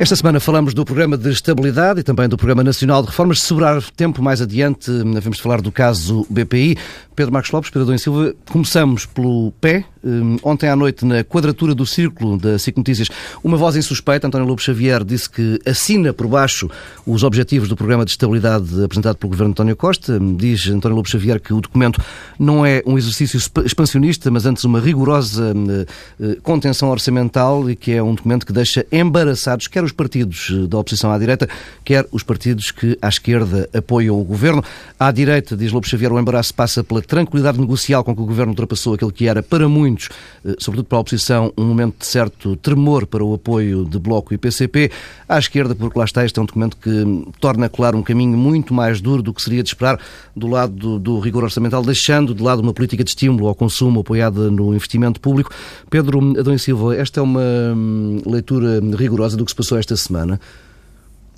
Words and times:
Esta 0.00 0.14
semana 0.14 0.38
falamos 0.38 0.74
do 0.74 0.84
Programa 0.84 1.18
de 1.18 1.28
Estabilidade 1.28 1.98
e 1.98 2.02
também 2.04 2.28
do 2.28 2.36
Programa 2.36 2.62
Nacional 2.62 3.02
de 3.02 3.08
Reformas. 3.08 3.40
Se 3.40 3.46
sobrar 3.48 3.82
tempo 3.96 4.22
mais 4.22 4.40
adiante, 4.40 4.88
vamos 5.20 5.40
falar 5.40 5.60
do 5.60 5.72
caso 5.72 6.24
BPI. 6.30 6.78
Pedro 7.16 7.32
Marcos 7.32 7.50
Lopes, 7.50 7.68
Pedro 7.68 7.82
Adão 7.82 7.98
Silva, 7.98 8.32
começamos 8.48 9.06
pelo 9.06 9.50
pé. 9.60 9.84
Hum, 10.08 10.38
ontem 10.42 10.70
à 10.70 10.74
noite, 10.74 11.04
na 11.04 11.22
quadratura 11.22 11.74
do 11.74 11.84
círculo 11.84 12.38
da 12.38 12.58
SIC 12.58 12.78
Notícias, 12.78 13.08
uma 13.44 13.58
voz 13.58 13.76
insuspeita, 13.76 14.26
António 14.26 14.46
Lobo 14.46 14.62
Xavier, 14.62 15.04
disse 15.04 15.28
que 15.28 15.60
assina 15.66 16.14
por 16.14 16.26
baixo 16.26 16.70
os 17.06 17.22
objetivos 17.22 17.68
do 17.68 17.76
Programa 17.76 18.06
de 18.06 18.12
Estabilidade 18.12 18.82
apresentado 18.82 19.16
pelo 19.16 19.30
Governo 19.30 19.50
António 19.50 19.76
Costa. 19.76 20.18
Diz 20.18 20.66
António 20.68 20.96
Lobo 20.96 21.08
Xavier 21.10 21.38
que 21.40 21.52
o 21.52 21.60
documento 21.60 22.02
não 22.38 22.64
é 22.64 22.82
um 22.86 22.96
exercício 22.96 23.38
expansionista, 23.66 24.30
mas 24.30 24.46
antes 24.46 24.64
uma 24.64 24.80
rigorosa 24.80 25.52
hum, 25.54 25.84
eh, 26.18 26.38
contenção 26.42 26.88
orçamental 26.88 27.68
e 27.68 27.76
que 27.76 27.92
é 27.92 28.02
um 28.02 28.14
documento 28.14 28.46
que 28.46 28.52
deixa 28.52 28.86
embaraçados 28.90 29.66
quer 29.66 29.84
os 29.84 29.92
partidos 29.92 30.50
eh, 30.50 30.66
da 30.66 30.78
oposição 30.78 31.12
à 31.12 31.18
direita, 31.18 31.46
quer 31.84 32.06
os 32.10 32.22
partidos 32.22 32.70
que 32.70 32.96
à 33.02 33.08
esquerda 33.08 33.68
apoiam 33.74 34.18
o 34.18 34.24
Governo. 34.24 34.64
À 34.98 35.10
direita, 35.12 35.54
diz 35.54 35.70
Lobo 35.70 35.86
Xavier, 35.86 36.10
o 36.12 36.18
embaraço 36.18 36.54
passa 36.54 36.82
pela 36.82 37.02
tranquilidade 37.02 37.60
negocial 37.60 38.02
com 38.02 38.14
que 38.14 38.22
o 38.22 38.26
Governo 38.26 38.52
ultrapassou 38.52 38.94
aquele 38.94 39.12
que 39.12 39.28
era 39.28 39.42
para 39.42 39.68
muitos, 39.68 39.97
eh, 40.44 40.54
sobretudo 40.58 40.86
para 40.86 40.98
a 40.98 41.00
oposição, 41.00 41.52
um 41.56 41.64
momento 41.64 41.96
de 41.98 42.06
certo 42.06 42.56
tremor 42.56 43.06
para 43.06 43.24
o 43.24 43.34
apoio 43.34 43.84
de 43.84 43.98
Bloco 43.98 44.32
e 44.32 44.38
PCP. 44.38 44.90
À 45.28 45.38
esquerda, 45.38 45.74
porque 45.74 45.98
lá 45.98 46.04
está, 46.04 46.24
este 46.24 46.38
é 46.38 46.42
um 46.42 46.46
documento 46.46 46.76
que 46.76 47.24
torna 47.40 47.68
claro 47.68 47.98
um 47.98 48.02
caminho 48.02 48.36
muito 48.36 48.72
mais 48.72 49.00
duro 49.00 49.22
do 49.22 49.34
que 49.34 49.42
seria 49.42 49.62
de 49.62 49.68
esperar 49.68 49.98
do 50.34 50.46
lado 50.46 50.72
do, 50.72 50.98
do 50.98 51.18
rigor 51.18 51.44
orçamental, 51.44 51.82
deixando 51.82 52.34
de 52.34 52.42
lado 52.42 52.60
uma 52.60 52.72
política 52.72 53.02
de 53.02 53.10
estímulo 53.10 53.48
ao 53.48 53.54
consumo 53.54 54.00
apoiada 54.00 54.50
no 54.50 54.74
investimento 54.74 55.20
público. 55.20 55.50
Pedro 55.90 56.38
Adão 56.38 56.54
e 56.54 56.58
Silva, 56.58 56.96
esta 56.96 57.20
é 57.20 57.22
uma 57.22 57.40
hum, 57.40 58.20
leitura 58.26 58.80
rigorosa 58.96 59.36
do 59.36 59.44
que 59.44 59.50
se 59.50 59.56
passou 59.56 59.78
esta 59.78 59.96
semana. 59.96 60.40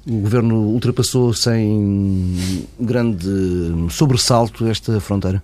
O 0.07 0.21
governo 0.21 0.57
ultrapassou 0.57 1.33
sem 1.35 2.67
grande 2.79 3.29
sobressalto 3.91 4.67
esta 4.67 4.99
fronteira? 4.99 5.43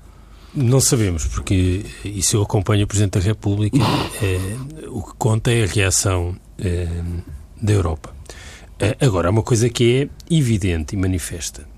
Não 0.56 0.80
sabemos, 0.80 1.26
porque 1.26 1.84
isso 2.02 2.38
eu 2.38 2.42
acompanho 2.42 2.84
o 2.84 2.86
Presidente 2.86 3.18
da 3.18 3.20
República. 3.20 3.76
É, 4.22 4.88
o 4.88 5.02
que 5.02 5.12
conta 5.18 5.52
é 5.52 5.64
a 5.64 5.66
reação 5.66 6.34
é, 6.58 6.88
da 7.60 7.74
Europa. 7.74 8.16
É, 8.78 8.96
agora, 9.00 9.28
há 9.28 9.30
uma 9.30 9.42
coisa 9.42 9.68
que 9.68 10.08
é 10.30 10.34
evidente 10.34 10.94
e 10.94 10.98
manifesta. 10.98 11.68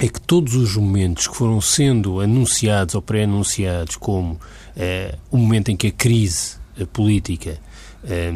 É 0.00 0.06
que 0.06 0.20
todos 0.20 0.54
os 0.54 0.76
momentos 0.76 1.26
que 1.26 1.36
foram 1.36 1.60
sendo 1.60 2.20
anunciados 2.20 2.94
ou 2.94 3.02
pré-anunciados 3.02 3.96
como 3.96 4.40
é, 4.76 5.16
o 5.28 5.36
momento 5.36 5.70
em 5.70 5.76
que 5.76 5.88
a 5.88 5.92
crise 5.92 6.56
a 6.80 6.86
política 6.86 7.58
é, 8.04 8.32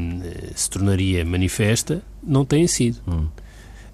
se 0.55 0.69
tornaria 0.69 1.25
manifesta, 1.25 2.03
não 2.23 2.45
têm 2.45 2.67
sido. 2.67 3.01
Hum. 3.07 3.29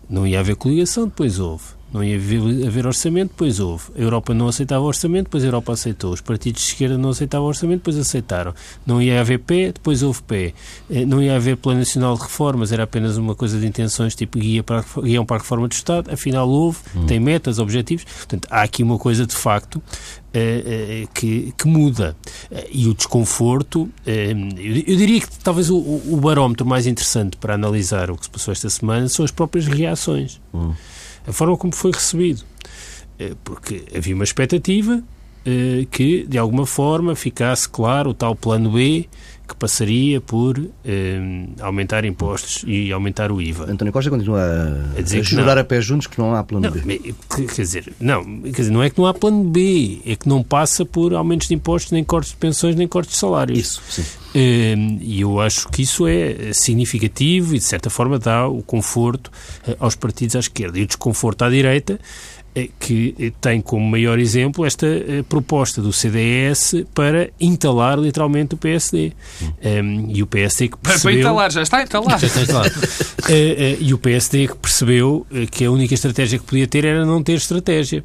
Não 0.08 0.26
ia 0.26 0.40
haver 0.40 0.56
coligação, 0.56 1.04
depois 1.04 1.38
houve. 1.38 1.64
Não 1.92 2.02
ia 2.02 2.16
haver, 2.16 2.66
haver 2.66 2.86
orçamento, 2.86 3.30
depois 3.30 3.60
houve. 3.60 3.84
A 3.94 4.00
Europa 4.00 4.32
não 4.32 4.48
aceitava 4.48 4.82
orçamento, 4.82 5.24
depois 5.24 5.44
a 5.44 5.46
Europa 5.46 5.72
aceitou. 5.74 6.12
Os 6.12 6.22
partidos 6.22 6.62
de 6.62 6.68
esquerda 6.68 6.96
não 6.96 7.10
aceitavam 7.10 7.46
orçamento, 7.46 7.80
depois 7.80 7.98
aceitaram. 7.98 8.54
Não 8.86 9.02
ia 9.02 9.20
haver 9.20 9.38
pé, 9.40 9.72
depois 9.72 10.02
houve 10.02 10.22
pé. 10.22 10.54
Eh, 10.90 11.04
não 11.04 11.22
ia 11.22 11.36
haver 11.36 11.56
Plano 11.58 11.80
Nacional 11.80 12.16
de 12.16 12.22
Reformas, 12.22 12.72
era 12.72 12.84
apenas 12.84 13.18
uma 13.18 13.34
coisa 13.34 13.60
de 13.60 13.66
intenções, 13.66 14.14
tipo 14.14 14.38
guia 14.38 14.62
para, 14.62 14.82
guião 15.02 15.26
para 15.26 15.36
a 15.36 15.40
reforma 15.40 15.68
do 15.68 15.72
Estado. 15.72 16.10
Afinal, 16.10 16.48
houve, 16.48 16.78
hum. 16.96 17.04
tem 17.04 17.20
metas, 17.20 17.58
objetivos. 17.58 18.04
Portanto, 18.04 18.48
há 18.50 18.62
aqui 18.62 18.82
uma 18.82 18.98
coisa 18.98 19.26
de 19.26 19.34
facto 19.34 19.82
Uh, 20.32 21.04
uh, 21.04 21.08
que, 21.12 21.52
que, 21.58 21.68
muda. 21.68 22.16
E 22.70 22.88
o 22.88 22.94
desconforto, 22.94 23.86
eu, 24.06 24.14
eu, 24.86 24.96
diria 24.96 25.20
que 25.20 25.28
talvez 25.40 25.68
o, 25.68 25.76
o, 25.76 26.18
barómetro 26.22 26.64
mais 26.64 26.86
interessante 26.86 27.36
para 27.36 27.52
analisar 27.52 28.10
o 28.10 28.16
que 28.16 28.24
se 28.24 28.30
passou 28.30 28.50
esta 28.50 28.70
semana 28.70 29.10
são 29.10 29.26
as 29.26 29.30
próprias 29.30 29.66
reações. 29.66 30.40
Hum 30.54 30.72
a 31.26 31.32
forma 31.32 31.56
como 31.56 31.74
foi 31.74 31.92
recebido. 31.92 32.44
Eh, 33.18 33.34
porque 33.44 33.84
havia 33.94 34.14
uma 34.14 34.24
expectativa 34.24 35.02
eh, 35.44 35.86
que, 35.90 36.24
de 36.26 36.38
alguma 36.38 36.66
forma, 36.66 37.14
ficasse 37.16 37.68
claro 37.68 38.10
o 38.10 38.14
tal 38.14 38.34
plano 38.34 38.70
B 38.70 39.08
que 39.52 39.56
passaria 39.56 40.20
por 40.20 40.58
eh, 40.84 41.46
aumentar 41.60 42.04
impostos 42.04 42.64
e 42.66 42.90
aumentar 42.92 43.30
o 43.30 43.40
IVA. 43.40 43.70
António 43.70 43.92
Costa 43.92 44.08
continua 44.08 44.40
a, 44.40 44.98
a, 44.98 45.00
a 45.00 45.22
jurar 45.22 45.58
a 45.58 45.64
pé 45.64 45.80
juntos 45.80 46.06
que 46.06 46.18
não 46.18 46.34
há 46.34 46.42
plano 46.42 46.70
não, 46.70 46.72
B. 46.72 47.14
Quer 47.28 47.62
dizer, 47.62 47.92
não, 48.00 48.24
quer 48.42 48.62
dizer, 48.62 48.70
não 48.70 48.82
é 48.82 48.88
que 48.88 48.98
não 48.98 49.06
há 49.06 49.12
plano 49.12 49.44
B, 49.44 50.00
é 50.06 50.16
que 50.16 50.28
não 50.28 50.42
passa 50.42 50.84
por 50.84 51.12
aumentos 51.12 51.48
de 51.48 51.54
impostos, 51.54 51.92
nem 51.92 52.02
cortes 52.02 52.32
de 52.32 52.38
pensões, 52.38 52.74
nem 52.74 52.88
cortes 52.88 53.12
de 53.12 53.18
salários. 53.18 53.58
Isso, 53.58 53.82
sim. 53.88 54.04
Ehm, 54.34 54.98
e 55.02 55.20
eu 55.20 55.38
acho 55.40 55.68
que 55.68 55.82
isso 55.82 56.06
é 56.06 56.52
significativo 56.54 57.54
e, 57.54 57.58
de 57.58 57.64
certa 57.64 57.90
forma, 57.90 58.18
dá 58.18 58.48
o 58.48 58.62
conforto 58.62 59.30
eh, 59.66 59.76
aos 59.78 59.94
partidos 59.94 60.36
à 60.36 60.38
esquerda. 60.38 60.78
E 60.78 60.82
o 60.82 60.86
desconforto 60.86 61.42
à 61.42 61.50
direita 61.50 62.00
que 62.78 63.32
tem 63.40 63.60
como 63.62 63.88
maior 63.88 64.18
exemplo 64.18 64.66
esta 64.66 64.86
eh, 64.86 65.24
proposta 65.26 65.80
do 65.80 65.90
CDS 65.92 66.84
para 66.94 67.30
entalar 67.40 67.98
literalmente 67.98 68.54
o 68.54 68.58
PSD. 68.58 69.12
Um, 69.40 69.52
ehm, 69.62 70.10
e 70.14 70.22
o 70.22 70.26
PSD 70.26 70.68
que 70.68 70.76
percebeu... 70.76 71.14
Para 71.14 71.20
entalar, 71.20 71.52
já 71.52 71.62
está 71.62 71.82
entalado. 71.82 72.20
Já 72.20 72.26
está 72.26 72.42
entalado. 72.42 72.74
uh, 72.74 72.82
uh, 73.32 73.76
e 73.80 73.94
o 73.94 73.98
PSD 73.98 74.48
que 74.48 74.56
percebeu 74.56 75.26
que 75.50 75.64
a 75.64 75.70
única 75.70 75.94
estratégia 75.94 76.38
que 76.38 76.44
podia 76.44 76.66
ter 76.66 76.84
era 76.84 77.06
não 77.06 77.22
ter 77.22 77.34
estratégia. 77.34 78.04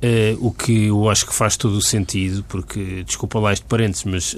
Uh, 0.00 0.46
o 0.46 0.52
que 0.52 0.86
eu 0.86 1.10
acho 1.10 1.26
que 1.26 1.34
faz 1.34 1.56
todo 1.56 1.76
o 1.76 1.82
sentido, 1.82 2.44
porque, 2.48 3.02
desculpa 3.04 3.40
lá 3.40 3.52
este 3.52 3.64
parênteses, 3.64 4.04
mas 4.04 4.36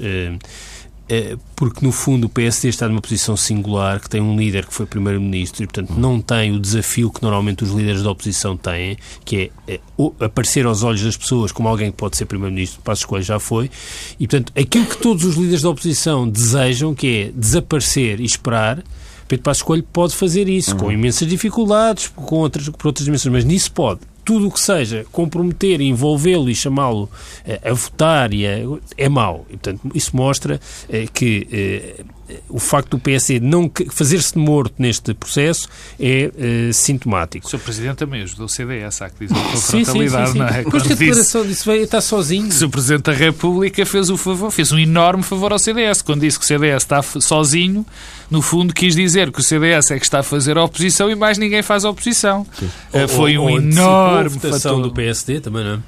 porque 1.57 1.85
no 1.85 1.91
fundo 1.91 2.27
o 2.27 2.29
PSD 2.29 2.69
está 2.69 2.89
numa 2.89 3.01
posição 3.01 3.37
singular, 3.37 4.01
que 4.01 4.09
tem 4.09 4.21
um 4.21 4.37
líder 4.37 4.65
que 4.65 4.73
foi 4.73 4.87
primeiro-ministro 4.87 5.65
e, 5.65 5.67
portanto, 5.67 5.93
não 5.99 6.21
tem 6.21 6.53
o 6.53 6.61
desafio 6.61 7.11
que 7.11 7.23
normalmente 7.23 7.65
os 7.65 7.71
líderes 7.71 8.03
da 8.03 8.11
oposição 8.11 8.57
têm, 8.57 8.97
que 9.25 9.51
é, 9.67 9.75
é 9.75 9.81
aparecer 10.25 10.67
aos 10.67 10.83
olhos 10.83 11.03
das 11.03 11.17
pessoas 11.17 11.51
como 11.51 11.69
alguém 11.69 11.91
que 11.91 11.97
pode 11.97 12.17
ser 12.17 12.27
primeiro-ministro, 12.27 12.81
Passos 12.83 13.05
Coelho 13.05 13.25
já 13.25 13.41
foi, 13.41 13.71
e, 14.19 14.29
portanto, 14.29 14.53
aquilo 14.57 14.87
que 14.87 14.99
todos 14.99 15.25
os 15.25 15.37
líderes 15.37 15.63
da 15.63 15.71
oposição 15.71 16.29
desejam, 16.29 16.95
que 16.95 17.07
é 17.07 17.33
desaparecer 17.35 18.21
e 18.21 18.25
esperar, 18.25 18.83
Pedro 19.27 19.45
Passos 19.45 19.63
Coelho 19.63 19.85
pode 19.93 20.15
fazer 20.15 20.49
isso, 20.49 20.73
uhum. 20.73 20.79
com 20.79 20.93
imensas 20.93 21.29
dificuldades, 21.29 22.09
com 22.09 22.37
outras, 22.37 22.69
por 22.69 22.89
outras 22.89 23.05
dimensões, 23.05 23.33
mas 23.33 23.45
nisso 23.45 23.73
pode 23.73 24.01
tudo 24.31 24.47
o 24.47 24.51
que 24.53 24.61
seja 24.61 25.05
comprometer, 25.11 25.81
envolvê-lo 25.81 26.49
e 26.49 26.55
chamá-lo 26.55 27.11
eh, 27.45 27.61
a 27.65 27.73
votar 27.73 28.33
e 28.33 28.47
a, 28.47 28.61
é 28.97 29.09
mau. 29.09 29.45
E, 29.49 29.55
portanto, 29.55 29.91
isso 29.93 30.17
mostra 30.17 30.61
eh, 30.89 31.09
que 31.13 31.49
eh, 31.51 32.05
o 32.49 32.59
facto 32.59 32.91
do 32.91 32.99
PSD 32.99 33.41
não 33.41 33.71
fazer-se 33.91 34.37
morto 34.37 34.75
neste 34.79 35.15
processo 35.15 35.69
é 35.99 36.31
uh, 36.69 36.73
sintomático. 36.73 37.47
O 37.47 37.51
Sr. 37.51 37.59
Presidente 37.59 37.97
também 37.97 38.23
ajudou 38.23 38.47
o 38.47 38.49
CDS, 38.49 39.03
há 39.03 39.11
que 39.11 39.27
dizer 39.27 39.35
com 39.35 39.57
frontalidade, 39.57 40.27
sim, 40.27 40.33
sim, 40.33 40.33
sim, 40.33 40.39
não 40.39 40.49
é? 40.49 40.65
Depois 40.65 40.83
que 40.83 40.93
a 40.93 40.97
declaração 40.97 41.47
disse, 41.47 41.65
veio, 41.65 41.85
está 41.85 42.01
sozinho. 42.01 42.49
O 42.49 42.53
Sr. 42.53 42.69
Presidente 42.69 43.03
da 43.03 43.13
República 43.13 43.87
fez 43.87 44.11
o 44.11 44.17
favor, 44.17 44.51
fez 44.51 44.73
um 44.73 44.79
enorme 44.79 45.23
favor 45.23 45.53
ao 45.53 45.59
CDS, 45.59 46.03
quando 46.03 46.21
disse 46.21 46.39
que 46.39 46.45
o 46.45 46.49
CDS 46.49 46.83
está 46.83 47.03
sozinho, 47.03 47.85
no 48.31 48.43
fundo 48.43 48.73
quis 48.73 48.95
dizer 48.95 49.31
que 49.33 49.41
o 49.41 49.43
CDS 49.43 49.91
é 49.91 49.99
que 49.99 50.05
está 50.05 50.21
a 50.21 50.23
fazer 50.23 50.57
a 50.57 50.65
oposição 50.65 51.11
e 51.11 51.15
mais 51.15 51.39
ninguém 51.39 51.63
faz 51.63 51.85
a 51.85 51.91
oposição. 51.91 52.47
Uh, 52.93 53.09
foi 53.09 53.37
ou, 53.37 53.49
um 53.49 53.53
ou 53.53 53.59
enorme 53.59 54.29
votação 54.31 54.81
do 54.81 54.93
PSD 54.93 55.41
também, 55.41 55.65
não 55.65 55.75
é? 55.75 55.79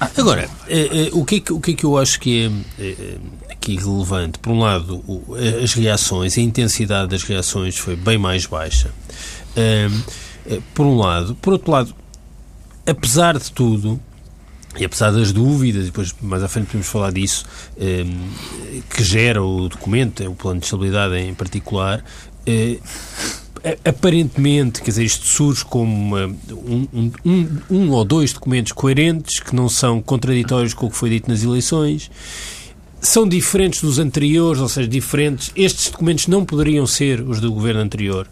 Agora, 0.00 0.48
eh, 0.68 1.10
o, 1.12 1.24
que 1.24 1.36
é 1.36 1.40
que, 1.40 1.52
o 1.52 1.60
que 1.60 1.72
é 1.72 1.74
que 1.74 1.84
eu 1.84 1.98
acho 1.98 2.20
que 2.20 2.46
é 2.78 3.47
aqui 3.60 3.76
relevante. 3.76 4.38
Por 4.38 4.52
um 4.52 4.60
lado, 4.60 5.04
as 5.62 5.74
reações, 5.74 6.38
a 6.38 6.40
intensidade 6.40 7.08
das 7.08 7.22
reações 7.22 7.76
foi 7.76 7.96
bem 7.96 8.16
mais 8.16 8.46
baixa. 8.46 8.90
Um, 9.56 10.60
por 10.74 10.86
um 10.86 10.96
lado. 10.96 11.34
Por 11.34 11.52
outro 11.52 11.70
lado, 11.70 11.94
apesar 12.86 13.38
de 13.38 13.52
tudo, 13.52 14.00
e 14.78 14.84
apesar 14.84 15.10
das 15.10 15.32
dúvidas, 15.32 15.82
e 15.82 15.86
depois 15.86 16.14
mais 16.22 16.42
à 16.42 16.48
frente 16.48 16.66
podemos 16.66 16.86
falar 16.86 17.12
disso, 17.12 17.44
que 18.90 19.02
gera 19.02 19.42
o 19.42 19.68
documento, 19.68 20.24
o 20.24 20.34
plano 20.34 20.60
de 20.60 20.66
estabilidade 20.66 21.16
em 21.16 21.34
particular, 21.34 22.02
uh, 22.46 22.82
aparentemente, 23.84 24.80
quer 24.80 24.90
dizer, 24.90 25.04
isto 25.04 25.26
surge 25.26 25.64
como 25.64 25.92
uma, 25.92 26.26
um, 26.26 27.12
um, 27.24 27.58
um, 27.68 27.90
ou 27.90 28.04
dois 28.04 28.32
documentos 28.32 28.72
coerentes 28.72 29.40
que 29.40 29.54
não 29.54 29.68
são 29.68 30.00
contraditórios 30.00 30.72
com 30.72 30.86
o 30.86 30.90
que 30.90 30.96
foi 30.96 31.10
dito 31.10 31.28
nas 31.28 31.42
eleições 31.42 32.08
são 33.00 33.28
diferentes 33.28 33.80
dos 33.80 33.98
anteriores, 33.98 34.60
ou 34.60 34.68
seja, 34.68 34.88
diferentes. 34.88 35.52
Estes 35.54 35.90
documentos 35.90 36.26
não 36.26 36.44
poderiam 36.44 36.86
ser 36.86 37.20
os 37.20 37.40
do 37.40 37.52
governo 37.52 37.80
anterior. 37.80 38.26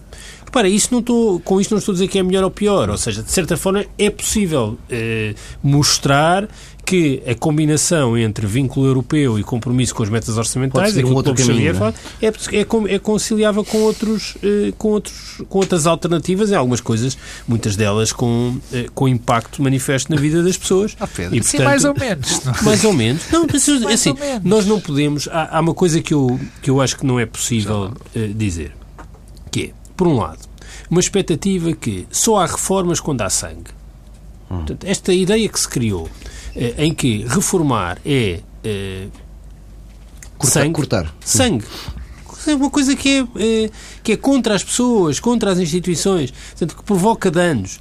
Repara, 0.44 0.68
isso 0.68 0.88
não 0.92 1.00
estou, 1.00 1.40
com 1.40 1.60
isto 1.60 1.72
não 1.72 1.78
estou 1.78 1.92
a 1.92 1.94
dizer 1.94 2.08
que 2.08 2.18
é 2.18 2.22
melhor 2.22 2.44
ou 2.44 2.50
pior, 2.50 2.88
ou 2.88 2.96
seja, 2.96 3.22
de 3.22 3.30
certa 3.30 3.56
forma 3.56 3.84
é 3.98 4.08
possível 4.08 4.78
eh, 4.88 5.34
mostrar 5.62 6.48
que 6.86 7.20
a 7.26 7.34
combinação 7.34 8.16
entre 8.16 8.46
vínculo 8.46 8.86
europeu 8.86 9.36
e 9.40 9.42
compromisso 9.42 9.92
com 9.92 10.04
as 10.04 10.08
metas 10.08 10.38
orçamentais, 10.38 10.96
um 10.98 11.14
outro 11.14 11.34
caminho, 11.34 11.54
Xavier 11.54 11.74
fala, 11.74 11.94
é, 12.22 12.26
é, 12.28 12.94
é, 12.94 12.98
conciliável 13.00 13.64
com, 13.64 13.78
outros, 13.78 14.36
eh, 14.40 14.72
com, 14.78 14.90
outros, 14.90 15.42
com 15.48 15.58
outras 15.58 15.84
alternativas 15.88 16.52
em 16.52 16.54
algumas 16.54 16.80
coisas, 16.80 17.18
muitas 17.48 17.74
delas 17.74 18.12
com, 18.12 18.56
eh, 18.72 18.86
com 18.94 19.08
impacto 19.08 19.60
manifesto 19.60 20.14
na 20.14 20.20
vida 20.20 20.44
das 20.44 20.56
pessoas. 20.56 20.96
Ah, 21.00 21.08
Pedro, 21.08 21.34
e, 21.34 21.40
portanto, 21.40 21.58
sim, 21.58 21.64
mais 21.64 21.84
ou 21.84 21.94
menos. 21.98 22.44
Não? 22.44 22.54
Mais 22.62 22.84
ou 22.84 22.92
menos. 22.92 23.22
Não, 23.32 23.46
assim, 23.92 24.14
menos. 24.14 24.44
nós 24.44 24.64
não 24.64 24.80
podemos... 24.80 25.26
Há, 25.26 25.58
há, 25.58 25.60
uma 25.60 25.74
coisa 25.74 26.00
que 26.00 26.14
eu, 26.14 26.38
que 26.62 26.70
eu 26.70 26.80
acho 26.80 26.96
que 26.96 27.04
não 27.04 27.18
é 27.18 27.26
possível 27.26 27.92
uh, 28.14 28.34
dizer, 28.34 28.72
que 29.50 29.64
é, 29.64 29.70
por 29.96 30.06
um 30.06 30.18
lado, 30.18 30.38
uma 30.88 31.00
expectativa 31.00 31.72
que 31.72 32.06
só 32.12 32.36
há 32.36 32.46
reformas 32.46 33.00
quando 33.00 33.22
há 33.22 33.28
sangue. 33.28 33.74
Hum. 34.48 34.58
Portanto, 34.58 34.84
esta 34.84 35.12
ideia 35.12 35.48
que 35.48 35.58
se 35.58 35.68
criou, 35.68 36.08
em 36.78 36.94
que 36.94 37.24
reformar 37.26 37.98
é 38.04 38.40
eh, 38.64 39.06
cortar, 40.38 40.60
sangue, 40.60 40.72
cortar. 40.74 41.14
sangue, 41.20 41.64
é 42.46 42.54
uma 42.54 42.70
coisa 42.70 42.94
que 42.94 43.18
é, 43.18 43.42
é, 43.42 43.70
que 44.02 44.12
é 44.12 44.16
contra 44.16 44.54
as 44.54 44.62
pessoas, 44.62 45.18
contra 45.20 45.52
as 45.52 45.58
instituições, 45.58 46.30
portanto, 46.30 46.76
que 46.76 46.82
provoca 46.84 47.30
danos. 47.30 47.80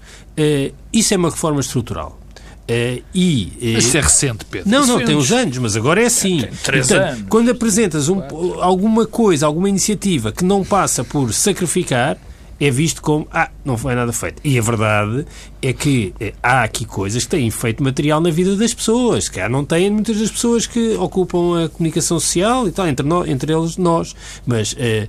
Isso 0.92 1.14
é 1.14 1.18
uma 1.18 1.30
reforma 1.30 1.62
estrutural. 1.62 2.20
E, 2.68 3.54
é, 3.62 3.66
isso 3.78 3.96
é 3.96 4.02
recente, 4.02 4.44
Pedro. 4.46 4.70
Não, 4.70 4.84
isso 4.84 4.92
não, 4.92 5.06
tem 5.06 5.16
uns 5.16 5.32
anos, 5.32 5.58
mas 5.60 5.78
agora 5.78 6.02
é 6.02 6.08
assim. 6.08 6.42
Tem 6.42 6.50
três 6.64 6.88
Portanto, 6.88 7.10
anos. 7.10 7.26
Quando 7.30 7.52
apresentas 7.52 8.10
um, 8.10 8.22
alguma 8.60 9.06
coisa, 9.06 9.46
alguma 9.46 9.70
iniciativa 9.70 10.32
que 10.32 10.44
não 10.44 10.64
passa 10.64 11.04
por 11.04 11.32
sacrificar, 11.32 12.18
é 12.60 12.72
visto 12.72 13.02
como, 13.02 13.28
ah, 13.32 13.50
não 13.64 13.78
foi 13.78 13.96
nada 13.96 14.14
feito. 14.14 14.42
E 14.44 14.58
a 14.58 14.62
verdade 14.62 15.26
é 15.62 15.74
que 15.74 16.14
eh, 16.20 16.34
há 16.42 16.64
aqui 16.64 16.86
coisas 16.86 17.24
que 17.24 17.30
têm 17.30 17.48
efeito 17.48 17.84
material 17.84 18.22
na 18.22 18.30
vida 18.30 18.56
das 18.56 18.74
pessoas, 18.74 19.28
que 19.28 19.46
não 19.50 19.66
têm 19.66 19.90
muitas 19.90 20.18
das 20.18 20.32
pessoas 20.32 20.66
que 20.66 20.96
ocupam 20.96 21.66
a 21.66 21.70
comunicação 21.70 22.20
social 22.20 22.68
e 22.68 22.72
tal, 22.72 22.88
entre, 22.88 23.06
nós, 23.06 23.28
entre 23.28 23.54
eles 23.54 23.78
nós. 23.78 24.16
Mas 24.46 24.76
eh, 24.78 25.08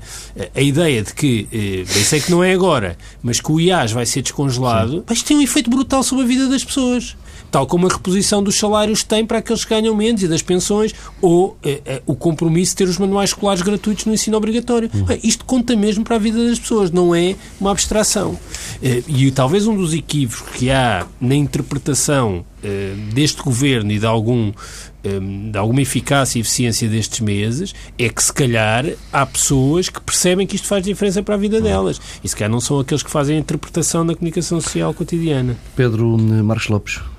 a 0.55 0.61
ideia 0.61 1.03
de 1.03 1.15
que, 1.15 1.49
eh, 1.53 1.93
bem 1.93 2.05
sei 2.05 2.21
que 2.21 2.31
não 2.31 2.43
é 2.43 2.53
agora, 2.53 2.99
mas 3.23 3.41
que 3.41 3.53
o 3.53 3.61
IAS 3.61 3.93
vai 3.93 4.07
ser 4.07 4.23
descongelado, 4.23 5.05
isto 5.11 5.27
tem 5.27 5.37
um 5.37 5.43
efeito 5.43 5.71
brutal 5.71 6.03
sobre 6.03 6.25
a 6.25 6.27
vida 6.27 6.49
das 6.49 6.65
pessoas 6.65 7.17
tal 7.51 7.67
como 7.67 7.87
a 7.87 7.91
reposição 7.91 8.43
dos 8.43 8.57
salários 8.57 9.03
tem 9.03 9.25
para 9.25 9.39
aqueles 9.39 9.65
que 9.65 9.75
ganham 9.75 9.95
menos 9.95 10.23
e 10.23 10.29
das 10.29 10.43
pensões, 10.43 10.95
ou 11.21 11.57
eh, 11.63 11.81
eh, 11.85 12.03
o 12.07 12.15
compromisso 12.15 12.73
de 12.73 12.77
ter 12.77 12.89
os 12.89 12.99
manuais 12.99 13.31
escolares 13.31 13.63
gratuitos 13.63 14.05
no 14.05 14.15
ensino 14.15 14.37
obrigatório. 14.37 14.91
Uhum. 14.93 15.05
Bem, 15.05 15.21
isto 15.23 15.45
conta 15.45 15.75
mesmo 15.77 16.05
para 16.05 16.17
a 16.17 16.19
vida 16.19 16.47
das 16.47 16.59
pessoas, 16.59 16.91
não 16.91 17.15
é 17.15 17.37
uma 17.61 17.71
abstração. 17.71 18.39
Eh, 18.83 19.03
e 19.09 19.31
talvez 19.31 19.67
um 19.67 19.77
dos 19.77 19.95
equívocos 19.95 20.57
que 20.57 20.71
há 20.71 21.07
na 21.21 21.35
interpretação 21.35 22.45
eh, 22.63 22.95
deste 23.13 23.43
governo 23.43 23.93
e 23.93 23.99
de 23.99 24.07
algum 24.07 24.53
eh, 25.05 25.51
de 25.51 25.59
alguma 25.59 25.83
eficácia 25.83 26.39
e 26.39 26.41
eficiência 26.41 26.89
destes 26.89 27.21
meses 27.21 27.75
é 27.99 28.09
que 28.09 28.23
se 28.23 28.33
calhar 28.33 28.85
há 29.13 29.27
pessoas 29.27 29.89
que 29.89 30.01
percebem 30.01 30.47
que 30.47 30.57
isto 30.57 30.67
faz 30.67 30.85
diferença 30.85 31.23
para 31.23 31.35
a 31.35 31.39
vida 31.39 31.61
delas 31.61 32.01
e 32.23 32.29
se 32.29 32.35
calhar 32.37 32.51
não 32.51 32.61
são 32.61 32.81
aqueles 32.81 33.03
que 33.03 33.11
fazem 33.11 33.37
a 33.37 33.41
interpretação 33.41 34.05
na 34.05 34.15
comunicação 34.15 34.61
social 34.61 34.93
cotidiana. 34.93 35.57
Pedro 35.75 36.17
Marcos 36.19 36.69
Lopes. 36.69 37.16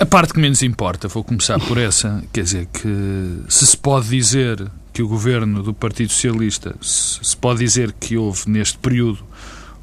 A 0.00 0.06
parte 0.06 0.32
que 0.32 0.38
menos 0.38 0.62
importa, 0.62 1.08
vou 1.08 1.24
começar 1.24 1.58
por 1.58 1.76
essa, 1.76 2.22
quer 2.32 2.44
dizer, 2.44 2.66
que 2.66 3.42
se 3.48 3.66
se 3.66 3.76
pode 3.76 4.08
dizer 4.08 4.70
que 4.92 5.02
o 5.02 5.08
governo 5.08 5.60
do 5.60 5.74
Partido 5.74 6.12
Socialista, 6.12 6.76
se, 6.80 7.18
se 7.20 7.36
pode 7.36 7.58
dizer 7.58 7.92
que 7.98 8.16
houve 8.16 8.48
neste 8.48 8.78
período 8.78 9.24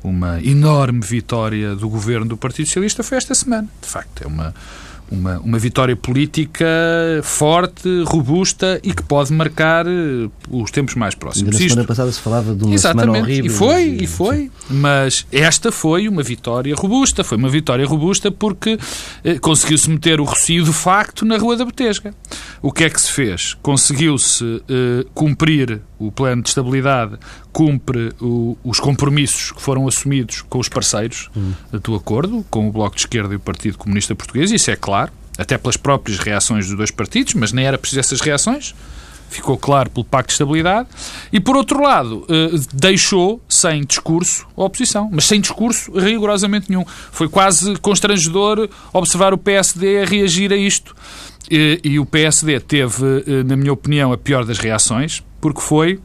uma 0.02 0.42
enorme 0.42 1.02
vitória 1.02 1.76
do 1.76 1.90
governo 1.90 2.28
do 2.28 2.38
Partido 2.38 2.68
Socialista, 2.68 3.04
foi 3.04 3.18
esta 3.18 3.36
semana. 3.36 3.68
De 3.82 3.88
facto, 3.90 4.24
é 4.24 4.28
uma 4.28 4.56
uma, 5.12 5.40
uma 5.40 5.60
vitória 5.60 5.96
política 5.96 6.66
forte, 7.24 8.04
robusta 8.06 8.80
e 8.84 8.94
que 8.94 9.04
pode 9.04 9.31
marcar 9.31 9.86
eh, 9.86 10.30
os 10.50 10.72
tempos 10.72 10.96
mais 10.96 11.16
próximos. 11.16 11.54
Na 11.54 11.57
semana 11.57 11.81
Isto... 11.81 11.88
passada 11.88 12.12
se 12.12 12.19
falava 12.19 12.56
de 12.56 12.63
uma 12.63 12.74
Exatamente. 12.74 13.06
semana 13.06 13.24
horrível. 13.24 13.46
E 13.46 13.50
foi, 13.50 13.84
e 14.02 14.07
foi. 14.07 14.52
Mas 14.69 15.25
esta 15.31 15.72
foi 15.72 16.07
uma 16.07 16.24
vitória 16.24 16.74
robusta. 16.75 17.24
Foi 17.24 17.38
uma 17.38 17.50
vitória 17.50 17.86
robusta 17.86 18.31
porque 18.31 18.78
eh, 19.24 19.38
conseguiu-se 19.40 19.90
meter 19.90 20.19
o 20.19 20.24
Rocio 20.24 20.63
de 20.63 20.74
facto 20.74 21.25
na 21.25 21.38
Rua 21.38 21.56
da 21.56 21.66
Betesga. 21.66 22.13
O 22.62 22.72
que 22.72 22.84
é 22.84 22.90
que 22.90 23.00
se 23.00 23.12
fez? 23.12 23.56
Conseguiu-se 23.62 24.63
eh, 24.68 25.06
cumprir 25.13 25.81
o 26.00 26.12
plano 26.12 26.42
de 26.42 26.50
estabilidade 26.50 27.18
cumpre 27.56 28.12
o, 28.19 28.57
os 28.66 28.81
compromissos 28.81 29.54
que 29.54 29.62
foram 29.62 29.88
assumidos 29.88 30.42
com 30.42 30.60
os 30.60 30.68
parceiros 30.68 31.30
hum. 31.34 31.54
do 31.81 31.96
acordo, 31.96 32.46
com 32.50 32.68
o 32.68 32.72
Bloco 32.72 32.98
de 32.98 33.04
Esquerda 33.04 33.34
e 33.34 33.38
o 33.38 33.40
Partido 33.40 33.78
Comunista 33.78 34.13
Português, 34.13 34.52
isso 34.52 34.69
é 34.69 34.75
claro, 34.75 35.10
até 35.38 35.57
pelas 35.57 35.78
próprias 35.78 36.19
reações 36.19 36.68
dos 36.68 36.75
dois 36.75 36.92
partidos, 36.92 37.34
mas 37.34 37.54
nem 37.54 37.66
era 37.66 37.78
preciso 37.78 38.02
essas 38.02 38.19
reações, 38.19 38.75
ficou 39.30 39.57
claro 39.57 39.90
pelo 39.90 40.04
Pacto 40.04 40.28
de 40.28 40.34
Estabilidade, 40.34 40.90
e 41.31 41.40
por 41.40 41.56
outro 41.56 41.81
lado, 41.81 42.25
eh, 42.28 42.60
deixou 42.74 43.42
sem 43.48 43.86
discurso 43.86 44.46
a 44.58 44.63
oposição, 44.66 45.10
mas 45.10 45.24
sem 45.24 45.40
discurso 45.40 45.98
rigorosamente 45.98 46.69
nenhum. 46.69 46.84
Foi 46.86 47.30
quase 47.30 47.78
constrangedor 47.78 48.68
observar 48.92 49.34
o 49.34 49.38
PSD 49.38 50.01
a 50.01 50.06
reagir 50.06 50.51
a 50.51 50.58
isto. 50.58 50.94
E, 51.50 51.80
e 51.86 52.00
o 52.00 52.06
PSD 52.06 52.60
teve, 52.60 53.24
eh, 53.25 53.44
na 53.46 53.56
minha 53.56 53.72
opinião, 53.72 54.12
a 54.12 54.18
pior 54.18 54.44
das 54.44 54.58
reações, 54.58 55.24
porque 55.40 55.62
foi 55.62 56.01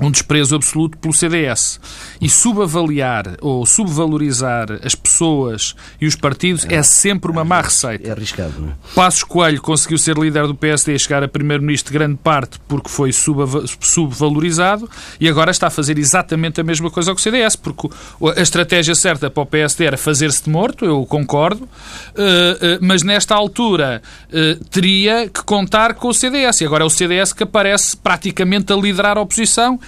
um 0.00 0.10
desprezo 0.10 0.56
absoluto 0.56 0.98
pelo 0.98 1.12
CDS. 1.12 1.80
E 2.20 2.28
subavaliar 2.28 3.36
ou 3.40 3.64
subvalorizar 3.66 4.68
as 4.84 4.94
pessoas 4.94 5.74
e 6.00 6.06
os 6.06 6.14
partidos 6.14 6.64
é, 6.68 6.76
é 6.76 6.82
sempre 6.82 7.30
uma 7.30 7.44
má 7.44 7.60
receita. 7.60 8.08
É 8.08 8.12
arriscado, 8.12 8.54
não 8.58 8.68
é? 8.70 8.72
Passos 8.94 9.24
Coelho 9.24 9.60
conseguiu 9.60 9.98
ser 9.98 10.16
líder 10.16 10.46
do 10.46 10.54
PSD 10.54 10.94
e 10.94 10.98
chegar 10.98 11.22
a 11.22 11.28
primeiro-ministro 11.28 11.92
de 11.92 11.98
grande 11.98 12.16
parte 12.16 12.58
porque 12.68 12.88
foi 12.88 13.10
subvalorizado 13.12 14.88
e 15.20 15.28
agora 15.28 15.50
está 15.50 15.66
a 15.66 15.70
fazer 15.70 15.98
exatamente 15.98 16.60
a 16.60 16.64
mesma 16.64 16.90
coisa 16.90 17.12
que 17.14 17.20
o 17.20 17.22
CDS, 17.22 17.56
porque 17.56 17.88
a 18.36 18.40
estratégia 18.40 18.94
certa 18.94 19.30
para 19.30 19.42
o 19.42 19.46
PSD 19.46 19.84
era 19.84 19.96
fazer-se 19.96 20.44
de 20.44 20.50
morto, 20.50 20.84
eu 20.84 21.04
concordo, 21.06 21.68
eh, 22.16 22.58
eh, 22.60 22.78
mas 22.80 23.02
nesta 23.02 23.34
altura 23.34 24.02
eh, 24.32 24.56
teria 24.70 25.28
que 25.28 25.42
contar 25.44 25.94
com 25.94 26.08
o 26.08 26.14
CDS. 26.14 26.60
E 26.60 26.64
agora 26.64 26.84
é 26.84 26.86
o 26.86 26.90
CDS 26.90 27.32
que 27.32 27.42
aparece 27.42 27.96
praticamente 27.96 28.72
a 28.72 28.76
liderar 28.76 29.18
a 29.18 29.20
oposição 29.20 29.78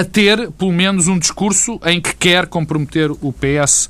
a 0.00 0.04
ter, 0.04 0.50
pelo 0.52 0.72
menos, 0.72 1.08
um 1.08 1.18
discurso 1.18 1.80
em 1.84 2.00
que 2.00 2.14
quer 2.14 2.46
comprometer 2.46 3.10
o 3.10 3.32
PS 3.32 3.88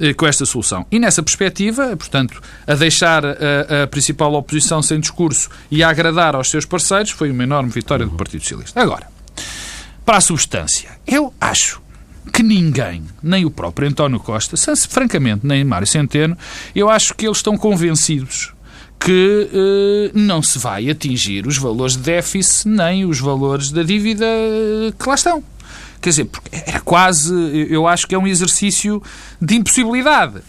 eh, 0.00 0.14
com 0.14 0.26
esta 0.26 0.46
solução. 0.46 0.86
E 0.90 0.98
nessa 0.98 1.22
perspectiva, 1.22 1.94
portanto, 1.94 2.40
a 2.66 2.74
deixar 2.74 3.22
a, 3.24 3.82
a, 3.82 3.86
principal 3.86 4.32
oposição 4.32 4.82
sem 4.82 4.98
discurso 4.98 5.50
e 5.70 5.82
a 5.82 5.90
agradar 5.90 6.34
aos 6.34 6.48
seus 6.48 6.64
parceiros 6.64 7.10
foi 7.10 7.30
uma 7.30 7.42
enorme 7.42 7.70
vitória 7.70 8.06
do 8.06 8.12
Partido 8.12 8.40
Socialista. 8.40 8.80
Agora, 8.80 9.06
para 10.04 10.16
a 10.16 10.20
substância, 10.22 10.90
eu 11.06 11.34
acho 11.38 11.82
que 12.32 12.42
ninguém, 12.42 13.04
nem 13.22 13.44
o 13.44 13.50
próprio 13.50 13.88
António 13.88 14.18
Costa, 14.18 14.56
francamente, 14.88 15.46
nem 15.46 15.62
Mário 15.64 15.86
Centeno, 15.86 16.36
eu 16.74 16.88
acho 16.88 17.14
que 17.14 17.26
eles 17.26 17.38
estão 17.38 17.58
convencidos 17.58 18.54
que 19.00 19.48
eh, 19.52 20.10
não 20.14 20.42
se 20.42 20.58
vai 20.58 20.90
atingir 20.90 21.46
os 21.46 21.56
valores 21.56 21.96
de 21.96 22.02
déficit 22.02 22.68
nem 22.68 23.06
os 23.06 23.18
valores 23.18 23.70
da 23.70 23.82
dívida 23.82 24.26
que 24.98 25.08
lá 25.08 25.14
estão. 25.14 25.42
Quer 26.02 26.10
dizer, 26.10 26.28
é 26.52 26.78
quase, 26.80 27.34
eu 27.70 27.86
acho 27.86 28.06
que 28.06 28.14
é 28.14 28.18
um 28.18 28.26
exercício 28.26 29.02
de 29.40 29.56
impossibilidade. 29.56 30.40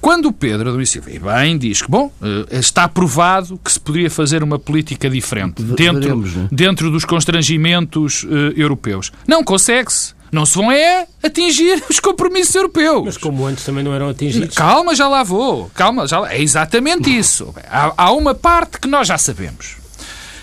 Quando 0.00 0.26
o 0.26 0.32
Pedro 0.32 0.70
Adão 0.70 0.84
Silva, 0.84 1.10
e 1.10 1.18
bem, 1.18 1.58
diz 1.58 1.82
que, 1.82 1.90
bom, 1.90 2.12
eh, 2.22 2.58
está 2.58 2.88
provado 2.88 3.58
que 3.62 3.72
se 3.72 3.80
poderia 3.80 4.10
fazer 4.10 4.44
uma 4.44 4.58
política 4.58 5.10
diferente 5.10 5.60
dentro, 5.62 6.16
né? 6.16 6.48
dentro 6.52 6.90
dos 6.90 7.04
constrangimentos 7.04 8.22
uh, 8.22 8.52
europeus. 8.56 9.10
Não 9.26 9.42
consegue-se. 9.42 10.14
Não 10.30 10.44
se 10.44 10.56
vão 10.56 10.70
é 10.70 11.06
atingir 11.22 11.82
os 11.88 12.00
compromissos 12.00 12.54
europeus. 12.54 13.04
Mas 13.04 13.16
como 13.16 13.46
antes 13.46 13.64
também 13.64 13.82
não 13.82 13.94
eram 13.94 14.08
atingidos. 14.08 14.54
Calma, 14.54 14.94
já 14.94 15.08
lá 15.08 15.22
vou. 15.22 15.70
Calma, 15.74 16.06
já 16.06 16.20
lá... 16.20 16.32
É 16.32 16.40
exatamente 16.40 17.08
isso. 17.16 17.54
Há, 17.68 17.92
há 17.96 18.12
uma 18.12 18.34
parte 18.34 18.78
que 18.80 18.88
nós 18.88 19.08
já 19.08 19.18
sabemos. 19.18 19.76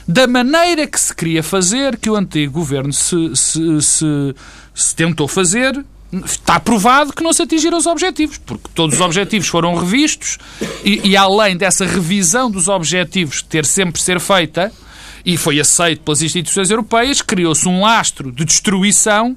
Da 0.08 0.27
maneira 0.27 0.86
que 0.86 1.00
se 1.00 1.15
queria 1.15 1.42
fazer, 1.42 1.98
que 1.98 2.10
o 2.10 2.15
antigo 2.15 2.54
governo 2.54 2.94
se, 2.94 3.36
se, 3.36 3.82
se, 3.82 4.36
se 4.74 4.96
tentou 4.96 5.27
fazer, 5.27 5.84
está 6.24 6.60
provado 6.60 7.12
que 7.12 7.24
não 7.24 7.34
se 7.34 7.42
atingiram 7.42 7.77
os 7.77 7.88
objetivos, 7.88 8.38
porque 8.38 8.70
todos 8.74 8.96
os 8.96 9.01
objetivos 9.01 9.48
foram 9.48 9.75
revistos 9.75 10.38
e, 10.84 11.10
e, 11.10 11.18
além 11.18 11.58
dessa 11.58 11.86
revisão 11.86 12.50
dos 12.50 12.68
objetivos 12.68 13.42
ter 13.42 13.65
sempre 13.65 14.01
ser 14.01 14.20
feita 14.20 14.72
e 15.25 15.36
foi 15.38 15.60
aceito 15.60 16.04
pelas 16.04 16.22
instituições 16.22 16.70
europeias, 16.70 17.22
criou-se 17.22 17.68
um 17.68 17.82
lastro 17.82 18.32
de 18.32 18.46
destruição 18.46 19.36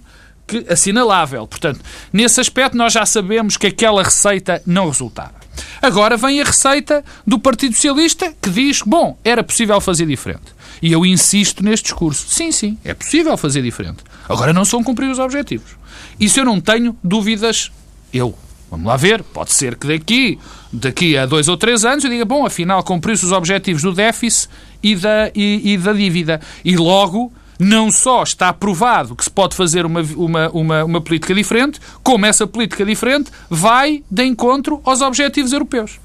que, 0.49 0.64
assinalável. 0.73 1.47
Portanto, 1.47 1.81
nesse 2.12 2.40
aspecto, 2.40 2.76
nós 2.76 2.93
já 2.93 3.05
sabemos 3.05 3.57
que 3.57 3.67
aquela 3.67 4.02
receita 4.02 4.62
não 4.67 4.88
resultava. 4.88 5.35
Agora 5.83 6.17
vem 6.17 6.40
a 6.40 6.45
receita 6.45 7.05
do 7.26 7.38
Partido 7.38 7.75
Socialista 7.75 8.33
que 8.40 8.50
diz: 8.50 8.83
bom, 8.83 9.17
era 9.23 9.45
possível 9.45 9.81
fazer 9.81 10.07
diferente. 10.07 10.57
E 10.81 10.93
eu 10.93 11.05
insisto 11.05 11.62
neste 11.62 11.85
discurso. 11.85 12.26
Sim, 12.28 12.50
sim, 12.52 12.78
é 12.85 12.95
possível 12.95 13.37
fazer 13.37 13.62
diferente. 13.62 13.99
Agora 14.28 14.52
não 14.52 14.64
são 14.64 14.83
cumprir 14.83 15.11
os 15.11 15.19
objetivos. 15.19 15.73
Isso 16.19 16.40
eu 16.40 16.45
não 16.45 16.61
tenho 16.61 16.97
dúvidas. 17.02 17.71
Eu. 18.12 18.35
Vamos 18.71 18.87
lá 18.87 18.97
ver. 18.97 19.23
Pode 19.23 19.52
ser 19.52 19.76
que 19.76 19.87
daqui, 19.87 20.38
daqui 20.73 21.17
a 21.17 21.26
dois 21.26 21.49
ou 21.49 21.57
três 21.57 21.85
anos 21.85 22.05
eu 22.05 22.11
diga, 22.11 22.25
bom, 22.25 22.47
afinal 22.47 22.83
cumpriu-se 22.83 23.25
os 23.25 23.33
objetivos 23.33 23.83
do 23.83 23.93
déficit 23.93 24.49
e 24.83 24.95
da, 24.95 25.31
e, 25.35 25.73
e 25.73 25.78
da 25.78 25.93
dívida. 25.93 26.40
E 26.64 26.76
logo 26.76 27.33
não 27.59 27.91
só 27.91 28.23
está 28.23 28.53
provado 28.53 29.17
que 29.17 29.25
se 29.25 29.31
pode 29.31 29.57
fazer 29.57 29.85
uma, 29.85 30.00
uma, 30.00 30.49
uma, 30.50 30.85
uma, 30.85 31.00
política 31.00 31.35
diferente, 31.35 31.81
como 32.03 32.25
essa 32.25 32.47
política 32.47 32.85
diferente 32.85 33.31
vai 33.50 34.05
de 34.11 34.25
encontro 34.25 34.81
aos 34.85 35.00
objetivos 35.00 35.53
europeus. 35.53 35.99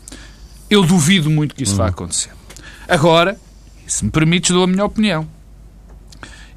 Eu 0.69 0.83
duvido 0.83 1.29
muito 1.29 1.53
que 1.53 1.63
isso 1.63 1.75
vá 1.75 1.87
acontecer. 1.87 2.31
Agora, 2.87 3.39
se 3.85 4.03
me 4.03 4.09
permites, 4.11 4.51
dou 4.51 4.63
a 4.63 4.67
minha 4.67 4.83
opinião. 4.83 5.27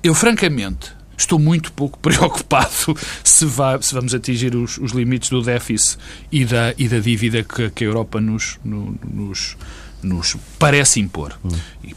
Eu, 0.02 0.14
francamente, 0.14 0.92
estou 1.18 1.38
muito 1.38 1.72
pouco 1.72 1.98
preocupado 2.00 2.96
se, 3.22 3.44
vai, 3.44 3.80
se 3.82 3.94
vamos 3.94 4.14
atingir 4.14 4.54
os, 4.54 4.78
os, 4.78 4.92
limites 4.92 5.28
do 5.28 5.42
déficit 5.42 5.98
e 6.30 6.44
da, 6.44 6.74
e 6.78 6.88
da 6.88 6.98
dívida 6.98 7.42
que, 7.42 7.70
que 7.70 7.84
a 7.84 7.86
Europa 7.86 8.20
nos, 8.20 8.58
no, 8.64 8.96
nos, 9.04 9.56
nos 10.02 10.36
parece 10.58 11.00
impor. 11.00 11.38
Hum. 11.44 11.48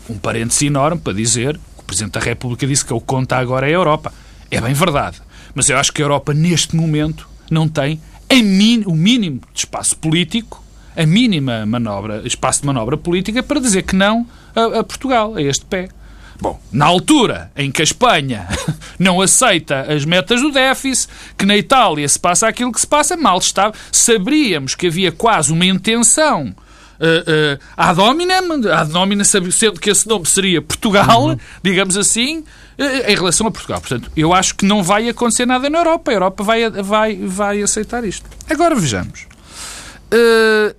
Um 0.10 0.18
parênteses 0.18 0.64
enorme 0.64 1.00
para 1.00 1.14
dizer 1.14 1.60
Presidente 1.90 2.14
da 2.14 2.20
República 2.20 2.68
disse 2.68 2.86
que 2.86 2.94
o 2.94 3.02
conta 3.02 3.36
agora 3.38 3.66
é 3.66 3.72
a 3.72 3.74
Europa. 3.74 4.14
É 4.52 4.62
bem 4.62 4.74
verdade. 4.74 5.18
Mas 5.56 5.70
eu 5.70 5.78
acho 5.78 5.92
que 5.92 6.04
a 6.04 6.06
Europa, 6.06 6.36
neste 6.36 6.76
momento, 6.76 7.28
não 7.50 7.68
tem 7.68 8.00
o 8.86 8.96
mínimo 8.96 9.42
de 9.52 9.62
espaço 9.62 9.98
político, 9.98 10.64
a 10.96 11.04
mínima 11.04 11.66
manobra, 11.66 12.22
espaço 12.26 12.62
de 12.62 12.68
manobra 12.68 12.96
política 12.96 13.42
para 13.42 13.60
dizer 13.60 13.82
que 13.82 13.96
não 13.96 14.28
a, 14.56 14.80
a 14.80 14.84
Portugal, 14.84 15.36
a 15.36 15.42
este 15.42 15.66
pé. 15.66 15.90
Bom, 16.40 16.60
na 16.72 16.86
altura 16.86 17.52
em 17.58 17.72
que 17.72 17.82
a 17.82 17.84
Espanha 17.84 18.48
não 19.00 19.20
aceita 19.20 19.82
as 19.92 20.06
metas 20.06 20.42
do 20.42 20.52
déficit, 20.52 21.12
que 21.36 21.46
na 21.46 21.58
Itália 21.58 22.08
se 22.08 22.20
passa 22.20 22.48
aquilo 22.48 22.72
que 22.72 22.80
se 22.80 22.88
passa, 22.88 23.18
mal 23.18 23.40
estava. 23.40 23.74
Sabíamos 23.92 24.76
que 24.76 24.88
havia 24.88 25.12
quase 25.12 25.52
uma 25.52 25.66
intenção 25.66 26.54
uh, 27.00 27.60
ad 27.76 28.00
hominem, 28.00 28.68
ad 28.72 28.96
hominem 28.96 29.24
sendo 29.24 29.80
que 29.80 29.90
esse 29.90 30.08
nome 30.08 30.26
seria 30.26 30.62
Portugal, 30.62 31.28
uhum. 31.28 31.38
digamos 31.64 31.98
assim, 31.98 32.40
uh, 32.40 33.08
em 33.08 33.16
relação 33.16 33.48
a 33.48 33.52
Portugal. 33.52 33.80
Portanto, 33.80 34.12
eu 34.16 34.34
acho 34.34 34.56
que 34.56 34.66
não 34.66 34.84
vai 34.84 35.10
acontecer 35.10 35.46
nada 35.46 35.70
na 35.70 35.80
Europa. 35.80 36.12
A 36.12 36.14
Europa 36.14 36.44
vai, 36.44 36.70
vai, 36.70 37.16
vai 37.16 37.62
aceitar 37.62 38.04
isto. 38.04 38.30
Agora 38.50 38.76
vejamos. 38.76 39.28
Uh, 40.14 40.76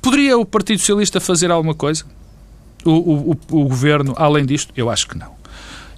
poderia 0.00 0.38
o 0.38 0.44
Partido 0.44 0.78
Socialista 0.78 1.20
fazer 1.20 1.50
alguma 1.50 1.74
coisa? 1.74 2.04
o, 2.84 3.32
o, 3.32 3.38
o, 3.50 3.64
governo, 3.64 4.14
além 4.16 4.44
disto, 4.46 4.72
eu 4.76 4.90
acho 4.90 5.08
que 5.08 5.18
não. 5.18 5.36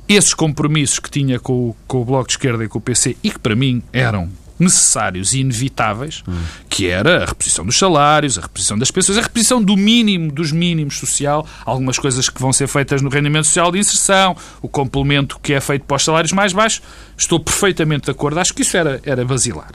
Esses 0.08 0.34
compromissos 0.34 0.98
que 0.98 1.10
tinha 1.10 1.38
com, 1.38 1.74
com 1.86 2.02
o 2.02 2.04
Bloco 2.04 2.26
de 2.26 2.32
Esquerda 2.32 2.64
e 2.64 2.68
com 2.68 2.78
o 2.78 2.80
PC 2.80 3.16
e 3.22 3.30
que 3.30 3.38
para 3.38 3.54
mim 3.54 3.82
eram 3.92 4.28
necessários 4.60 5.32
e 5.32 5.40
inevitáveis, 5.40 6.22
hum. 6.28 6.38
que 6.68 6.86
era 6.86 7.22
a 7.22 7.26
reposição 7.26 7.64
dos 7.64 7.78
salários, 7.78 8.38
a 8.38 8.42
reposição 8.42 8.78
das 8.78 8.90
pensões, 8.90 9.18
a 9.18 9.22
reposição 9.22 9.62
do 9.62 9.76
mínimo 9.76 10.30
dos 10.30 10.52
mínimos 10.52 10.98
social, 10.98 11.46
algumas 11.64 11.98
coisas 11.98 12.28
que 12.28 12.40
vão 12.40 12.52
ser 12.52 12.68
feitas 12.68 13.02
no 13.02 13.08
rendimento 13.08 13.46
social 13.46 13.72
de 13.72 13.78
inserção, 13.78 14.36
o 14.60 14.68
complemento 14.68 15.38
que 15.40 15.54
é 15.54 15.60
feito 15.60 15.84
para 15.84 15.96
os 15.96 16.04
salários 16.04 16.32
mais 16.32 16.52
baixos, 16.52 16.82
estou 17.16 17.40
perfeitamente 17.40 18.04
de 18.04 18.10
acordo, 18.10 18.38
acho 18.38 18.54
que 18.54 18.62
isso 18.62 18.76
era, 18.76 19.00
era 19.04 19.24
basilar. 19.24 19.72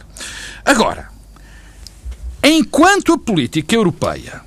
Agora, 0.64 1.10
enquanto 2.44 3.14
a 3.14 3.18
política 3.18 3.76
europeia 3.76 4.42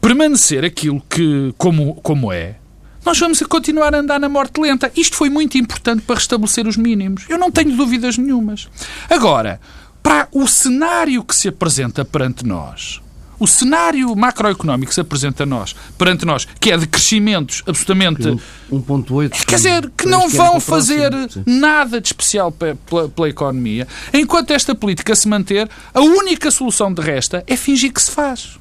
permanecer 0.00 0.66
aquilo 0.66 1.00
que 1.08 1.54
como, 1.56 1.94
como 1.94 2.30
é, 2.30 2.56
nós 3.04 3.18
vamos 3.18 3.40
continuar 3.42 3.94
a 3.94 3.98
andar 3.98 4.18
na 4.18 4.28
morte 4.28 4.60
lenta. 4.60 4.90
Isto 4.96 5.16
foi 5.16 5.28
muito 5.28 5.58
importante 5.58 6.02
para 6.02 6.16
restabelecer 6.16 6.66
os 6.66 6.76
mínimos. 6.76 7.24
Eu 7.28 7.38
não 7.38 7.50
tenho 7.50 7.76
dúvidas 7.76 8.16
nenhumas. 8.16 8.68
Agora, 9.10 9.60
para 10.04 10.28
o 10.32 10.46
cenário 10.46 11.24
que 11.24 11.34
se 11.34 11.48
apresenta 11.48 12.04
perante 12.04 12.44
nós, 12.44 13.00
o 13.40 13.46
cenário 13.46 14.14
macroeconómico 14.14 14.90
que 14.90 14.94
se 14.94 15.00
apresenta 15.00 15.44
a 15.44 15.46
nós, 15.46 15.74
perante 15.96 16.26
nós, 16.26 16.46
que 16.60 16.70
é 16.70 16.76
de 16.76 16.86
crescimentos 16.86 17.62
absolutamente. 17.66 18.22
1,8. 18.70 19.44
Quer 19.46 19.56
dizer, 19.56 19.90
que 19.96 20.06
não 20.06 20.28
vão 20.28 20.60
fazer 20.60 21.10
nada 21.46 22.02
de 22.02 22.08
especial 22.08 22.52
pela, 22.52 23.08
pela, 23.08 23.28
economia. 23.30 23.88
Enquanto 24.12 24.50
esta 24.50 24.74
política 24.74 25.16
se 25.16 25.26
manter, 25.26 25.68
a 25.94 26.00
única 26.02 26.50
solução 26.50 26.92
de 26.92 27.00
resta 27.00 27.42
é 27.46 27.56
fingir 27.56 27.90
que 27.90 28.02
se 28.02 28.10
faz. 28.10 28.58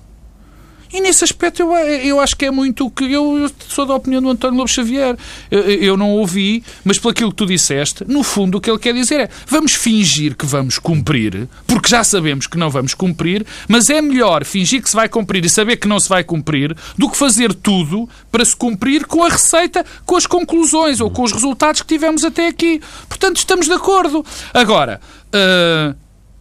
E 0.93 1.01
nesse 1.01 1.23
aspecto 1.23 1.59
eu, 1.63 1.73
eu 1.73 2.19
acho 2.19 2.35
que 2.35 2.45
é 2.45 2.51
muito 2.51 2.87
que 2.91 3.05
eu, 3.05 3.39
eu 3.39 3.51
sou 3.67 3.83
da 3.83 3.95
opinião 3.95 4.21
do 4.21 4.29
António 4.29 4.59
Lobo 4.59 4.69
Xavier. 4.69 5.17
Eu, 5.49 5.61
eu, 5.61 5.97
não 5.97 6.11
ouvi, 6.11 6.63
mas 6.83 6.99
pelo 6.99 7.09
aquilo 7.09 7.31
que 7.31 7.37
tu 7.37 7.47
disseste, 7.47 8.05
no 8.07 8.21
fundo 8.21 8.59
o 8.59 8.61
que 8.61 8.69
ele 8.69 8.77
quer 8.77 8.93
dizer 8.93 9.21
é 9.21 9.29
vamos 9.47 9.73
fingir 9.73 10.35
que 10.35 10.45
vamos 10.45 10.77
cumprir, 10.77 11.47
porque 11.65 11.89
já 11.89 12.03
sabemos 12.03 12.45
que 12.45 12.59
não 12.59 12.69
vamos 12.69 12.93
cumprir, 12.93 13.43
mas 13.67 13.89
é 13.89 14.03
melhor 14.03 14.45
fingir 14.45 14.83
que 14.83 14.89
se 14.89 14.95
vai 14.95 15.09
cumprir 15.09 15.43
e 15.43 15.49
saber 15.49 15.77
que 15.77 15.87
não 15.87 15.99
se 15.99 16.07
vai 16.07 16.23
cumprir 16.23 16.77
do 16.95 17.09
que 17.09 17.17
fazer 17.17 17.55
tudo 17.55 18.07
para 18.31 18.45
se 18.45 18.55
cumprir 18.55 19.07
com 19.07 19.23
a 19.23 19.29
receita, 19.29 19.83
com 20.05 20.15
as 20.15 20.27
conclusões 20.27 21.01
ou 21.01 21.09
com 21.09 21.23
os 21.23 21.31
resultados 21.31 21.81
que 21.81 21.87
tivemos 21.87 22.23
até 22.23 22.47
aqui. 22.47 22.79
Portanto, 23.09 23.37
estamos 23.37 23.65
de 23.65 23.73
acordo. 23.73 24.23
Agora, 24.53 25.01
uh, 25.33 25.95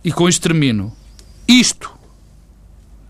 e 0.05 0.13
com 0.13 0.29
isto 0.29 0.43
termino, 0.43 0.95
isto 1.49 2.02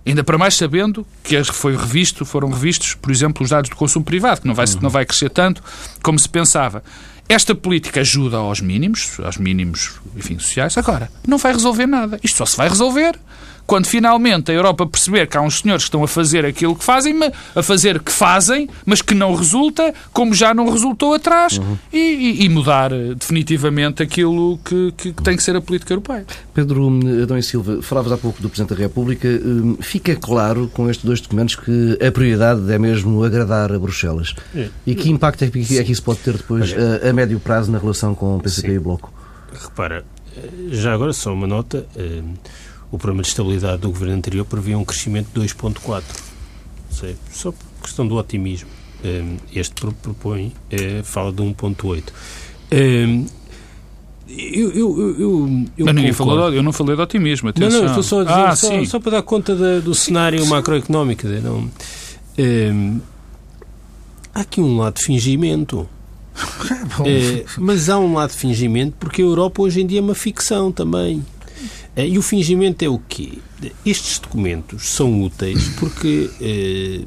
Ainda 0.04 0.24
para 0.24 0.36
mais 0.36 0.54
sabendo 0.54 1.06
que 1.22 1.42
foi 1.44 1.76
revisto, 1.76 2.24
foram 2.24 2.50
revistos, 2.50 2.94
por 2.94 3.10
exemplo, 3.10 3.44
os 3.44 3.50
dados 3.50 3.70
do 3.70 3.76
consumo 3.76 4.04
privado, 4.04 4.40
que 4.40 4.46
não 4.46 4.54
vai, 4.54 4.66
não 4.80 4.90
vai 4.90 5.06
crescer 5.06 5.30
tanto 5.30 5.62
como 6.02 6.18
se 6.18 6.28
pensava. 6.28 6.82
Esta 7.28 7.54
política 7.54 8.00
ajuda 8.00 8.36
aos 8.36 8.60
mínimos, 8.60 9.18
aos 9.20 9.36
mínimos, 9.36 9.92
enfim, 10.16 10.38
sociais. 10.38 10.76
Agora, 10.76 11.10
não 11.26 11.38
vai 11.38 11.52
resolver 11.52 11.86
nada. 11.86 12.18
Isto 12.22 12.38
só 12.38 12.46
se 12.46 12.56
vai 12.56 12.68
resolver 12.68 13.18
quando 13.72 13.86
finalmente 13.86 14.50
a 14.50 14.54
Europa 14.54 14.86
perceber 14.86 15.26
que 15.26 15.34
há 15.34 15.40
uns 15.40 15.60
senhores 15.60 15.84
que 15.84 15.88
estão 15.88 16.04
a 16.04 16.06
fazer 16.06 16.44
aquilo 16.44 16.76
que 16.76 16.84
fazem, 16.84 17.18
a 17.56 17.62
fazer 17.62 18.00
que 18.00 18.12
fazem, 18.12 18.68
mas 18.84 19.00
que 19.00 19.14
não 19.14 19.34
resulta, 19.34 19.94
como 20.12 20.34
já 20.34 20.52
não 20.52 20.70
resultou 20.70 21.14
atrás, 21.14 21.56
uhum. 21.56 21.78
e, 21.90 22.44
e, 22.44 22.48
mudar 22.50 22.92
eh, 22.92 23.14
definitivamente 23.14 24.02
aquilo 24.02 24.58
que, 24.62 24.92
que, 24.92 25.12
tem 25.14 25.38
que 25.38 25.42
ser 25.42 25.56
a 25.56 25.60
política 25.62 25.94
europeia. 25.94 26.26
Pedro 26.52 27.00
eh, 27.02 27.22
Adão 27.22 27.38
e 27.38 27.42
Silva, 27.42 27.80
falavas 27.80 28.12
há 28.12 28.18
pouco 28.18 28.42
do 28.42 28.50
Presidente 28.50 28.76
da 28.76 28.82
República. 28.82 29.26
Eh, 29.26 29.40
fica 29.82 30.14
claro 30.16 30.70
com 30.74 30.90
estes 30.90 31.06
dois 31.06 31.22
documentos 31.22 31.54
que 31.54 31.98
a 32.06 32.12
prioridade 32.12 32.70
é 32.70 32.78
mesmo 32.78 33.24
agradar 33.24 33.72
a 33.72 33.78
Bruxelas. 33.78 34.34
É. 34.54 34.68
E 34.86 34.94
que 34.94 35.08
impacto 35.08 35.46
é 35.46 35.48
que, 35.48 35.78
é 35.78 35.82
que 35.82 35.92
isso 35.92 36.02
pode 36.02 36.18
ter 36.18 36.36
depois 36.36 36.74
a, 36.74 37.08
a, 37.08 37.12
médio 37.14 37.40
prazo 37.40 37.72
na 37.72 37.78
relação 37.78 38.14
com 38.14 38.36
o 38.36 38.38
PCP 38.38 38.68
Sim. 38.68 38.74
e 38.74 38.78
o 38.78 38.82
Bloco? 38.82 39.10
Repara, 39.50 40.04
já 40.68 40.92
agora 40.92 41.14
só 41.14 41.32
uma 41.32 41.46
nota 41.46 41.86
o 42.92 42.98
programa 42.98 43.22
de 43.22 43.28
estabilidade 43.28 43.80
do 43.80 43.88
governo 43.88 44.14
anterior 44.14 44.44
previa 44.44 44.78
um 44.78 44.84
crescimento 44.84 45.28
de 45.34 45.40
2,4. 45.40 46.02
Só 47.32 47.50
por 47.50 47.82
questão 47.82 48.06
do 48.06 48.16
otimismo. 48.16 48.68
Hum, 49.02 49.38
este 49.52 49.74
propõe, 50.00 50.52
eh, 50.70 51.00
fala 51.02 51.32
de 51.32 51.42
1,8. 51.42 52.12
Hum, 52.70 53.26
eu, 54.28 54.70
eu, 54.70 55.00
eu, 55.18 55.66
eu, 55.76 55.86
Mas 55.86 55.94
ninguém 55.94 56.12
falou, 56.12 56.52
eu 56.52 56.62
não 56.62 56.72
falei 56.72 56.94
de 56.94 57.02
otimismo. 57.02 57.48
Atenção. 57.48 57.70
Não, 57.70 57.78
não, 57.80 57.86
estou 57.86 58.02
só 58.02 58.20
a 58.20 58.24
dizer, 58.24 58.38
ah, 58.38 58.56
só, 58.56 58.84
só, 58.84 59.00
para 59.00 59.12
dar 59.12 59.22
conta 59.22 59.56
da, 59.56 59.80
do 59.80 59.94
cenário 59.94 60.46
macroeconómico. 60.46 61.26
Não, 61.26 61.70
hum, 62.38 63.00
há 64.34 64.40
aqui 64.40 64.60
um 64.60 64.76
lado 64.76 64.96
de 64.96 65.06
fingimento. 65.06 65.88
é, 67.04 67.44
mas 67.58 67.88
há 67.88 67.98
um 67.98 68.14
lado 68.14 68.30
de 68.30 68.36
fingimento 68.36 68.96
porque 68.98 69.20
a 69.20 69.24
Europa 69.24 69.60
hoje 69.62 69.82
em 69.82 69.86
dia 69.86 69.98
é 69.98 70.02
uma 70.02 70.14
ficção 70.14 70.70
também. 70.70 71.24
Eh, 71.96 72.08
e 72.08 72.18
o 72.18 72.22
fingimento 72.22 72.84
é 72.84 72.88
o 72.88 72.98
quê? 72.98 73.38
Estes 73.84 74.18
documentos 74.18 74.90
são 74.90 75.22
úteis 75.22 75.68
porque 75.78 76.30
eh, 76.40 77.04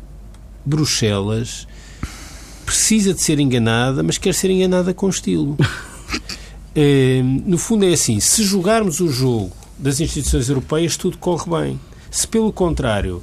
Bruxelas 0.65 1.67
precisa 2.65 3.13
de 3.13 3.21
ser 3.21 3.39
enganada, 3.39 4.03
mas 4.03 4.17
quer 4.17 4.33
ser 4.33 4.49
enganada 4.49 4.93
com 4.93 5.09
estilo. 5.09 5.57
eh, 6.75 7.21
no 7.23 7.57
fundo 7.57 7.85
é 7.85 7.93
assim, 7.93 8.19
se 8.19 8.43
jogarmos 8.43 8.99
o 8.99 9.11
jogo 9.11 9.51
das 9.77 9.99
instituições 9.99 10.49
europeias, 10.49 10.97
tudo 10.97 11.17
corre 11.17 11.49
bem. 11.49 11.79
Se, 12.09 12.27
pelo 12.27 12.51
contrário, 12.51 13.21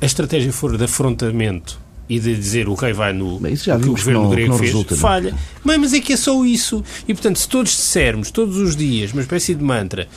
a 0.00 0.06
estratégia 0.06 0.52
for 0.52 0.76
de 0.76 0.84
afrontamento 0.84 1.80
e 2.08 2.18
de 2.18 2.34
dizer 2.34 2.68
o 2.68 2.74
rei 2.74 2.92
vai 2.92 3.12
no 3.12 3.38
Bem, 3.38 3.56
já 3.56 3.78
que 3.78 3.86
o 3.86 3.92
governo 3.92 4.20
que 4.20 4.26
não, 4.26 4.30
grego 4.30 4.58
fez, 4.58 4.70
resulta, 4.70 4.96
falha. 4.96 5.34
Mas, 5.62 5.78
mas 5.78 5.92
é 5.94 6.00
que 6.00 6.12
é 6.12 6.16
só 6.16 6.44
isso. 6.44 6.84
E, 7.08 7.14
portanto, 7.14 7.38
se 7.38 7.48
todos 7.48 7.72
dissermos, 7.72 8.30
todos 8.30 8.56
os 8.58 8.76
dias, 8.76 9.12
uma 9.12 9.22
espécie 9.22 9.54
de 9.54 9.64
mantra, 9.64 10.08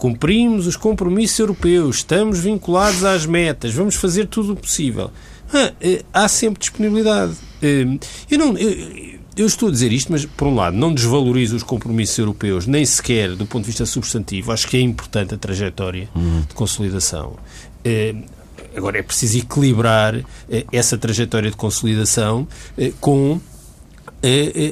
cumprimos 0.00 0.66
os 0.66 0.76
compromissos 0.76 1.38
europeus, 1.38 1.96
estamos 1.96 2.38
vinculados 2.40 3.04
às 3.04 3.26
metas, 3.26 3.74
vamos 3.74 3.96
fazer 3.96 4.26
tudo 4.26 4.54
o 4.54 4.56
possível. 4.56 5.10
Ah, 5.52 5.72
eh, 5.78 6.02
há 6.10 6.26
sempre 6.26 6.58
disponibilidade. 6.58 7.34
Eh, 7.60 7.98
eu 8.30 8.38
não. 8.38 8.56
Eu, 8.56 9.20
eu 9.36 9.46
estou 9.46 9.68
a 9.68 9.70
dizer 9.70 9.92
isto, 9.92 10.10
mas, 10.10 10.24
por 10.24 10.48
um 10.48 10.54
lado, 10.54 10.74
não 10.74 10.94
desvalorizo 10.94 11.54
os 11.54 11.62
compromissos 11.62 12.16
europeus, 12.18 12.66
nem 12.66 12.84
sequer 12.84 13.36
do 13.36 13.44
ponto 13.44 13.64
de 13.64 13.66
vista 13.66 13.84
substantivo. 13.84 14.52
Acho 14.52 14.66
que 14.68 14.78
é 14.78 14.80
importante 14.80 15.34
a 15.34 15.36
trajetória 15.36 16.08
uhum. 16.14 16.40
de 16.48 16.54
consolidação. 16.54 17.36
Eh, 17.84 18.14
agora, 18.74 18.98
é 18.98 19.02
preciso 19.02 19.36
equilibrar 19.36 20.14
essa 20.72 20.96
trajetória 20.96 21.50
de 21.50 21.56
consolidação 21.56 22.48
com 23.00 23.38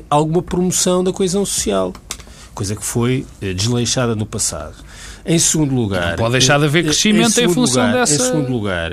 alguma 0.09 0.43
promoção 0.43 1.03
da 1.03 1.13
coesão 1.13 1.45
social, 1.45 1.93
coisa 2.55 2.77
que 2.77 2.85
foi 2.85 3.27
desleixada 3.41 4.15
no 4.15 4.27
passado. 4.27 4.88
Em 5.29 5.39
segundo 5.39 5.75
lugar... 5.75 6.11
Não 6.11 6.17
pode 6.17 6.33
deixar 6.33 6.59
de 6.59 6.65
haver 6.65 6.85
crescimento 6.85 7.39
em, 7.39 7.45
em 7.45 7.49
função 7.49 7.87
lugar, 7.87 8.01
dessa 8.01 8.15
Em 8.15 8.19
segundo 8.19 8.51
lugar, 8.51 8.93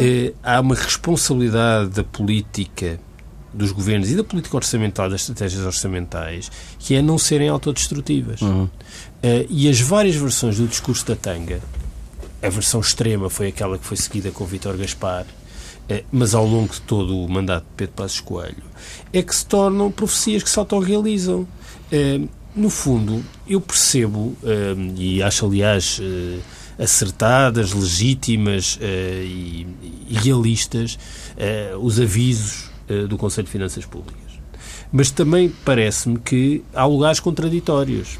eh, 0.00 0.32
há 0.42 0.60
uma 0.60 0.76
responsabilidade 0.76 1.90
da 1.90 2.04
política 2.04 3.00
dos 3.54 3.70
governos 3.70 4.10
e 4.10 4.16
da 4.16 4.24
política 4.24 4.56
orçamental, 4.56 5.08
das 5.08 5.22
estratégias 5.22 5.64
orçamentais, 5.64 6.50
que 6.78 6.94
é 6.94 7.00
não 7.00 7.16
serem 7.16 7.48
autodestrutivas. 7.48 8.42
Uhum. 8.42 8.64
Uh, 8.64 8.70
e 9.48 9.68
as 9.68 9.80
várias 9.80 10.16
versões 10.16 10.58
do 10.58 10.66
discurso 10.66 11.06
da 11.06 11.16
Tanga, 11.16 11.60
a 12.42 12.48
versão 12.48 12.80
extrema 12.80 13.30
foi 13.30 13.48
aquela 13.48 13.78
que 13.78 13.86
foi 13.86 13.96
seguida 13.96 14.30
com 14.30 14.44
Vítor 14.44 14.76
Gaspar, 14.76 15.22
uh, 15.24 16.04
mas 16.10 16.34
ao 16.34 16.44
longo 16.44 16.72
de 16.72 16.80
todo 16.80 17.16
o 17.16 17.28
mandato 17.28 17.64
de 17.64 17.70
Pedro 17.76 17.94
Passos 17.94 18.20
Coelho, 18.20 18.64
é 19.12 19.22
que 19.22 19.34
se 19.34 19.46
tornam 19.46 19.90
profecias 19.90 20.42
que 20.42 20.50
se 20.50 20.58
autorrealizam. 20.58 21.46
Uh, 22.54 22.60
no 22.60 22.70
fundo, 22.70 23.24
eu 23.48 23.60
percebo, 23.60 24.36
e 24.96 25.22
acho, 25.22 25.46
aliás, 25.46 26.00
acertadas, 26.78 27.72
legítimas 27.72 28.78
e, 28.80 29.66
e 30.08 30.14
realistas 30.14 30.98
os 31.80 32.00
avisos 32.00 32.70
do 33.08 33.16
Conselho 33.16 33.46
de 33.46 33.50
Finanças 33.50 33.84
Públicas. 33.84 34.22
Mas 34.92 35.10
também 35.10 35.52
parece-me 35.64 36.18
que 36.18 36.62
há 36.72 36.86
lugares 36.86 37.18
contraditórios 37.18 38.18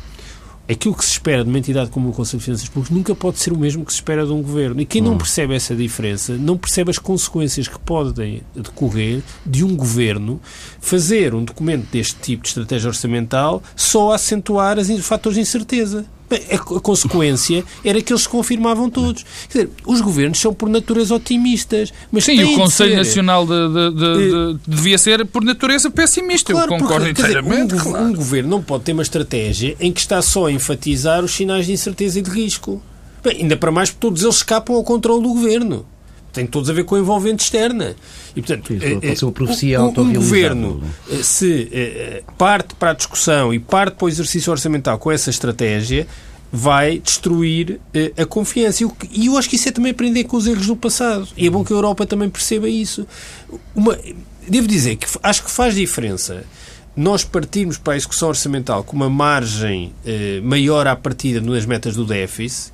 aquilo 0.68 0.94
que 0.94 1.04
se 1.04 1.12
espera 1.12 1.44
de 1.44 1.50
uma 1.50 1.58
entidade 1.58 1.90
como 1.90 2.08
o 2.08 2.12
Conselho 2.12 2.38
de 2.38 2.44
Finanças 2.44 2.68
Públicas 2.68 2.96
nunca 2.96 3.14
pode 3.14 3.38
ser 3.38 3.52
o 3.52 3.58
mesmo 3.58 3.84
que 3.84 3.92
se 3.92 3.98
espera 3.98 4.24
de 4.24 4.32
um 4.32 4.42
governo. 4.42 4.80
E 4.80 4.86
quem 4.86 5.00
não 5.00 5.14
hum. 5.14 5.18
percebe 5.18 5.54
essa 5.54 5.74
diferença 5.74 6.36
não 6.36 6.56
percebe 6.56 6.90
as 6.90 6.98
consequências 6.98 7.68
que 7.68 7.78
podem 7.78 8.42
decorrer 8.54 9.22
de 9.44 9.64
um 9.64 9.76
governo 9.76 10.40
fazer 10.80 11.34
um 11.34 11.44
documento 11.44 11.86
deste 11.90 12.16
tipo 12.20 12.42
de 12.42 12.48
estratégia 12.48 12.88
orçamental 12.88 13.62
só 13.76 14.12
acentuar 14.12 14.78
os 14.78 15.06
fatores 15.06 15.36
de 15.36 15.42
incerteza. 15.42 16.06
A, 16.50 16.80
consequência 16.80 17.64
era 17.84 18.00
que 18.00 18.12
eles 18.12 18.22
se 18.22 18.28
confirmavam 18.28 18.90
todos. 18.90 19.24
Quer 19.48 19.64
dizer, 19.64 19.70
os 19.86 20.00
governos 20.00 20.38
são 20.40 20.52
por 20.52 20.68
natureza 20.68 21.14
otimistas. 21.14 21.92
Mas 22.10 22.24
Sim, 22.24 22.42
o 22.42 22.54
Conselho 22.56 22.92
ser... 22.92 22.96
Nacional 22.96 23.46
de, 23.46 23.68
de, 23.68 23.90
de, 23.90 24.58
devia 24.66 24.98
ser 24.98 25.24
por 25.26 25.44
natureza 25.44 25.90
pessimista. 25.90 26.52
Claro, 26.52 26.74
Eu 26.74 26.78
concordo 26.78 27.06
porque, 27.06 27.22
inteiramente. 27.22 27.74
Dizer, 27.74 27.88
um, 27.88 27.92
claro. 27.92 28.06
um 28.06 28.14
governo 28.14 28.50
não 28.50 28.62
pode 28.62 28.84
ter 28.84 28.92
uma 28.92 29.02
estratégia 29.02 29.76
em 29.80 29.92
que 29.92 30.00
está 30.00 30.20
só 30.22 30.46
a 30.46 30.52
enfatizar 30.52 31.24
os 31.24 31.32
sinais 31.32 31.66
de 31.66 31.72
incerteza 31.72 32.18
e 32.18 32.22
de 32.22 32.30
risco. 32.30 32.82
Bem, 33.22 33.42
ainda 33.42 33.56
para 33.56 33.70
mais 33.70 33.90
porque 33.90 34.00
todos 34.00 34.22
eles 34.22 34.36
escapam 34.36 34.76
ao 34.76 34.84
controle 34.84 35.22
do 35.22 35.28
governo 35.28 35.86
tem 36.34 36.46
todos 36.46 36.68
a 36.68 36.72
ver 36.72 36.84
com 36.84 36.96
a 36.96 36.98
envolvente 36.98 37.44
externa. 37.44 37.94
E, 38.34 38.42
portanto, 38.42 38.74
Isso, 38.74 38.94
pode 38.94 39.06
eh, 39.06 39.14
ser 39.14 39.24
uma 39.24 39.32
profecia 39.32 39.82
um, 39.82 40.00
um 40.00 40.12
governo, 40.12 40.82
eh, 41.10 41.22
se 41.22 41.68
eh, 41.72 42.22
parte 42.36 42.74
para 42.74 42.90
a 42.90 42.94
discussão 42.94 43.54
e 43.54 43.58
parte 43.58 43.96
para 43.96 44.04
o 44.04 44.08
exercício 44.08 44.50
orçamental 44.50 44.98
com 44.98 45.10
essa 45.10 45.30
estratégia, 45.30 46.06
vai 46.52 46.98
destruir 46.98 47.80
a 48.16 48.24
confiança. 48.24 48.84
E 49.10 49.26
eu 49.26 49.36
acho 49.36 49.48
que 49.48 49.56
isso 49.56 49.68
é 49.68 49.72
também 49.72 49.90
aprender 49.90 50.24
com 50.24 50.36
os 50.36 50.46
erros 50.46 50.66
do 50.66 50.76
passado. 50.76 51.26
E 51.36 51.46
é 51.46 51.50
bom 51.50 51.64
que 51.64 51.72
a 51.72 51.76
Europa 51.76 52.06
também 52.06 52.30
perceba 52.30 52.68
isso. 52.68 53.06
Uma, 53.74 53.98
devo 54.48 54.68
dizer 54.68 54.96
que 54.96 55.06
acho 55.22 55.42
que 55.42 55.50
faz 55.50 55.74
diferença 55.74 56.44
nós 56.96 57.24
partirmos 57.24 57.76
para 57.76 57.94
a 57.94 57.96
execução 57.96 58.28
orçamental 58.28 58.84
com 58.84 58.94
uma 58.94 59.10
margem 59.10 59.92
eh, 60.06 60.40
maior 60.42 60.86
à 60.86 60.94
partida 60.94 61.40
nas 61.40 61.66
metas 61.66 61.96
do 61.96 62.04
déficit 62.04 62.70
eh, 62.70 62.73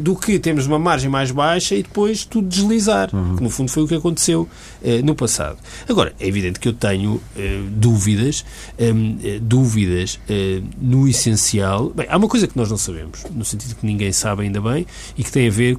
do 0.00 0.16
que 0.16 0.38
temos 0.38 0.66
uma 0.66 0.78
margem 0.78 1.08
mais 1.08 1.30
baixa 1.30 1.74
e 1.74 1.82
depois 1.82 2.24
tudo 2.24 2.48
deslizar, 2.48 3.14
uhum. 3.14 3.36
que 3.36 3.42
no 3.42 3.50
fundo 3.50 3.70
foi 3.70 3.84
o 3.84 3.88
que 3.88 3.94
aconteceu 3.94 4.48
eh, 4.82 5.02
no 5.02 5.14
passado. 5.14 5.58
Agora, 5.88 6.12
é 6.18 6.26
evidente 6.26 6.58
que 6.58 6.68
eu 6.68 6.72
tenho 6.72 7.20
eh, 7.36 7.60
dúvidas, 7.70 8.44
ehm, 8.78 9.16
eh, 9.22 9.38
dúvidas 9.40 10.18
eh, 10.28 10.60
no 10.80 11.06
essencial. 11.06 11.90
Bem, 11.90 12.06
há 12.10 12.16
uma 12.16 12.28
coisa 12.28 12.46
que 12.46 12.56
nós 12.56 12.70
não 12.70 12.76
sabemos, 12.76 13.24
no 13.30 13.44
sentido 13.44 13.76
que 13.76 13.86
ninguém 13.86 14.12
sabe 14.12 14.42
ainda 14.42 14.60
bem, 14.60 14.86
e 15.16 15.22
que 15.22 15.30
tem 15.30 15.46
a 15.46 15.50
ver 15.50 15.78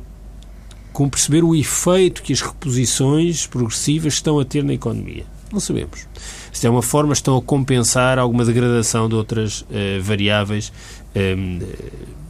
com 0.94 1.10
perceber 1.10 1.44
o 1.44 1.56
efeito 1.56 2.24
que 2.24 2.34
as 2.34 2.42
reposições 2.42 3.46
progressivas 3.46 4.14
estão 4.14 4.40
a 4.40 4.46
ter 4.46 4.64
na 4.64 4.74
economia. 4.74 5.26
Não 5.52 5.60
sabemos. 5.60 6.08
Se 6.52 6.68
é 6.68 6.70
uma 6.70 6.82
forma, 6.82 7.14
estão 7.14 7.38
a 7.38 7.42
compensar 7.42 8.20
alguma 8.20 8.46
degradação 8.46 9.10
de 9.10 9.16
outras 9.16 9.62
uh, 9.62 9.66
variáveis. 10.02 10.72
Ehm, 11.16 11.60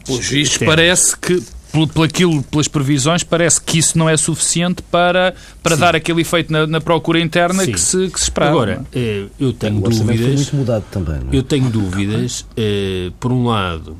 Pelos 0.06 0.26
vistos, 0.26 0.58
parece 0.58 1.16
que 1.16 1.42
por, 1.70 2.04
aquilo, 2.04 2.42
pelas 2.42 2.68
previsões, 2.68 3.22
parece 3.22 3.60
que 3.60 3.78
isso 3.78 3.96
não 3.96 4.08
é 4.08 4.16
suficiente 4.16 4.82
para, 4.82 5.34
para 5.62 5.76
dar 5.76 5.94
aquele 5.94 6.22
efeito 6.22 6.52
na, 6.52 6.66
na 6.66 6.80
procura 6.80 7.20
interna 7.20 7.66
que 7.66 7.78
se, 7.78 8.08
que 8.08 8.18
se 8.18 8.24
esperava. 8.24 8.52
Agora, 8.52 8.86
eh, 8.92 9.26
eu 9.38 9.52
tenho 9.52 9.78
o 9.78 9.88
dúvidas. 9.88 10.18
Foi 10.18 10.34
muito 10.34 10.56
mudado 10.56 10.84
também. 10.90 11.16
É? 11.16 11.36
Eu 11.36 11.42
tenho 11.42 11.70
dúvidas, 11.70 12.46
eh, 12.56 13.12
por 13.20 13.30
um 13.32 13.46
lado, 13.46 13.96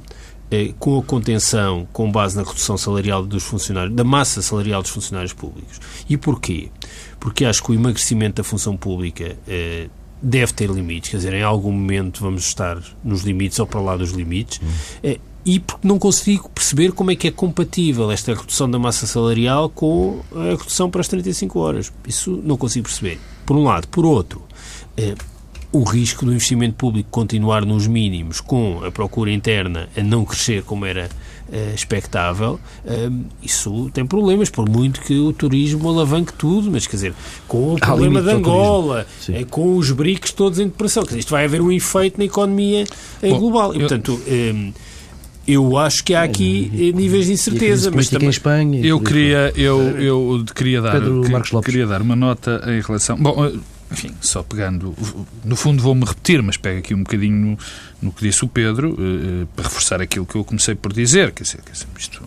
eh, 0.51 0.73
com 0.79 0.99
a 0.99 1.03
contenção 1.03 1.87
com 1.93 2.11
base 2.11 2.37
na 2.37 2.43
redução 2.43 2.77
salarial 2.77 3.25
dos 3.25 3.45
funcionários, 3.45 3.95
da 3.95 4.05
massa 4.05 4.43
salarial 4.43 4.83
dos 4.83 4.91
funcionários 4.91 5.33
públicos. 5.33 5.81
E 6.09 6.17
porquê? 6.17 6.69
Porque 7.21 7.45
acho 7.45 7.63
que 7.63 7.71
o 7.71 7.75
emagrecimento 7.75 8.37
da 8.37 8.45
função 8.45 8.77
pública 8.77 9.37
deve 10.23 10.53
ter 10.53 10.69
limites, 10.71 11.11
quer 11.11 11.17
dizer, 11.19 11.35
em 11.35 11.43
algum 11.43 11.73
momento 11.73 12.21
vamos 12.21 12.47
estar 12.47 12.79
nos 13.03 13.23
limites 13.23 13.59
ou 13.59 13.67
para 13.67 13.81
lá 13.81 13.97
dos 13.97 14.11
limites. 14.11 14.61
Hum 14.63 15.30
e 15.45 15.59
porque 15.59 15.87
não 15.87 15.99
consigo 15.99 16.49
perceber 16.51 16.93
como 16.93 17.11
é 17.11 17.17
que 17.17 17.29
é 17.29 17.31
compatível 17.31 18.11
esta 18.11 18.35
redução 18.35 18.71
da 18.71 18.79
massa 18.79 19.07
salarial 19.07 19.69
com 19.69 20.21
a 20.35 20.51
redução 20.51 20.91
para 20.91 21.01
as 21.01 21.09
35 21.09 21.59
horas. 21.59 21.93
Isso 22.07 22.41
não 22.45 22.57
consigo 22.57 22.87
perceber. 22.87 23.19
Por 23.47 23.57
um 23.57 23.65
lado. 23.65 23.89
Por 23.89 24.05
outro, 24.05 24.43
eh, 24.97 25.15
o 25.73 25.83
risco 25.83 26.25
do 26.25 26.33
investimento 26.33 26.75
público 26.75 27.09
continuar 27.11 27.65
nos 27.65 27.87
mínimos 27.87 28.41
com 28.41 28.83
a 28.85 28.91
procura 28.91 29.31
interna 29.31 29.89
a 29.97 30.03
não 30.03 30.25
crescer 30.25 30.63
como 30.63 30.85
era 30.85 31.09
eh, 31.53 31.73
expectável, 31.75 32.61
eh, 32.85 33.11
isso 33.43 33.91
tem 33.93 34.07
problemas, 34.07 34.51
por 34.51 34.69
muito 34.69 35.01
que 35.01 35.19
o 35.19 35.33
turismo 35.33 35.89
alavanque 35.89 36.33
tudo, 36.33 36.71
mas 36.71 36.87
quer 36.87 36.97
dizer, 36.97 37.15
com 37.49 37.75
o 37.75 37.79
problema 37.79 38.23
de 38.23 38.31
Angola, 38.31 39.07
eh, 39.29 39.45
com 39.45 39.77
os 39.77 39.91
BRICS 39.91 40.33
todos 40.33 40.61
em 40.61 40.67
depressão, 40.67 41.03
quer 41.03 41.09
dizer, 41.09 41.19
isto 41.21 41.31
vai 41.31 41.45
haver 41.45 41.61
um 41.61 41.73
efeito 41.73 42.19
na 42.19 42.25
economia 42.25 42.85
Bom, 43.21 43.39
global. 43.39 43.75
E, 43.75 43.81
portanto, 43.81 44.21
eu 44.27 44.73
eu 45.47 45.79
acho 45.79 46.05
que 46.05 46.15
há 46.15 46.23
aqui 46.23 46.71
é, 46.75 46.97
níveis 46.97 47.27
de 47.27 47.33
incerteza. 47.33 47.91
Mas 47.91 48.09
também... 48.09 48.29
em 48.29 48.31
Espanha. 48.31 48.85
Eu 48.85 49.01
queria, 49.01 49.53
eu, 49.57 49.81
eu 50.01 50.45
queria 50.55 50.81
dar, 50.81 51.01
que, 51.01 51.61
queria 51.63 51.87
dar 51.87 52.03
uma 52.03 52.17
nota 52.17 52.63
em 52.67 52.81
relação. 52.81 53.17
Bom, 53.17 53.45
eh, 53.47 53.53
enfim, 53.91 54.15
só 54.21 54.43
pegando. 54.43 54.95
No 55.45 55.57
fundo, 55.57 55.83
vou-me 55.83 56.05
repetir, 56.05 56.43
mas 56.43 56.57
pego 56.57 56.79
aqui 56.79 56.95
um 56.95 57.03
bocadinho 57.03 57.59
no, 58.01 58.13
que 58.13 58.23
disse 58.23 58.45
o 58.45 58.49
Pedro, 58.49 58.93
uh, 58.93 59.47
para 59.57 59.65
reforçar 59.65 60.01
aquilo 60.01 60.25
que 60.25 60.37
eu 60.37 60.45
comecei 60.45 60.75
por 60.75 60.93
dizer. 60.93 61.33
Quer 61.33 61.43
dizer, 61.43 61.61
quer 61.63 61.73
dizer 61.73 61.87
isto, 61.99 62.23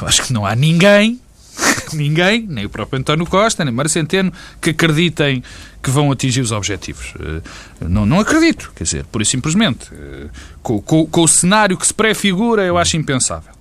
eu 0.00 0.06
acho 0.06 0.22
que 0.22 0.32
não 0.32 0.46
há 0.46 0.54
ninguém 0.54 1.20
ninguém, 1.92 2.46
nem 2.48 2.64
o 2.64 2.68
próprio 2.68 3.00
António 3.00 3.26
Costa, 3.26 3.64
nem 3.64 3.72
Mário 3.72 3.90
Centeno, 3.90 4.32
que 4.60 4.70
acreditem 4.70 5.42
que 5.82 5.90
vão 5.90 6.10
atingir 6.10 6.40
os 6.40 6.52
objetivos. 6.52 7.14
Eh, 7.20 7.40
não, 7.88 8.04
não 8.04 8.20
acredito, 8.20 8.72
quer 8.74 8.84
dizer, 8.84 9.04
por 9.04 9.22
e 9.22 9.24
simplesmente. 9.24 9.88
Eh, 9.92 10.26
com, 10.62 10.80
com, 10.80 11.06
com 11.06 11.22
o 11.22 11.28
cenário 11.28 11.76
que 11.76 11.86
se 11.86 11.94
prefigura, 11.94 12.62
eu 12.62 12.76
acho 12.76 12.96
impensável. 12.96 13.52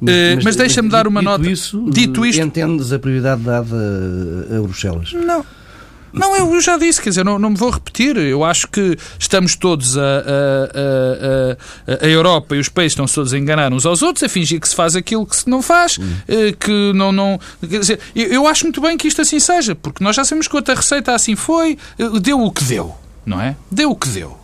Mas, 0.00 0.14
eh, 0.14 0.34
mas, 0.36 0.44
mas 0.44 0.56
deixa-me 0.56 0.88
dar 0.88 1.06
uma 1.06 1.20
dito 1.20 1.30
nota. 1.30 1.50
Isso, 1.50 1.90
dito 1.90 2.24
isto. 2.24 2.40
Entendes 2.40 2.92
a 2.92 2.98
prioridade 2.98 3.42
dada 3.42 3.76
a 4.50 4.60
Bruxelas? 4.60 5.12
Não. 5.12 5.44
Não, 6.12 6.36
eu 6.36 6.60
já 6.60 6.76
disse, 6.76 7.00
quer 7.00 7.10
dizer, 7.10 7.24
não, 7.24 7.38
não 7.38 7.50
me 7.50 7.56
vou 7.56 7.70
repetir. 7.70 8.16
Eu 8.16 8.44
acho 8.44 8.68
que 8.68 8.96
estamos 9.18 9.54
todos 9.56 9.96
a, 9.96 10.02
a, 10.02 11.92
a, 11.92 12.06
a, 12.06 12.08
Europa 12.08 12.56
e 12.56 12.58
os 12.58 12.68
países 12.68 12.92
estão 12.92 13.06
todos 13.06 13.32
a 13.32 13.38
enganar 13.38 13.72
uns 13.72 13.84
aos 13.86 14.02
outros, 14.02 14.22
a 14.22 14.28
fingir 14.28 14.60
que 14.60 14.68
se 14.68 14.74
faz 14.74 14.96
aquilo 14.96 15.26
que 15.26 15.36
se 15.36 15.48
não 15.48 15.62
faz, 15.62 15.98
hum. 15.98 16.16
Eh, 16.26 16.52
que 16.52 16.92
não. 16.94 17.12
não 17.12 17.38
quer 17.60 17.78
dizer, 17.78 18.00
eu 18.14 18.46
acho 18.46 18.64
muito 18.64 18.80
bem 18.80 18.96
que 18.96 19.08
isto 19.08 19.20
assim 19.20 19.38
seja, 19.38 19.74
porque 19.74 20.02
nós 20.02 20.16
já 20.16 20.24
sabemos 20.24 20.48
que 20.48 20.56
outra 20.56 20.74
receita 20.74 21.14
assim 21.14 21.36
foi, 21.36 21.78
eh, 21.98 22.20
deu 22.20 22.40
o 22.40 22.50
que 22.50 22.64
deu, 22.64 22.94
não 23.24 23.40
é? 23.40 23.56
Deu 23.70 23.90
o 23.90 23.96
que 23.96 24.08
deu. 24.08 24.38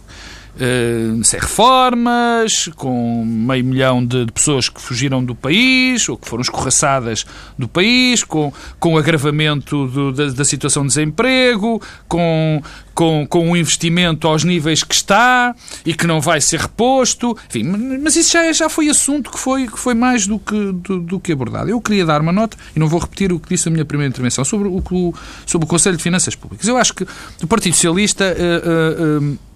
Uh, 0.54 1.24
sem 1.24 1.40
reformas, 1.40 2.70
com 2.76 3.24
meio 3.24 3.64
milhão 3.64 4.06
de, 4.06 4.24
de, 4.24 4.32
pessoas 4.32 4.68
que 4.68 4.80
fugiram 4.80 5.24
do 5.24 5.34
país 5.34 6.08
ou 6.08 6.16
que 6.16 6.28
foram 6.28 6.42
escorraçadas 6.42 7.26
do 7.58 7.66
país, 7.66 8.22
com, 8.22 8.52
com 8.78 8.96
agravamento 8.96 9.88
do, 9.88 10.12
da, 10.12 10.26
da, 10.26 10.44
situação 10.44 10.82
de 10.82 10.90
desemprego, 10.90 11.82
com, 12.06 12.62
com, 12.94 13.26
com 13.28 13.50
um 13.50 13.56
investimento 13.56 14.28
aos 14.28 14.44
níveis 14.44 14.84
que 14.84 14.94
está 14.94 15.56
e 15.84 15.92
que 15.92 16.06
não 16.06 16.20
vai 16.20 16.40
ser 16.40 16.60
reposto. 16.60 17.36
Enfim, 17.48 17.64
mas 18.00 18.14
isso 18.14 18.32
já, 18.32 18.44
é, 18.44 18.52
já 18.52 18.68
foi 18.68 18.88
assunto 18.88 19.32
que 19.32 19.38
foi, 19.38 19.66
que 19.66 19.78
foi 19.78 19.94
mais 19.94 20.24
do 20.24 20.38
que, 20.38 20.70
do, 20.72 21.00
do, 21.00 21.18
que 21.18 21.32
abordado. 21.32 21.68
Eu 21.68 21.80
queria 21.80 22.06
dar 22.06 22.20
uma 22.20 22.32
nota, 22.32 22.56
e 22.76 22.78
não 22.78 22.86
vou 22.86 23.00
repetir 23.00 23.32
o 23.32 23.40
que 23.40 23.48
disse 23.48 23.68
a 23.68 23.72
minha 23.72 23.84
primeira 23.84 24.08
intervenção, 24.08 24.44
sobre 24.44 24.68
o, 24.68 25.14
sobre 25.44 25.64
o 25.64 25.68
Conselho 25.68 25.96
de 25.96 26.02
Finanças 26.02 26.36
Públicas. 26.36 26.68
Eu 26.68 26.76
acho 26.76 26.94
que 26.94 27.04
o 27.42 27.46
Partido 27.48 27.74
Socialista. 27.74 28.24
Uh, 28.24 29.32
uh, 29.32 29.53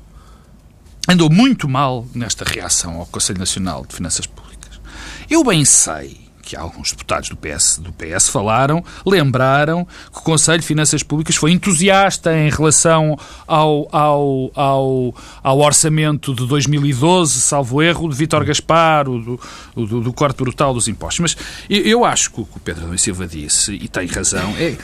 andou 1.09 1.31
muito 1.31 1.67
mal 1.67 2.07
nesta 2.15 2.45
reação 2.45 2.99
ao 2.99 3.07
Conselho 3.07 3.39
Nacional 3.39 3.87
de 3.87 3.95
Finanças 3.95 4.27
Públicas. 4.27 4.79
Eu 5.31 5.43
bem 5.43 5.65
sei 5.65 6.28
que 6.49 6.57
alguns 6.57 6.93
deputados 6.93 7.29
do 7.29 7.37
PS, 7.37 7.79
do 7.79 7.93
PS 7.93 8.31
falaram, 8.31 8.83
lembraram 9.05 9.87
que 10.11 10.19
o 10.19 10.23
Conselho 10.23 10.61
de 10.61 10.67
Finanças 10.67 11.03
Públicas 11.03 11.37
foi 11.37 11.53
entusiasta 11.53 12.35
em 12.35 12.49
relação 12.49 13.19
ao, 13.47 13.87
ao, 13.93 14.51
ao, 14.55 15.15
ao 15.43 15.59
orçamento 15.59 16.35
de 16.35 16.47
2012, 16.47 17.39
salvo 17.43 17.83
erro, 17.83 18.09
de 18.09 18.17
Vítor 18.17 18.47
Gaspar, 18.47 19.11
o 19.11 19.21
do, 19.21 19.41
do, 19.77 20.01
do, 20.01 20.13
corte 20.15 20.39
brutal 20.39 20.73
dos 20.73 20.89
impostos. 20.89 21.21
Mas 21.21 21.37
eu 21.69 22.03
acho 22.03 22.31
que 22.31 22.41
o 22.41 22.47
que 22.47 22.57
o 22.57 22.61
Pedro 22.61 22.81
Domingos 22.81 23.03
Silva 23.03 23.27
disse, 23.27 23.75
e 23.75 23.87
tem 23.87 24.07
razão, 24.07 24.55
é 24.57 24.75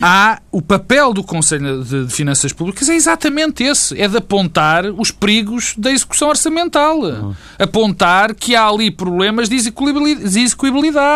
há 0.00 0.40
o 0.50 0.62
papel 0.62 1.12
do 1.12 1.22
Conselho 1.22 1.84
de, 1.84 2.06
de 2.06 2.14
Finanças 2.14 2.50
Públicas 2.50 2.88
é 2.88 2.94
exatamente 2.94 3.62
esse, 3.62 4.00
é 4.00 4.08
de 4.08 4.16
apontar 4.16 4.86
os 4.86 5.10
perigos 5.10 5.74
da 5.76 5.92
execução 5.92 6.30
orçamental. 6.30 6.98
Uhum. 6.98 7.34
Apontar 7.58 8.34
que 8.34 8.56
há 8.56 8.66
ali 8.66 8.90
problemas 8.90 9.50
de 9.50 9.56
execuibilidade 9.56 11.09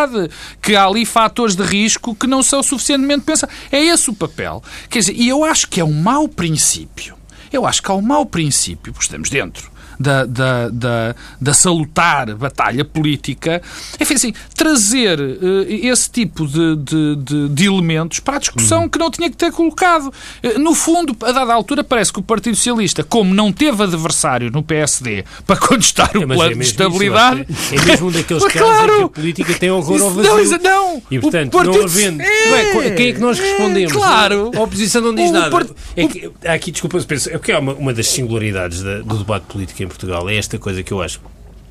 que 0.61 0.75
há 0.75 0.87
ali 0.87 1.05
fatores 1.05 1.55
de 1.57 1.63
risco 1.63 2.15
que 2.15 2.27
não 2.27 2.43
são 2.43 2.63
suficientemente 2.63 3.25
pensados. 3.25 3.55
É 3.71 3.83
esse 3.83 4.11
o 4.11 4.15
papel. 4.15 4.63
Quer 4.89 5.01
dizer, 5.01 5.15
e 5.15 5.29
eu 5.29 5.45
acho 5.45 5.69
que 5.69 5.81
é 5.81 5.85
um 5.85 5.93
mau 5.93 6.29
princípio. 6.29 7.17
Eu 7.53 7.67
acho 7.67 7.83
que 7.83 7.91
há 7.91 7.95
um 7.95 8.03
mau 8.03 8.27
princípio, 8.27 8.93
porque 8.93 9.05
estamos 9.05 9.31
dentro 9.31 9.74
da, 9.99 10.25
da, 10.25 10.69
da, 10.69 11.15
da 11.41 11.55
salutar 11.55 12.35
batalha 12.35 12.85
política, 12.85 13.63
enfim, 14.01 14.15
assim, 14.15 14.35
trazer 14.55 15.21
uh, 15.21 15.67
esse 15.69 16.11
tipo 16.11 16.47
de, 16.47 16.77
de, 16.77 17.17
de, 17.17 17.49
de, 17.49 17.67
elementos 17.67 18.21
para 18.21 18.37
a 18.37 18.39
discussão 18.39 18.83
uhum. 18.83 18.89
que 18.89 18.99
não 18.99 19.11
tinha 19.11 19.31
que 19.31 19.37
ter 19.37 19.53
colocado. 19.53 20.13
Uh, 20.43 20.59
no 20.59 20.75
fundo, 20.75 21.17
a 21.23 21.33
dada 21.33 21.53
altura, 21.53 21.83
parece 21.85 22.13
que 22.13 22.19
o 22.19 22.23
Partido 22.23 22.57
Socialista, 22.57 23.03
como 23.03 23.35
não 23.35 23.53
teve 23.53 23.83
adversário 23.83 24.51
no 24.51 24.63
PSD 24.63 25.25
para 25.47 25.57
contestar 25.57 26.11
é, 26.15 26.19
o 26.19 26.27
plano 26.27 26.53
é 26.53 26.55
de 26.55 26.63
estabilidade. 26.63 27.47
Isso, 27.49 27.75
é 27.75 27.85
mesmo 27.85 28.09
um 28.09 28.13
daqueles 28.13 28.45
casos 28.47 28.61
claro, 28.61 28.93
em 28.93 28.97
que 28.97 29.05
a 29.05 29.09
política 29.09 29.55
tem 29.55 29.71
horror 29.71 30.03
ao 30.03 30.11
vazio. 30.11 30.59
Não, 30.59 30.95
não. 30.95 31.03
E, 31.11 31.19
portanto, 31.19 31.53
partido, 31.53 31.79
não 31.79 31.85
havendo. 31.85 32.23
É, 32.23 32.91
quem 32.91 33.09
é 33.09 33.13
que 33.13 33.21
nós 33.21 33.39
respondemos? 33.39 33.93
Claro. 33.93 34.51
A 34.55 34.61
oposição 34.61 35.03
não 35.03 35.15
diz 35.15 35.31
o 35.31 35.33
nada. 35.33 35.51
Part... 35.51 35.71
É 35.97 36.07
que, 36.07 36.31
aqui, 36.45 36.71
desculpa, 36.71 36.99
penso, 37.01 37.31
é 37.31 37.33
porque 37.33 37.53
é 37.53 37.59
uma, 37.59 37.73
uma 37.75 37.93
das 37.93 38.07
singularidades 38.09 38.83
da, 38.83 38.99
do 38.99 39.19
debate 39.19 39.47
político 39.47 39.83
em 39.85 39.89
Portugal. 39.89 40.29
É 40.29 40.37
esta 40.37 40.59
coisa 40.59 40.83
que 40.83 40.93
eu 40.93 41.01
acho 41.03 41.21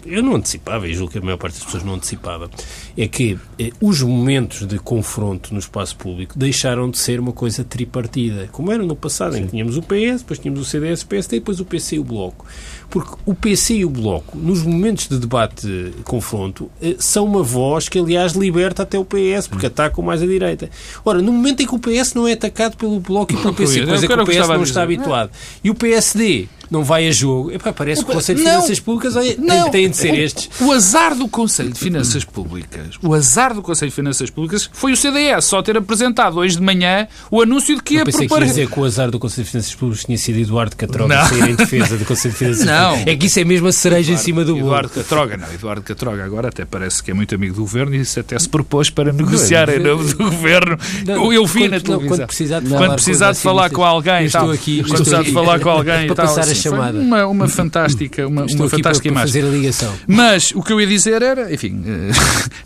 eu 0.05 0.21
não 0.21 0.35
antecipava, 0.35 0.87
e 0.87 0.93
julgo 0.93 1.11
que 1.11 1.17
a 1.17 1.21
maior 1.21 1.37
parte 1.37 1.55
das 1.55 1.63
pessoas 1.63 1.83
não 1.83 1.93
antecipava, 1.95 2.49
é 2.97 3.07
que 3.07 3.37
eh, 3.57 3.71
os 3.81 4.01
momentos 4.01 4.65
de 4.67 4.77
confronto 4.77 5.53
no 5.53 5.59
espaço 5.59 5.95
público 5.95 6.37
deixaram 6.37 6.89
de 6.89 6.97
ser 6.97 7.19
uma 7.19 7.31
coisa 7.31 7.63
tripartida, 7.63 8.49
como 8.51 8.71
era 8.71 8.83
no 8.83 8.95
passado, 8.95 9.33
Sim. 9.33 9.39
em 9.39 9.45
que 9.45 9.51
tínhamos 9.51 9.77
o 9.77 9.81
PS, 9.81 10.19
depois 10.19 10.39
tínhamos 10.39 10.61
o 10.61 10.65
CDS, 10.65 11.03
o 11.03 11.07
PSD, 11.07 11.39
depois 11.39 11.59
o 11.59 11.65
PC 11.65 11.95
e 11.95 11.99
o 11.99 12.03
Bloco. 12.03 12.45
Porque 12.89 13.15
o 13.25 13.33
PC 13.33 13.75
e 13.75 13.85
o 13.85 13.89
Bloco, 13.89 14.37
nos 14.37 14.61
momentos 14.63 15.07
de 15.07 15.17
debate, 15.17 15.93
confronto, 16.03 16.69
eh, 16.81 16.95
são 16.99 17.25
uma 17.25 17.41
voz 17.41 17.89
que, 17.89 17.97
aliás, 17.97 18.33
liberta 18.33 18.83
até 18.83 18.99
o 18.99 19.05
PS, 19.05 19.47
porque 19.47 19.67
atacam 19.67 20.03
mais 20.03 20.21
a 20.21 20.25
direita. 20.25 20.69
Ora, 21.03 21.21
no 21.21 21.31
momento 21.31 21.61
em 21.61 21.67
que 21.67 21.75
o 21.75 21.79
PS 21.79 22.13
não 22.13 22.27
é 22.27 22.33
atacado 22.33 22.77
pelo 22.77 22.99
Bloco 22.99 23.33
e 23.33 23.37
pelo 23.37 23.53
PC, 23.55 23.85
coisa 23.85 24.05
que 24.05 24.13
o 24.13 24.25
PS 24.25 24.47
não 24.47 24.63
está 24.63 24.83
habituado, 24.83 25.31
e 25.63 25.69
o 25.69 25.75
PSD 25.75 26.47
não 26.69 26.83
vai 26.83 27.07
a 27.07 27.11
jogo. 27.11 27.51
Epá, 27.51 27.71
parece 27.73 28.03
que 28.03 28.11
o 28.11 28.13
Conselho 28.13 28.39
de 28.39 28.45
Finanças 28.45 28.79
Públicas 28.79 29.15
não, 29.37 29.69
tem 29.69 29.89
de 29.89 29.97
ser 29.97 30.13
estes. 30.15 30.49
O, 30.61 30.71
azar 30.71 31.15
do 31.15 31.27
Conselho 31.27 31.71
de 31.71 31.79
Finanças 31.79 32.23
Públicas, 32.23 32.97
o 33.01 33.13
azar 33.13 33.53
do 33.53 33.61
Conselho 33.61 33.89
de 33.89 33.95
Finanças 33.95 34.29
Públicas 34.29 34.69
foi 34.73 34.91
o 34.91 34.97
CDS 34.97 35.45
só 35.45 35.61
ter 35.61 35.77
apresentado 35.77 36.37
hoje 36.37 36.55
de 36.55 36.61
manhã 36.61 37.07
o 37.29 37.41
anúncio 37.41 37.75
de 37.75 37.83
que 37.83 37.95
ia 37.95 38.03
preparar... 38.03 38.27
que 38.27 38.33
ia 38.35 38.45
dizer 38.45 38.69
que 38.69 38.79
o 38.79 38.85
azar 38.85 39.11
do 39.11 39.19
Conselho 39.19 39.45
de 39.45 39.51
Finanças 39.51 39.75
Públicas 39.75 40.05
tinha 40.05 40.17
sido 40.17 40.39
Eduardo 40.39 40.75
Catroga 40.75 41.15
não. 41.15 41.25
sair 41.27 41.49
em 41.49 41.55
defesa 41.55 41.97
do 41.97 42.05
Conselho 42.05 42.31
de 42.33 42.37
Finanças 42.37 42.65
não. 42.65 42.89
Públicas. 42.89 43.13
É 43.13 43.17
que 43.17 43.25
isso 43.25 43.39
é 43.39 43.43
mesmo 43.43 43.67
a 43.67 43.71
cereja 43.71 44.11
Eduardo, 44.11 44.21
em 44.21 44.23
cima 44.23 44.45
do 44.45 44.53
bolo. 44.53 44.65
Eduardo 44.67 44.89
Catroga, 44.89 45.37
não. 45.37 45.53
Eduardo 45.53 45.81
Catroga 45.81 46.23
agora 46.23 46.49
até 46.49 46.65
parece 46.65 47.03
que 47.03 47.11
é 47.11 47.13
muito 47.13 47.35
amigo 47.35 47.53
do 47.55 47.61
Governo 47.61 47.95
e 47.95 47.99
isso 47.99 48.19
até 48.19 48.37
se 48.37 48.49
propôs 48.49 48.89
para 48.89 49.11
negociar 49.13 49.69
em 49.69 49.79
nome 49.79 50.11
do 50.11 50.17
Governo. 50.17 50.77
Não, 51.05 51.31
eu 51.31 51.45
vi 51.45 51.67
na 51.67 51.79
televisão. 51.79 52.07
Quando 52.07 52.27
precisar 52.27 52.59
de, 52.59 52.69
quando 52.69 52.93
precisar 52.93 53.31
de 53.31 53.39
falar 53.39 53.69
com 53.69 53.83
alguém 53.83 54.25
estou 54.25 54.51
aqui, 54.51 54.83
quando 54.83 54.95
precisar 54.95 55.23
de 55.23 55.31
falar 55.31 55.59
com 55.59 55.69
alguém 55.69 56.07
para 56.07 56.15
passar 56.15 56.47
chamada. 56.53 56.99
Uma, 56.99 57.25
uma 57.27 57.47
fantástica, 57.47 58.27
uma, 58.27 58.43
uma 58.43 58.69
fantástica 58.69 59.09
para, 59.09 59.21
para 59.21 59.27
fazer 59.27 59.45
a 59.45 59.49
ligação. 59.49 59.93
Mas 60.07 60.51
o 60.51 60.61
que 60.61 60.73
eu 60.73 60.79
ia 60.79 60.87
dizer 60.87 61.21
era, 61.21 61.53
enfim, 61.53 61.83
eh, 61.85 62.11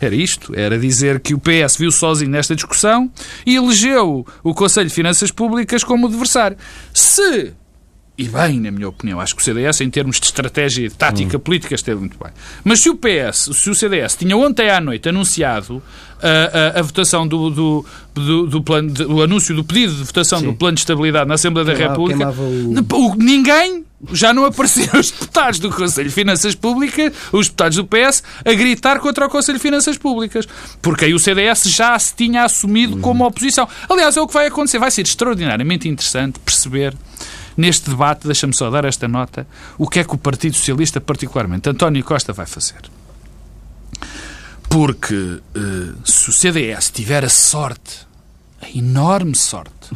era 0.04 0.14
isto, 0.14 0.52
era 0.54 0.78
dizer 0.78 1.20
que 1.20 1.34
o 1.34 1.38
PS 1.38 1.76
viu 1.76 1.90
sozinho 1.90 2.30
nesta 2.30 2.54
discussão 2.54 3.10
e 3.46 3.56
elegeu 3.56 4.26
o 4.42 4.54
Conselho 4.54 4.88
de 4.88 4.94
Finanças 4.94 5.30
Públicas 5.30 5.84
como 5.84 6.06
adversário. 6.06 6.56
Se 6.92 7.52
e 8.18 8.28
bem, 8.28 8.58
na 8.58 8.72
minha 8.72 8.88
opinião. 8.88 9.20
Acho 9.20 9.36
que 9.36 9.40
o 9.40 9.44
CDS, 9.44 9.80
em 9.80 9.88
termos 9.88 10.18
de 10.18 10.26
estratégia 10.26 10.86
e 10.86 10.88
de 10.88 10.94
tática 10.96 11.36
hum. 11.36 11.40
política, 11.40 11.76
esteve 11.76 12.00
muito 12.00 12.18
bem. 12.20 12.32
Mas 12.64 12.80
se 12.80 12.90
o 12.90 12.96
PS, 12.96 13.50
se 13.52 13.70
o 13.70 13.74
CDS 13.76 14.16
tinha 14.16 14.36
ontem 14.36 14.68
à 14.68 14.80
noite 14.80 15.08
anunciado 15.08 15.80
a, 16.20 16.76
a, 16.76 16.80
a 16.80 16.82
votação 16.82 17.28
do, 17.28 17.48
do, 17.48 17.86
do, 18.12 18.46
do 18.48 18.62
plano, 18.62 18.90
de, 18.90 19.04
o 19.04 19.22
anúncio 19.22 19.54
do 19.54 19.62
pedido 19.62 19.94
de 19.94 20.02
votação 20.02 20.40
Sim. 20.40 20.46
do 20.46 20.54
plano 20.54 20.74
de 20.74 20.80
estabilidade 20.80 21.28
na 21.28 21.34
Assembleia 21.34 21.64
da 21.64 21.74
República, 21.74 22.34
o... 22.92 23.14
ninguém 23.14 23.84
já 24.12 24.32
não 24.32 24.44
apareciam 24.44 24.98
os 24.98 25.12
deputados 25.12 25.60
do 25.60 25.70
Conselho 25.70 26.08
de 26.08 26.14
Finanças 26.14 26.56
Públicas, 26.56 27.12
os 27.30 27.46
deputados 27.46 27.76
do 27.76 27.84
PS, 27.84 28.24
a 28.44 28.52
gritar 28.52 28.98
contra 28.98 29.26
o 29.26 29.28
Conselho 29.28 29.58
de 29.58 29.62
Finanças 29.62 29.96
Públicas. 29.96 30.46
Porque 30.82 31.04
aí 31.04 31.14
o 31.14 31.20
CDS 31.20 31.64
já 31.66 31.96
se 32.00 32.16
tinha 32.16 32.42
assumido 32.42 32.96
uhum. 32.96 33.00
como 33.00 33.24
oposição. 33.24 33.68
Aliás, 33.88 34.16
é 34.16 34.20
o 34.20 34.26
que 34.26 34.34
vai 34.34 34.48
acontecer. 34.48 34.80
Vai 34.80 34.90
ser 34.90 35.02
extraordinariamente 35.02 35.88
interessante 35.88 36.40
perceber 36.40 36.94
neste 37.58 37.90
debate, 37.90 38.24
deixa-me 38.24 38.54
só 38.54 38.70
dar 38.70 38.84
esta 38.84 39.08
nota, 39.08 39.44
o 39.76 39.88
que 39.88 39.98
é 39.98 40.04
que 40.04 40.14
o 40.14 40.18
Partido 40.18 40.56
Socialista, 40.56 41.00
particularmente 41.00 41.68
António 41.68 42.04
Costa, 42.04 42.32
vai 42.32 42.46
fazer. 42.46 42.80
Porque 44.70 45.40
eh, 45.54 45.94
se 46.04 46.30
o 46.30 46.32
CDS 46.32 46.90
tiver 46.90 47.24
a 47.24 47.28
sorte, 47.28 48.06
a 48.62 48.70
enorme 48.70 49.34
sorte, 49.34 49.90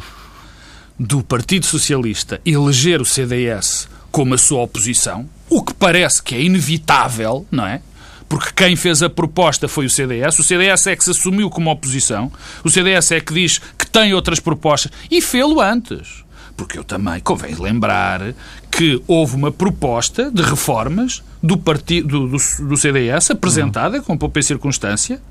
do 0.99 1.23
Partido 1.23 1.65
Socialista 1.65 2.41
eleger 2.45 3.01
o 3.01 3.05
CDS 3.05 3.87
como 4.11 4.33
a 4.33 4.37
sua 4.37 4.61
oposição, 4.61 5.27
o 5.49 5.63
que 5.63 5.73
parece 5.73 6.21
que 6.21 6.35
é 6.35 6.41
inevitável, 6.41 7.47
não 7.49 7.65
é? 7.65 7.81
Porque 8.27 8.51
quem 8.55 8.75
fez 8.75 9.01
a 9.01 9.09
proposta 9.09 9.67
foi 9.67 9.85
o 9.85 9.89
CDS. 9.89 10.39
O 10.39 10.43
CDS 10.43 10.87
é 10.87 10.95
que 10.95 11.03
se 11.03 11.11
assumiu 11.11 11.49
como 11.49 11.69
oposição. 11.69 12.31
O 12.63 12.69
CDS 12.69 13.11
é 13.11 13.21
que 13.21 13.33
diz 13.33 13.59
que 13.77 13.85
tem 13.85 14.13
outras 14.13 14.39
propostas. 14.39 14.91
E 15.09 15.21
fê-lo 15.21 15.61
antes. 15.61 16.23
Porque 16.55 16.77
eu 16.77 16.83
também 16.83 17.19
convém 17.19 17.55
lembrar 17.55 18.33
que 18.71 19.01
houve 19.07 19.35
uma 19.35 19.51
proposta 19.51 20.31
de 20.31 20.41
reformas 20.41 21.23
do, 21.41 21.57
partido, 21.57 22.27
do, 22.27 22.37
do 22.37 22.77
CDS 22.77 23.31
apresentada 23.31 24.01
com 24.01 24.17
pouca 24.17 24.41
circunstância 24.41 25.21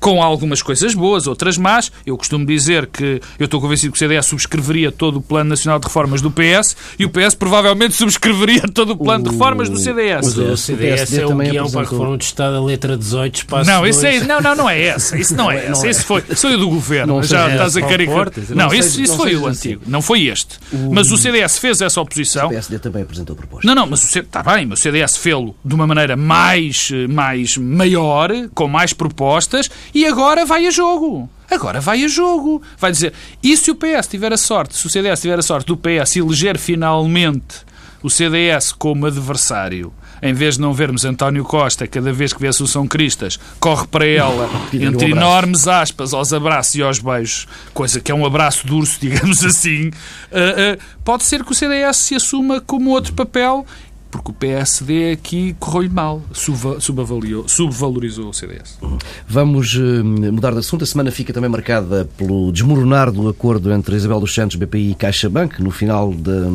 com 0.00 0.22
algumas 0.22 0.62
coisas 0.62 0.94
boas, 0.94 1.26
outras 1.26 1.56
más. 1.56 1.90
Eu 2.06 2.16
costumo 2.16 2.44
dizer 2.44 2.86
que 2.86 3.20
eu 3.38 3.44
estou 3.44 3.60
convencido 3.60 3.92
que 3.92 3.96
o 3.96 3.98
CDS 3.98 4.26
subscreveria 4.26 4.90
todo 4.92 5.16
o 5.16 5.22
Plano 5.22 5.50
Nacional 5.50 5.78
de 5.78 5.86
Reformas 5.86 6.20
do 6.20 6.30
PS 6.30 6.76
e 6.98 7.04
o 7.04 7.10
PS 7.10 7.34
provavelmente 7.34 7.94
subscreveria 7.94 8.62
todo 8.62 8.90
o 8.90 8.96
plano 8.96 9.24
de 9.24 9.30
reformas 9.30 9.68
do 9.68 9.78
CDS. 9.78 10.36
O, 10.36 10.52
o 10.52 10.56
CDS 10.56 11.12
é 11.18 11.26
o 11.26 11.36
guião 11.36 11.70
para 11.70 11.80
a 11.80 11.84
reforma 11.84 12.18
de 12.18 12.24
Estado, 12.24 12.56
a 12.56 12.64
letra 12.64 12.96
18, 12.96 13.36
espaço 13.36 13.70
Não, 13.70 13.86
isso 13.86 14.06
é, 14.06 14.20
não, 14.20 14.40
não, 14.40 14.54
não 14.54 14.70
é 14.70 14.80
essa. 14.80 15.16
Isso 15.18 15.34
não 15.34 15.50
é 15.50 15.66
essa. 15.66 15.88
Isso 15.88 16.04
foi, 16.04 16.20
foi 16.22 16.54
o 16.54 16.58
do 16.58 16.68
Governo. 16.68 17.14
Não 17.16 17.22
Já 17.22 17.50
estás 17.50 17.76
a 17.76 17.82
caricaturar. 17.82 18.32
Não, 18.50 18.72
isso, 18.72 19.00
isso 19.00 19.16
foi 19.16 19.36
o 19.36 19.46
antigo. 19.46 19.82
Não 19.86 20.02
foi 20.02 20.26
este. 20.26 20.58
Mas 20.90 21.10
o 21.10 21.16
CDS 21.16 21.58
fez 21.58 21.80
essa 21.80 22.00
oposição. 22.00 22.46
O 22.46 22.50
PSD 22.50 22.78
também 22.78 23.02
apresentou 23.02 23.34
proposta. 23.34 23.66
Não, 23.66 23.74
não, 23.74 23.86
mas 23.86 24.02
o 24.04 24.18
está 24.18 24.42
bem, 24.42 24.66
mas 24.66 24.80
o 24.80 24.82
CDS 24.82 25.16
fê-lo 25.16 25.54
de 25.64 25.74
uma 25.74 25.86
maneira 25.86 26.16
mais, 26.16 26.90
mais 27.08 27.56
maior, 27.56 28.30
com 28.54 28.68
mais 28.68 28.92
propostas 28.92 29.70
e 29.94 30.06
agora 30.06 30.44
vai 30.44 30.66
a 30.66 30.70
jogo. 30.70 31.28
Agora 31.50 31.80
vai 31.80 32.04
a 32.04 32.08
jogo. 32.08 32.62
Vai 32.78 32.92
dizer, 32.92 33.12
e 33.42 33.56
se 33.56 33.70
o 33.70 33.74
PS 33.74 34.06
tiver 34.08 34.32
a 34.32 34.36
sorte, 34.36 34.76
se 34.76 34.86
o 34.86 34.90
CDS 34.90 35.20
tiver 35.20 35.38
a 35.38 35.42
sorte 35.42 35.66
do 35.66 35.76
PS 35.76 36.16
eleger 36.16 36.58
finalmente 36.58 37.66
o 38.02 38.08
CDS 38.08 38.72
como 38.72 39.06
adversário, 39.06 39.92
em 40.22 40.32
vez 40.32 40.54
de 40.54 40.60
não 40.60 40.72
vermos 40.72 41.04
António 41.04 41.44
Costa, 41.44 41.86
cada 41.86 42.12
vez 42.12 42.32
que 42.32 42.40
vê 42.40 42.48
a 42.48 42.50
Assunção 42.50 42.86
Cristas, 42.86 43.38
corre 43.58 43.86
para 43.86 44.06
ela, 44.06 44.48
entre 44.72 45.06
um 45.06 45.16
enormes 45.16 45.66
aspas, 45.66 46.12
aos 46.12 46.32
abraços 46.32 46.74
e 46.76 46.82
aos 46.82 46.98
beijos, 46.98 47.46
coisa 47.72 48.00
que 48.00 48.10
é 48.10 48.14
um 48.14 48.26
abraço 48.26 48.66
de 48.66 48.72
urso, 48.72 48.98
digamos 49.00 49.44
assim, 49.44 49.88
uh, 49.88 49.90
uh, 49.90 50.80
pode 51.04 51.24
ser 51.24 51.44
que 51.44 51.52
o 51.52 51.54
CDS 51.54 51.96
se 51.96 52.14
assuma 52.14 52.60
como 52.60 52.90
outro 52.90 53.12
papel 53.14 53.66
porque 54.10 54.30
o 54.30 54.34
PSD 54.34 55.12
aqui 55.12 55.54
correu-lhe 55.58 55.88
mal, 55.88 56.22
subvalorizou 56.32 58.30
o 58.30 58.34
CDS. 58.34 58.78
Vamos 59.26 59.74
uh, 59.74 60.04
mudar 60.04 60.52
de 60.52 60.58
assunto. 60.58 60.84
A 60.84 60.86
semana 60.86 61.10
fica 61.10 61.32
também 61.32 61.50
marcada 61.50 62.08
pelo 62.16 62.50
desmoronar 62.50 63.12
do 63.12 63.28
acordo 63.28 63.72
entre 63.72 63.96
Isabel 63.96 64.20
dos 64.20 64.34
Santos, 64.34 64.56
BPI 64.56 64.92
e 64.92 64.94
CaixaBank. 64.94 65.62
No 65.62 65.70
final 65.70 66.12
da, 66.12 66.48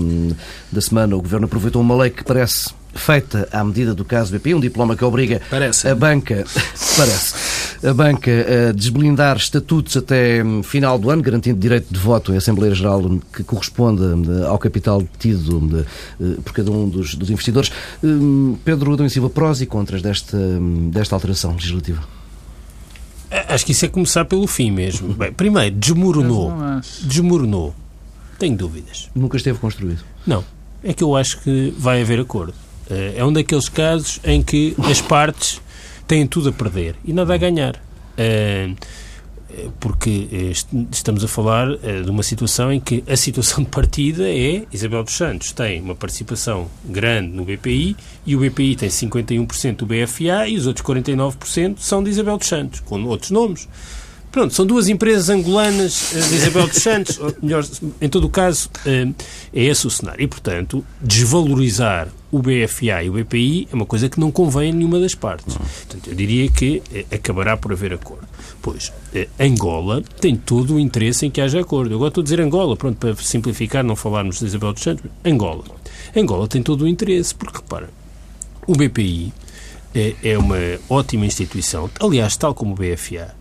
da 0.72 0.82
semana, 0.82 1.16
o 1.16 1.22
Governo 1.22 1.46
aproveitou 1.46 1.82
uma 1.82 1.96
lei 1.96 2.10
que 2.10 2.24
parece 2.24 2.74
feita 2.94 3.48
à 3.52 3.64
medida 3.64 3.94
do 3.94 4.06
caso 4.06 4.32
BP, 4.32 4.56
um 4.56 4.60
diploma 4.60 4.96
que 4.96 5.04
obriga 5.04 5.42
parece. 5.50 5.88
a 5.88 5.96
banca, 5.96 6.44
parece, 6.98 7.88
a 7.88 7.94
banca 7.94 8.32
a 8.70 8.72
desblindar 8.72 9.38
estatutos 9.38 9.98
até 9.98 10.42
final 10.64 10.98
do 10.98 11.10
ano, 11.10 11.22
garantindo 11.22 11.60
direito 11.60 11.92
de 11.92 12.00
voto 12.00 12.34
em 12.34 12.38
Assembleia 12.38 12.74
Geral 12.74 13.02
que 13.36 13.44
corresponda 13.44 14.16
eh, 14.16 14.48
ao 14.48 14.58
capital 14.58 15.04
tido 15.20 15.86
eh, 16.20 16.36
por 16.44 16.54
cada 16.54 16.72
um 16.72 16.88
dos, 16.88 17.16
dos 17.16 17.30
investidores. 17.30 17.72
Hum, 18.04 18.58
Pedro 18.64 18.94
Adão 18.94 19.10
Silva, 19.10 19.30
prós 19.30 19.62
e 19.62 19.66
contras 19.66 20.02
desta, 20.02 20.38
desta 20.92 21.16
alteração 21.16 21.54
legislativa? 21.54 22.04
Acho 23.50 23.66
que 23.66 23.72
isso 23.72 23.86
é 23.86 23.88
começar 23.88 24.26
pelo 24.26 24.46
fim 24.46 24.70
mesmo. 24.70 25.14
Bem, 25.14 25.32
primeiro, 25.34 25.76
desmoronou. 25.76 26.54
Desmoronou. 27.02 27.74
Tenho 28.38 28.56
dúvidas. 28.56 29.10
Nunca 29.16 29.38
esteve 29.38 29.58
construído? 29.58 30.04
Não. 30.26 30.44
É 30.84 30.94
que 30.94 31.04
eu 31.04 31.16
acho 31.16 31.40
que 31.42 31.74
vai 31.78 32.02
haver 32.02 32.20
acordo. 32.20 32.54
Eh, 32.90 33.16
é 33.18 33.26
um 33.26 33.32
daqueles 33.32 33.70
casos 33.70 34.20
em 34.24 34.42
que 34.42 34.76
as 34.80 35.02
partes 35.02 35.62
têm 36.08 36.28
tudo 36.28 36.50
a 36.50 36.52
perder 36.52 36.96
e 37.04 37.14
nada 37.14 37.34
a 37.34 37.38
ganhar. 37.38 37.82
Eh, 38.18 38.72
porque 39.80 40.28
eh, 40.32 40.52
estamos 40.92 41.24
a 41.24 41.28
falar 41.28 41.68
de 41.78 42.10
uma 42.10 42.24
situação 42.24 42.74
em 42.74 42.80
que 42.80 43.04
a 43.08 43.16
situação 43.16 43.64
de 43.64 43.70
partida 43.70 44.28
é 44.28 44.64
Isabel 44.74 45.04
dos 45.04 45.14
Santos 45.14 45.52
tem 45.52 45.80
uma 45.80 45.94
participação 45.94 46.68
grande 46.84 47.36
no 47.36 47.46
BPI 47.46 47.96
e 48.26 48.36
o 48.36 48.40
BPI 48.40 48.76
tem 48.76 48.90
51% 48.90 49.76
do 49.76 49.86
BFA 49.86 50.48
e 50.48 50.58
os 50.58 50.66
outros 50.66 50.84
49% 50.84 51.76
são 51.78 52.04
de 52.04 52.10
Isabel 52.10 52.40
dos 52.40 52.48
Santos, 52.48 52.80
com 52.80 53.04
outros 53.04 53.30
nomes. 53.30 53.70
Pronto, 54.32 54.52
são 54.52 54.66
duas 54.66 54.90
empresas 54.90 55.30
angolanas 55.30 56.10
de 56.12 56.36
Isabel 56.36 56.68
dos 56.68 56.78
Santos, 56.78 57.20
melhor, 57.40 57.64
em 58.02 58.10
todo 58.10 58.26
o 58.26 58.30
caso, 58.32 58.72
é 58.84 59.64
esse 59.64 59.86
o 59.86 59.92
cenário. 59.92 60.24
E, 60.24 60.28
portanto, 60.28 60.84
desvalorizar 61.00 62.08
o 62.34 62.42
BFA 62.42 63.04
e 63.04 63.10
o 63.12 63.14
BPI 63.14 63.68
é 63.72 63.76
uma 63.76 63.86
coisa 63.86 64.10
que 64.10 64.20
não 64.20 64.32
convém 64.32 64.72
a 64.72 64.74
nenhuma 64.74 65.00
das 65.00 65.14
partes. 65.14 65.56
Portanto, 65.56 66.10
eu 66.10 66.16
diria 66.16 66.50
que 66.50 66.82
eh, 66.92 67.06
acabará 67.14 67.56
por 67.56 67.72
haver 67.72 67.94
acordo. 67.94 68.28
Pois, 68.60 68.92
eh, 69.14 69.28
Angola 69.40 70.02
tem 70.20 70.36
todo 70.36 70.74
o 70.74 70.80
interesse 70.80 71.28
em 71.28 71.30
que 71.30 71.40
haja 71.40 71.62
acordo. 71.62 71.92
Eu 71.92 71.98
agora 71.98 72.08
estou 72.08 72.24
a 72.24 72.24
dizer 72.24 72.42
Angola, 72.42 72.76
pronto, 72.76 72.98
para 72.98 73.16
simplificar, 73.18 73.84
não 73.84 73.96
falarmos 73.96 74.40
de 74.40 74.46
Isabel 74.46 74.74
dos 74.74 74.82
Santos, 74.82 75.06
Angola. 75.24 75.64
Angola 76.18 76.48
tem 76.48 76.64
todo 76.64 76.86
o 76.86 76.88
interesse, 76.88 77.36
porque, 77.36 77.58
repara, 77.58 77.92
o 78.66 78.74
BPI 78.74 79.32
é, 79.94 80.16
é 80.24 80.36
uma 80.36 80.58
ótima 80.90 81.28
instituição, 81.28 81.88
aliás, 82.00 82.36
tal 82.36 82.56
como 82.56 82.74
o 82.74 82.76
BFA, 82.76 83.36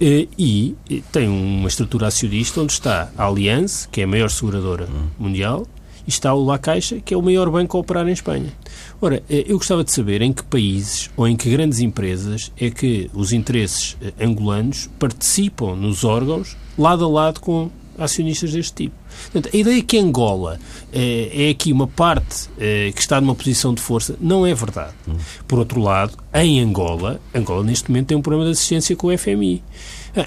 eh, 0.00 0.26
e 0.38 0.74
tem 1.12 1.28
uma 1.28 1.68
estrutura 1.68 2.06
acionista 2.06 2.62
onde 2.62 2.72
está 2.72 3.10
a 3.14 3.24
Allianz, 3.24 3.86
que 3.92 4.00
é 4.00 4.04
a 4.04 4.06
maior 4.06 4.30
seguradora 4.30 4.88
mundial, 5.18 5.66
está 6.06 6.34
o 6.34 6.44
La 6.44 6.58
Caixa, 6.58 7.00
que 7.00 7.14
é 7.14 7.16
o 7.16 7.22
maior 7.22 7.50
banco 7.50 7.76
a 7.76 7.80
operar 7.80 8.08
em 8.08 8.12
Espanha. 8.12 8.52
Ora, 9.00 9.22
eh, 9.28 9.44
eu 9.46 9.56
gostava 9.56 9.84
de 9.84 9.92
saber 9.92 10.22
em 10.22 10.32
que 10.32 10.42
países 10.44 11.10
ou 11.16 11.26
em 11.26 11.36
que 11.36 11.50
grandes 11.50 11.80
empresas 11.80 12.52
é 12.58 12.70
que 12.70 13.10
os 13.14 13.32
interesses 13.32 13.96
eh, 14.02 14.12
angolanos 14.24 14.88
participam 14.98 15.74
nos 15.76 16.04
órgãos 16.04 16.56
lado 16.76 17.04
a 17.04 17.08
lado 17.08 17.40
com 17.40 17.70
acionistas 17.98 18.52
deste 18.52 18.72
tipo. 18.72 18.94
Portanto, 19.30 19.54
a 19.54 19.56
ideia 19.56 19.82
que 19.82 19.98
Angola 19.98 20.58
é 20.90 21.50
aqui 21.50 21.70
uma 21.70 21.86
parte 21.86 22.48
que 22.94 23.00
está 23.00 23.20
numa 23.20 23.34
posição 23.34 23.74
de 23.74 23.82
força 23.82 24.16
não 24.18 24.46
é 24.46 24.54
verdade. 24.54 24.94
Por 25.46 25.58
outro 25.58 25.78
lado, 25.78 26.16
em 26.32 26.58
Angola, 26.60 27.20
Angola 27.34 27.62
neste 27.62 27.90
momento 27.90 28.06
tem 28.06 28.16
um 28.16 28.22
problema 28.22 28.46
de 28.46 28.52
assistência 28.52 28.96
com 28.96 29.08
o 29.08 29.18
FMI. 29.18 29.62
Ah, 30.16 30.26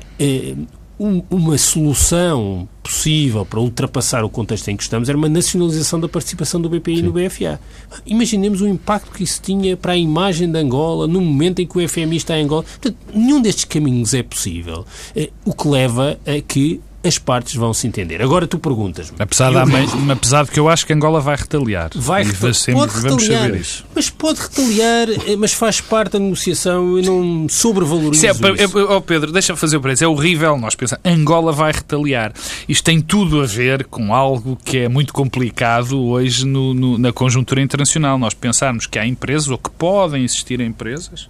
um, 1.00 1.22
uma 1.30 1.58
solução 1.58 2.68
possível 2.84 3.46
para 3.46 3.60
ultrapassar 3.60 4.24
o 4.24 4.30
contexto 4.30 4.70
em 4.70 4.78
que 4.78 4.84
estamos 4.84 5.10
era 5.10 5.18
uma 5.18 5.28
nacionalização 5.28 6.00
da 6.00 6.08
participação 6.08 6.62
do 6.62 6.70
BPI 6.70 6.98
Sim. 6.98 7.02
no 7.04 7.12
BFA. 7.12 7.60
Imaginemos 8.06 8.62
o 8.62 8.68
impacto 8.68 9.12
que 9.12 9.24
isso 9.24 9.42
tinha 9.42 9.76
para 9.76 9.94
a 9.94 9.98
imagem 9.98 10.52
de 10.52 10.58
Angola 10.58 11.08
no 11.08 11.20
momento 11.22 11.62
em 11.62 11.68
que 11.68 11.78
o 11.78 11.90
FMI 11.90 12.18
está 12.18 12.38
em 12.38 12.44
Angola. 12.44 12.64
Portanto, 12.64 12.98
nenhum 13.14 13.42
destes 13.42 13.66
caminhos 13.66 14.14
é 14.14 14.24
possível, 14.24 14.86
eh, 15.16 15.30
o 15.44 15.54
que 15.54 15.68
leva 15.68 16.20
a 16.26 16.42
que 16.42 16.80
as 17.06 17.18
partes 17.18 17.56
vão 17.56 17.74
se 17.74 17.88
entender. 17.88 18.22
Agora 18.22 18.48
tu 18.48 18.58
perguntas 18.58 19.14
Apesar, 19.18 19.54
eu... 19.54 19.66
de, 19.66 20.12
apesar 20.12 20.46
de 20.46 20.52
que 20.52 20.60
eu 20.60 20.70
acho 20.70 20.86
que 20.86 20.94
Angola 20.94 21.20
vai 21.20 21.36
retaliar. 21.36 21.92
Vai 21.96 22.24
retaliar. 22.24 22.56
Pode 22.74 22.96
retaliar, 22.96 23.52
Mas 23.94 24.10
pode 24.10 24.42
retaliar, 24.42 25.10
eh, 25.10 25.36
mas 25.38 25.54
faz 25.54 25.82
parte 25.82 26.14
da 26.14 26.20
negociação 26.20 27.00
e 27.00 27.02
não 27.02 27.48
sobrevalorizo 27.50 28.26
é, 28.26 28.32
isso. 28.32 28.46
É, 28.46 28.84
oh 28.84 29.02
Pedro, 29.02 29.32
deixa-me 29.32 29.58
fazer 29.58 29.78
o 29.78 29.82
preço. 29.82 30.04
É 30.04 30.08
horrível 30.08 30.58
nós 30.58 30.76
pensar 30.76 31.00
Angola 31.04 31.52
vai 31.52 31.72
retaliar. 31.72 32.34
Isto 32.68 32.84
tem 32.84 33.02
tudo 33.02 33.42
a 33.42 33.46
ver 33.46 33.86
com 33.86 34.14
algo 34.14 34.58
que 34.64 34.80
é 34.80 34.90
muito 34.90 35.14
complicado 35.14 36.02
hoje 36.02 36.46
no, 36.46 36.74
no, 36.74 36.98
na 36.98 37.12
conjuntura 37.12 37.62
internacional. 37.62 38.18
Nós 38.18 38.34
pensarmos 38.34 38.86
que 38.88 39.00
há 39.00 39.06
empresas, 39.06 39.50
ou 39.50 39.58
que 39.58 39.70
podem 39.70 40.24
existir 40.24 40.60
empresas, 40.60 41.30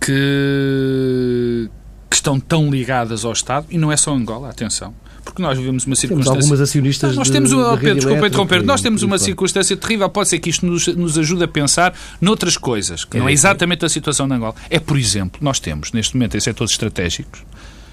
que, 0.00 1.68
que 2.10 2.16
estão 2.16 2.40
tão 2.40 2.68
ligadas 2.68 3.24
ao 3.24 3.32
Estado, 3.32 3.66
e 3.70 3.78
não 3.78 3.92
é 3.92 3.96
só 3.96 4.12
Angola, 4.12 4.50
atenção, 4.50 4.92
porque 5.24 5.40
nós 5.40 5.56
vivemos 5.56 5.86
uma 5.86 5.94
circunstância... 5.94 6.32
Temos 6.32 6.44
algumas 6.44 6.60
acionistas 6.60 7.14
nós 7.14 7.30
temos 7.30 7.52
uma, 7.52 7.76
de 7.76 7.80
Pedro, 7.80 7.94
desculpa 7.94 8.26
interromper, 8.26 8.62
nós 8.64 8.82
temos 8.82 9.02
uma 9.04 9.16
circunstância 9.16 9.76
terrível, 9.76 10.08
pode 10.08 10.28
ser 10.28 10.40
que 10.40 10.50
isto 10.50 10.66
nos, 10.66 10.88
nos 10.88 11.16
ajude 11.16 11.44
a 11.44 11.48
pensar 11.48 11.94
noutras 12.20 12.56
coisas, 12.56 13.04
que 13.04 13.16
é, 13.16 13.20
não 13.20 13.28
é 13.28 13.32
exatamente 13.32 13.84
a 13.84 13.88
situação 13.88 14.26
de 14.26 14.34
Angola. 14.34 14.54
É, 14.68 14.80
por 14.80 14.98
exemplo, 14.98 15.40
nós 15.40 15.60
temos, 15.60 15.92
neste 15.92 16.16
momento, 16.16 16.36
em 16.36 16.40
setores 16.40 16.72
estratégicos, 16.72 17.44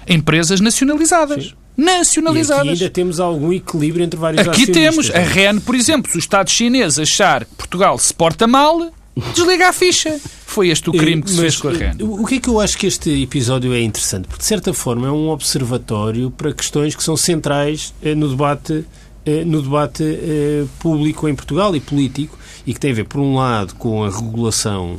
empresas 0.08 0.60
nacionalizadas. 0.60 1.44
Sim 1.44 1.52
nacionalizadas. 1.78 2.66
E 2.66 2.70
aqui 2.70 2.82
ainda 2.82 2.90
temos 2.90 3.20
algum 3.20 3.52
equilíbrio 3.52 4.04
entre 4.04 4.18
vários 4.18 4.48
Aqui 4.48 4.66
temos 4.66 5.12
a 5.12 5.20
REN, 5.20 5.60
por 5.60 5.76
exemplo, 5.76 6.10
se 6.10 6.16
o 6.16 6.18
Estado 6.18 6.50
chinês 6.50 6.98
achar 6.98 7.44
que 7.44 7.54
Portugal 7.54 7.96
se 7.98 8.12
porta 8.12 8.48
mal, 8.48 8.90
desliga 9.34 9.68
a 9.68 9.72
ficha. 9.72 10.18
Foi 10.46 10.70
este 10.70 10.88
o 10.88 10.92
crime 10.92 11.22
que 11.22 11.30
se 11.30 11.40
fez 11.40 11.56
com 11.56 11.68
a 11.68 11.72
REN. 11.72 11.96
O 12.00 12.24
que 12.26 12.36
é 12.36 12.40
que 12.40 12.48
eu 12.48 12.58
acho 12.58 12.76
que 12.78 12.86
este 12.86 13.22
episódio 13.22 13.72
é 13.72 13.80
interessante? 13.80 14.26
Porque, 14.26 14.40
de 14.40 14.46
certa 14.46 14.72
forma, 14.72 15.06
é 15.06 15.10
um 15.10 15.28
observatório 15.28 16.30
para 16.30 16.52
questões 16.52 16.94
que 16.94 17.02
são 17.02 17.16
centrais 17.16 17.94
eh, 18.02 18.14
no 18.14 18.28
debate, 18.28 18.84
eh, 19.26 19.44
no 19.44 19.60
debate 19.62 20.02
eh, 20.02 20.64
público 20.78 21.28
em 21.28 21.34
Portugal 21.34 21.76
e 21.76 21.80
político 21.80 22.38
e 22.66 22.72
que 22.72 22.80
tem 22.80 22.92
a 22.92 22.94
ver, 22.94 23.04
por 23.04 23.20
um 23.20 23.36
lado, 23.36 23.74
com 23.74 24.04
a 24.04 24.10
regulação 24.10 24.98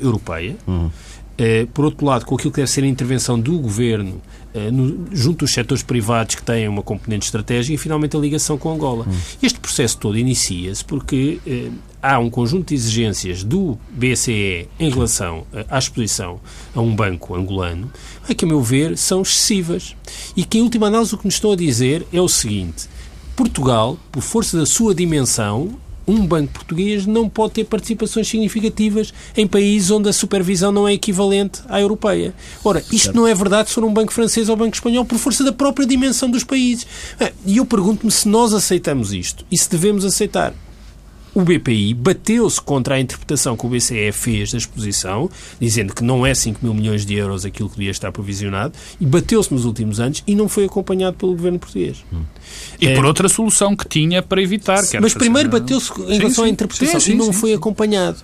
europeia, 0.00 0.56
uhum. 0.66 0.90
por 1.72 1.84
outro 1.84 2.04
lado, 2.04 2.24
com 2.24 2.34
aquilo 2.34 2.50
que 2.50 2.56
deve 2.56 2.70
ser 2.70 2.82
a 2.82 2.86
intervenção 2.88 3.38
do 3.38 3.56
governo 3.58 4.20
no, 4.72 5.06
junto 5.12 5.44
dos 5.44 5.52
setores 5.52 5.84
privados 5.84 6.34
que 6.34 6.42
têm 6.42 6.66
uma 6.66 6.82
componente 6.82 7.26
estratégica 7.26 7.74
e, 7.74 7.78
finalmente, 7.78 8.16
a 8.16 8.18
ligação 8.20 8.58
com 8.58 8.72
Angola. 8.72 9.06
Uhum. 9.06 9.16
Este 9.40 9.60
processo 9.60 9.96
todo 9.98 10.18
inicia-se 10.18 10.84
porque 10.84 11.38
há 12.04 12.18
um 12.18 12.28
conjunto 12.28 12.68
de 12.68 12.74
exigências 12.74 13.42
do 13.42 13.78
BCE 13.88 14.68
em 14.78 14.90
relação 14.90 15.46
à 15.70 15.78
exposição 15.78 16.38
a 16.74 16.80
um 16.82 16.94
banco 16.94 17.34
angolano, 17.34 17.90
que, 18.36 18.44
a 18.44 18.48
meu 18.48 18.60
ver, 18.60 18.98
são 18.98 19.22
excessivas. 19.22 19.96
E 20.36 20.44
que, 20.44 20.58
em 20.58 20.60
última 20.60 20.88
análise, 20.88 21.14
o 21.14 21.18
que 21.18 21.24
nos 21.24 21.34
estão 21.34 21.52
a 21.52 21.56
dizer 21.56 22.06
é 22.12 22.20
o 22.20 22.28
seguinte: 22.28 22.88
Portugal, 23.34 23.98
por 24.12 24.22
força 24.22 24.58
da 24.58 24.66
sua 24.66 24.94
dimensão, 24.94 25.78
um 26.06 26.26
banco 26.26 26.52
português 26.52 27.06
não 27.06 27.26
pode 27.26 27.54
ter 27.54 27.64
participações 27.64 28.28
significativas 28.28 29.14
em 29.34 29.46
países 29.46 29.90
onde 29.90 30.06
a 30.06 30.12
supervisão 30.12 30.70
não 30.70 30.86
é 30.86 30.92
equivalente 30.92 31.62
à 31.70 31.80
europeia. 31.80 32.34
Ora, 32.62 32.80
isto 32.80 33.04
certo. 33.04 33.16
não 33.16 33.26
é 33.26 33.34
verdade 33.34 33.70
se 33.70 33.74
for 33.74 33.84
um 33.84 33.94
banco 33.94 34.12
francês 34.12 34.50
ou 34.50 34.56
um 34.56 34.58
banco 34.58 34.74
espanhol 34.74 35.06
por 35.06 35.18
força 35.18 35.42
da 35.42 35.52
própria 35.52 35.86
dimensão 35.86 36.30
dos 36.30 36.44
países. 36.44 36.86
E 37.46 37.56
eu 37.56 37.64
pergunto-me 37.64 38.12
se 38.12 38.28
nós 38.28 38.52
aceitamos 38.52 39.14
isto 39.14 39.46
e 39.50 39.56
se 39.56 39.70
devemos 39.70 40.04
aceitar 40.04 40.52
o 41.34 41.42
BPI 41.42 41.94
bateu-se 41.94 42.60
contra 42.60 42.94
a 42.94 43.00
interpretação 43.00 43.56
que 43.56 43.66
o 43.66 43.68
BCE 43.68 44.12
fez 44.12 44.52
da 44.52 44.58
exposição, 44.58 45.28
dizendo 45.60 45.92
que 45.92 46.04
não 46.04 46.24
é 46.24 46.34
5 46.34 46.60
mil 46.62 46.72
milhões 46.72 47.04
de 47.04 47.14
euros 47.14 47.44
aquilo 47.44 47.68
que 47.68 47.76
devia 47.76 47.90
estar 47.90 48.12
provisionado, 48.12 48.72
e 49.00 49.04
bateu-se 49.04 49.52
nos 49.52 49.64
últimos 49.64 49.98
anos 49.98 50.22
e 50.26 50.34
não 50.34 50.48
foi 50.48 50.64
acompanhado 50.64 51.16
pelo 51.16 51.32
governo 51.32 51.58
português. 51.58 52.04
Hum. 52.12 52.22
E 52.80 52.86
é, 52.86 52.94
por 52.94 53.04
outra 53.04 53.28
solução 53.28 53.74
que 53.74 53.88
tinha 53.88 54.22
para 54.22 54.40
evitar. 54.40 54.86
Que 54.86 55.00
mas 55.00 55.14
primeiro 55.14 55.48
bateu-se 55.48 55.92
em 56.02 56.18
relação 56.18 56.44
sim, 56.44 56.50
à 56.50 56.52
interpretação 56.52 57.00
sim, 57.00 57.06
sim, 57.06 57.12
e 57.12 57.14
não 57.16 57.32
foi 57.32 57.52
acompanhado. 57.52 58.18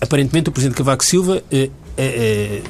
Aparentemente, 0.00 0.48
o 0.48 0.52
Presidente 0.52 0.76
Cavaco 0.76 1.04
Silva 1.04 1.42
eh, 1.50 1.70
eh, 1.96 2.02
eh 2.04 2.62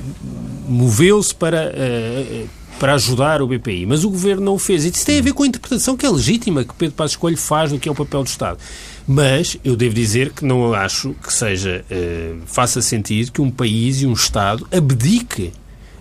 moveu-se 0.68 1.35
para 1.35 1.72
eh, 1.75 2.44
para 2.83 2.95
ajudar 2.95 3.40
o 3.40 3.47
BPI, 3.47 3.87
mas 3.87 4.03
o 4.03 4.11
Governo 4.11 4.45
não 4.45 4.55
o 4.55 4.59
fez. 4.59 4.85
E 4.85 4.88
isso 4.88 5.07
tem 5.07 5.21
a 5.21 5.23
ver 5.23 5.33
com 5.33 5.45
a 5.45 5.47
interpretação 5.47 5.97
que 5.97 6.05
é 6.05 6.11
legítima 6.11 6.64
que 6.64 6.75
Pedro 6.75 6.97
Passos 6.97 7.14
Coelho 7.14 7.37
faz 7.37 7.71
do 7.71 7.79
que 7.79 7.88
é 7.88 7.92
o 7.92 7.95
papel 7.95 8.25
do 8.25 8.27
Estado. 8.27 8.59
Mas 9.07 9.57
eu 9.62 9.77
devo 9.77 9.95
dizer 9.95 10.33
que 10.33 10.45
não 10.45 10.75
acho 10.75 11.14
que 11.23 11.33
seja 11.33 11.85
uh, 11.88 12.40
faça 12.45 12.83
sentido 12.83 13.31
que 13.31 13.40
um 13.40 13.53
país 13.53 14.03
e 14.03 14.07
um 14.07 14.12
Estado 14.12 14.66
abdique 14.73 15.53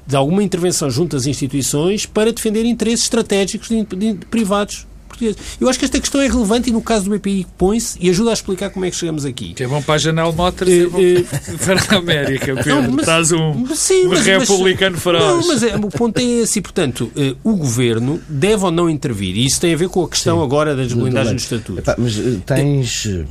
de 0.07 0.15
alguma 0.15 0.41
intervenção 0.41 0.89
junto 0.89 1.15
às 1.15 1.27
instituições 1.27 2.07
para 2.07 2.33
defender 2.33 2.65
interesses 2.65 3.05
estratégicos 3.05 3.69
de, 3.69 3.85
de, 3.85 4.13
de 4.13 4.25
privados 4.25 4.87
portugueses. 5.21 5.57
Eu 5.59 5.69
acho 5.69 5.77
que 5.77 5.85
esta 5.85 5.99
questão 5.99 6.21
é 6.21 6.27
relevante 6.27 6.69
e 6.69 6.73
no 6.73 6.81
caso 6.81 7.05
do 7.05 7.17
BPI 7.17 7.47
põe-se 7.57 7.97
e 8.01 8.09
ajuda 8.09 8.31
a 8.31 8.33
explicar 8.33 8.69
como 8.71 8.85
é 8.85 8.89
que 8.89 8.95
chegamos 8.95 9.25
aqui. 9.25 9.53
Que 9.53 9.63
é 9.63 9.67
bom 9.67 9.81
para 9.81 9.95
a 9.95 9.97
Janel 9.97 10.33
Motors 10.33 10.71
e 10.71 10.81
é 10.81 10.87
bom 10.87 10.99
eh, 10.99 11.23
para 11.63 11.95
a 11.95 11.99
América, 11.99 12.55
Pedro. 12.55 12.81
Não, 12.81 12.91
mas, 12.91 12.99
Estás 13.01 13.31
um, 13.31 13.67
sim, 13.75 14.07
mas, 14.07 14.19
um 14.19 14.23
republicano 14.23 14.93
mas, 14.93 15.03
feroz. 15.03 15.23
Não, 15.23 15.47
mas 15.47 15.63
é, 15.63 15.75
o 15.75 15.89
ponto 15.89 16.17
é 16.17 16.23
esse 16.23 16.59
e, 16.59 16.61
portanto, 16.61 17.11
uh, 17.15 17.37
o 17.43 17.55
Governo 17.55 18.19
deve 18.27 18.63
ou 18.65 18.71
não 18.71 18.89
intervir. 18.89 19.35
E 19.35 19.45
isso 19.45 19.61
tem 19.61 19.73
a 19.73 19.77
ver 19.77 19.89
com 19.89 20.03
a 20.03 20.09
questão 20.09 20.39
sim, 20.39 20.43
agora 20.43 20.75
das 20.75 20.91
blindagens 20.91 21.35
dos 21.35 21.43
estatutos. 21.43 21.79
Epá, 21.79 21.95
mas 21.97 22.15
tens 22.45 23.05
uh, 23.05 23.25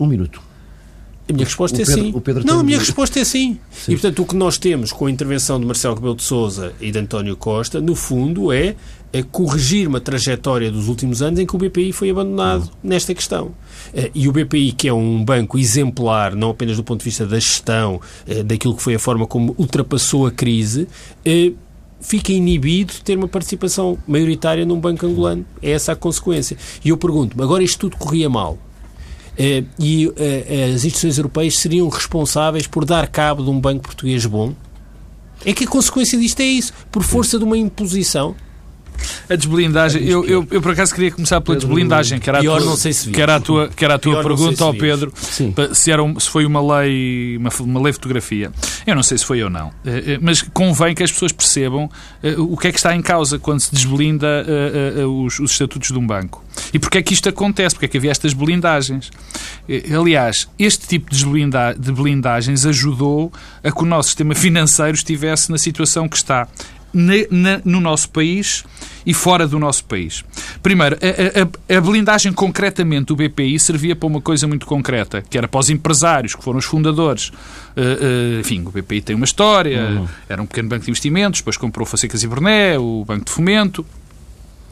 um 0.00 0.06
minuto. 0.06 0.40
A 1.26 1.32
minha 1.32 1.46
resposta 1.46 1.80
é 1.80 1.84
sim. 1.86 2.14
não, 2.44 2.60
a 2.60 2.62
minha 2.62 2.78
resposta 2.78 3.18
é 3.18 3.24
sim. 3.24 3.58
sim. 3.70 3.92
E, 3.92 3.94
portanto, 3.94 4.22
o 4.22 4.26
que 4.26 4.36
nós 4.36 4.58
temos 4.58 4.92
com 4.92 5.06
a 5.06 5.10
intervenção 5.10 5.58
de 5.58 5.64
Marcelo 5.64 5.94
Rebelo 5.94 6.14
de 6.14 6.22
Sousa 6.22 6.74
e 6.78 6.92
de 6.92 6.98
António 6.98 7.34
Costa, 7.34 7.80
no 7.80 7.94
fundo, 7.94 8.52
é 8.52 8.76
a 9.14 9.22
corrigir 9.22 9.86
uma 9.86 10.00
trajetória 10.00 10.72
dos 10.72 10.88
últimos 10.88 11.22
anos 11.22 11.38
em 11.38 11.46
que 11.46 11.54
o 11.54 11.58
BPI 11.58 11.92
foi 11.92 12.10
abandonado 12.10 12.62
uhum. 12.64 12.70
nesta 12.82 13.14
questão. 13.14 13.52
Eh, 13.94 14.10
e 14.12 14.28
o 14.28 14.32
BPI, 14.32 14.72
que 14.72 14.88
é 14.88 14.92
um 14.92 15.24
banco 15.24 15.56
exemplar, 15.56 16.34
não 16.34 16.50
apenas 16.50 16.76
do 16.76 16.82
ponto 16.82 16.98
de 16.98 17.04
vista 17.04 17.24
da 17.24 17.38
gestão, 17.38 18.00
eh, 18.26 18.42
daquilo 18.42 18.74
que 18.74 18.82
foi 18.82 18.96
a 18.96 18.98
forma 18.98 19.24
como 19.24 19.54
ultrapassou 19.56 20.26
a 20.26 20.32
crise, 20.32 20.88
eh, 21.24 21.52
fica 22.00 22.32
inibido 22.32 22.92
de 22.92 23.02
ter 23.02 23.16
uma 23.16 23.28
participação 23.28 23.96
maioritária 24.04 24.66
num 24.66 24.80
banco 24.80 25.06
angolano. 25.06 25.46
É 25.62 25.70
essa 25.70 25.92
a 25.92 25.96
consequência. 25.96 26.56
E 26.84 26.88
eu 26.88 26.96
pergunto-me, 26.96 27.42
agora 27.42 27.62
isto 27.62 27.78
tudo 27.78 27.96
corria 27.96 28.28
mal. 28.28 28.58
E 29.78 30.12
as 30.72 30.84
instituições 30.84 31.18
europeias 31.18 31.58
seriam 31.58 31.88
responsáveis 31.88 32.68
por 32.68 32.84
dar 32.84 33.08
cabo 33.08 33.42
de 33.42 33.50
um 33.50 33.60
banco 33.60 33.82
português 33.82 34.24
bom? 34.26 34.54
É 35.44 35.52
que 35.52 35.64
a 35.64 35.66
consequência 35.66 36.18
disto 36.18 36.40
é 36.40 36.44
isso. 36.44 36.72
Por 36.92 37.02
força 37.02 37.38
de 37.38 37.44
uma 37.44 37.56
imposição, 37.56 38.36
a 39.28 39.36
desblindagem, 39.36 40.04
eu, 40.04 40.24
eu, 40.24 40.46
eu, 40.50 40.60
por 40.60 40.72
acaso 40.72 40.94
queria 40.94 41.10
começar 41.10 41.40
pela 41.40 41.56
desblindagem, 41.56 42.18
que 42.18 42.28
era 42.28 42.38
a 42.38 42.42
tua, 42.42 42.60
não 42.60 42.76
sei 42.76 42.92
se 42.92 43.10
que 43.10 43.20
era 43.20 43.36
a 43.36 43.40
tua, 43.40 43.68
que 43.68 43.84
era 43.84 43.94
a 43.94 43.98
tua 43.98 44.22
pergunta 44.22 44.64
ao 44.64 44.74
Pedro, 44.74 45.12
se, 45.72 45.90
era 45.90 46.02
um, 46.02 46.18
se 46.18 46.28
foi 46.28 46.44
uma 46.44 46.60
lei, 46.78 47.36
uma, 47.36 47.50
uma 47.60 47.82
lei 47.82 47.92
fotografia. 47.92 48.52
Eu 48.86 48.94
não 48.94 49.02
sei 49.02 49.16
se 49.18 49.24
foi 49.24 49.42
ou 49.42 49.48
não, 49.48 49.72
eh, 49.84 50.14
eh, 50.14 50.18
mas 50.20 50.42
convém 50.42 50.94
que 50.94 51.02
as 51.02 51.10
pessoas 51.10 51.32
percebam 51.32 51.90
eh, 52.22 52.34
o 52.36 52.56
que 52.56 52.68
é 52.68 52.72
que 52.72 52.78
está 52.78 52.94
em 52.94 53.00
causa 53.00 53.38
quando 53.38 53.60
se 53.60 53.72
desblinda 53.72 54.44
os, 55.08 55.38
os 55.40 55.52
estatutos 55.52 55.90
de 55.90 55.98
um 55.98 56.06
banco. 56.06 56.44
E 56.72 56.78
porquê 56.78 56.98
é 56.98 57.02
que 57.02 57.14
isto 57.14 57.28
acontece? 57.28 57.74
Porque 57.74 57.86
é 57.86 57.88
que 57.88 57.96
havia 57.96 58.10
estas 58.10 58.32
blindagens? 58.32 59.10
Aliás, 59.98 60.48
este 60.58 60.86
tipo 60.86 61.10
de, 61.14 61.24
blinda 61.24 61.74
de 61.74 61.92
blindagens 61.92 62.66
ajudou 62.66 63.32
a 63.62 63.72
que 63.72 63.82
o 63.82 63.86
nosso 63.86 64.10
sistema 64.10 64.34
financeiro 64.34 64.94
estivesse 64.94 65.50
na 65.50 65.58
situação 65.58 66.08
que 66.08 66.16
está 66.16 66.46
na, 66.94 67.12
na, 67.30 67.60
no 67.64 67.80
nosso 67.80 68.08
país 68.10 68.64
e 69.04 69.12
fora 69.12 69.46
do 69.46 69.58
nosso 69.58 69.84
país. 69.84 70.24
Primeiro, 70.62 70.96
a, 70.96 71.74
a, 71.74 71.76
a, 71.76 71.80
blindagem 71.80 72.32
concretamente 72.32 73.06
do 73.06 73.16
BPI 73.16 73.58
servia 73.58 73.94
para 73.94 74.06
uma 74.06 74.20
coisa 74.20 74.46
muito 74.46 74.64
concreta, 74.64 75.22
que 75.28 75.36
era 75.36 75.46
para 75.46 75.60
os 75.60 75.68
empresários, 75.68 76.34
que 76.34 76.42
foram 76.42 76.58
os 76.58 76.64
fundadores. 76.64 77.28
Uh, 77.28 78.36
uh, 78.36 78.40
enfim, 78.40 78.62
o 78.64 78.70
BPI 78.70 79.02
tem 79.02 79.16
uma 79.16 79.24
história, 79.24 79.82
uhum. 79.82 80.08
era 80.28 80.40
um 80.40 80.46
pequeno 80.46 80.68
banco 80.68 80.84
de 80.84 80.90
investimentos, 80.90 81.40
depois 81.40 81.56
comprou 81.56 81.84
Facecas 81.84 82.22
e 82.22 82.28
Berné, 82.28 82.78
o 82.78 83.04
Banco 83.06 83.26
de 83.26 83.32
Fomento, 83.32 83.84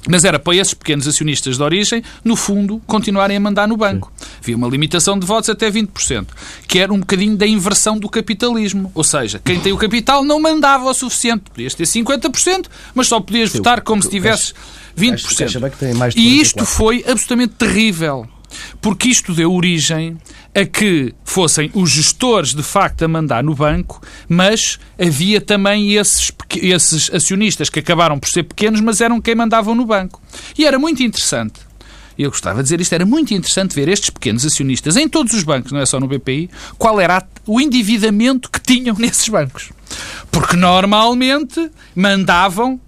mas 0.09 0.25
era 0.25 0.38
para 0.38 0.57
esses 0.57 0.75
pequenos 0.75 1.07
acionistas 1.07 1.57
de 1.57 1.62
origem, 1.62 2.03
no 2.25 2.35
fundo, 2.35 2.81
continuarem 2.87 3.37
a 3.37 3.41
mandar 3.41 3.69
no 3.69 3.77
banco. 3.77 4.12
Havia 4.41 4.57
uma 4.57 4.69
limitação 4.69 5.19
de 5.19 5.27
votos 5.27 5.49
até 5.49 5.71
20%, 5.71 6.27
que 6.67 6.79
era 6.79 6.93
um 6.93 6.99
bocadinho 7.01 7.37
da 7.37 7.47
inversão 7.47 7.99
do 7.99 8.09
capitalismo. 8.09 8.91
Ou 8.95 9.05
seja, 9.05 9.41
quem 9.45 9.61
tem 9.61 9.73
o 9.73 9.77
capital 9.77 10.25
não 10.25 10.41
mandava 10.41 10.85
o 10.85 10.95
suficiente. 10.95 11.45
Podias 11.51 11.75
ter 11.75 11.85
50%, 11.85 12.67
mas 12.95 13.07
só 13.07 13.21
podias 13.21 13.51
Sim, 13.51 13.59
votar 13.59 13.81
como 13.83 14.03
se 14.03 14.11
tivesse 14.11 14.55
20%. 14.99 16.15
E 16.17 16.41
isto 16.41 16.65
foi 16.65 17.05
absolutamente 17.07 17.55
terrível 17.55 18.29
porque 18.81 19.09
isto 19.09 19.35
deu 19.35 19.53
origem 19.53 20.17
a 20.55 20.65
que 20.65 21.15
fossem 21.25 21.71
os 21.75 21.91
gestores 21.91 22.55
de 22.55 22.62
facto 22.62 23.03
a 23.03 23.09
mandar 23.09 23.43
no 23.43 23.55
banco, 23.55 24.01
mas 24.29 24.79
havia 24.99 25.41
também 25.41 25.95
esses, 25.95 26.33
esses 26.57 27.11
acionistas 27.12 27.71
que 27.71 27.81
acabaram 27.81 28.19
por 28.19 28.29
ser 28.29 28.43
pequenos, 28.43 28.81
mas 28.81 29.01
eram 29.01 29.21
quem 29.21 29.35
mandavam 29.35 29.75
no 29.75 29.87
banco. 29.87 30.21
E 30.59 30.67
era 30.67 30.79
muito 30.79 31.03
interessante 31.03 31.73
eu 32.19 32.31
gostava 32.31 32.59
de 32.59 32.65
dizer 32.65 32.81
isto, 32.81 32.93
era 32.93 33.07
muito 33.07 33.33
interessante 33.35 33.75
ver 33.75 33.88
estes 33.88 34.11
pequenos 34.11 34.45
acionistas 34.45 34.97
em 34.97 35.09
todos 35.09 35.33
os 35.33 35.43
bancos, 35.43 35.73
não 35.73 35.81
é 35.81 35.87
só 35.87 35.99
no 35.99 36.07
BPI, 36.07 36.51
qual 36.79 37.01
era 37.01 37.27
o 37.47 37.61
endividamento 37.61 38.51
que 38.51 38.61
tinham 38.61 38.97
nesses 38.99 39.29
bancos. 39.29 39.71
Porque 40.31 40.57
normalmente 40.57 41.71
mandavam, 41.95 42.81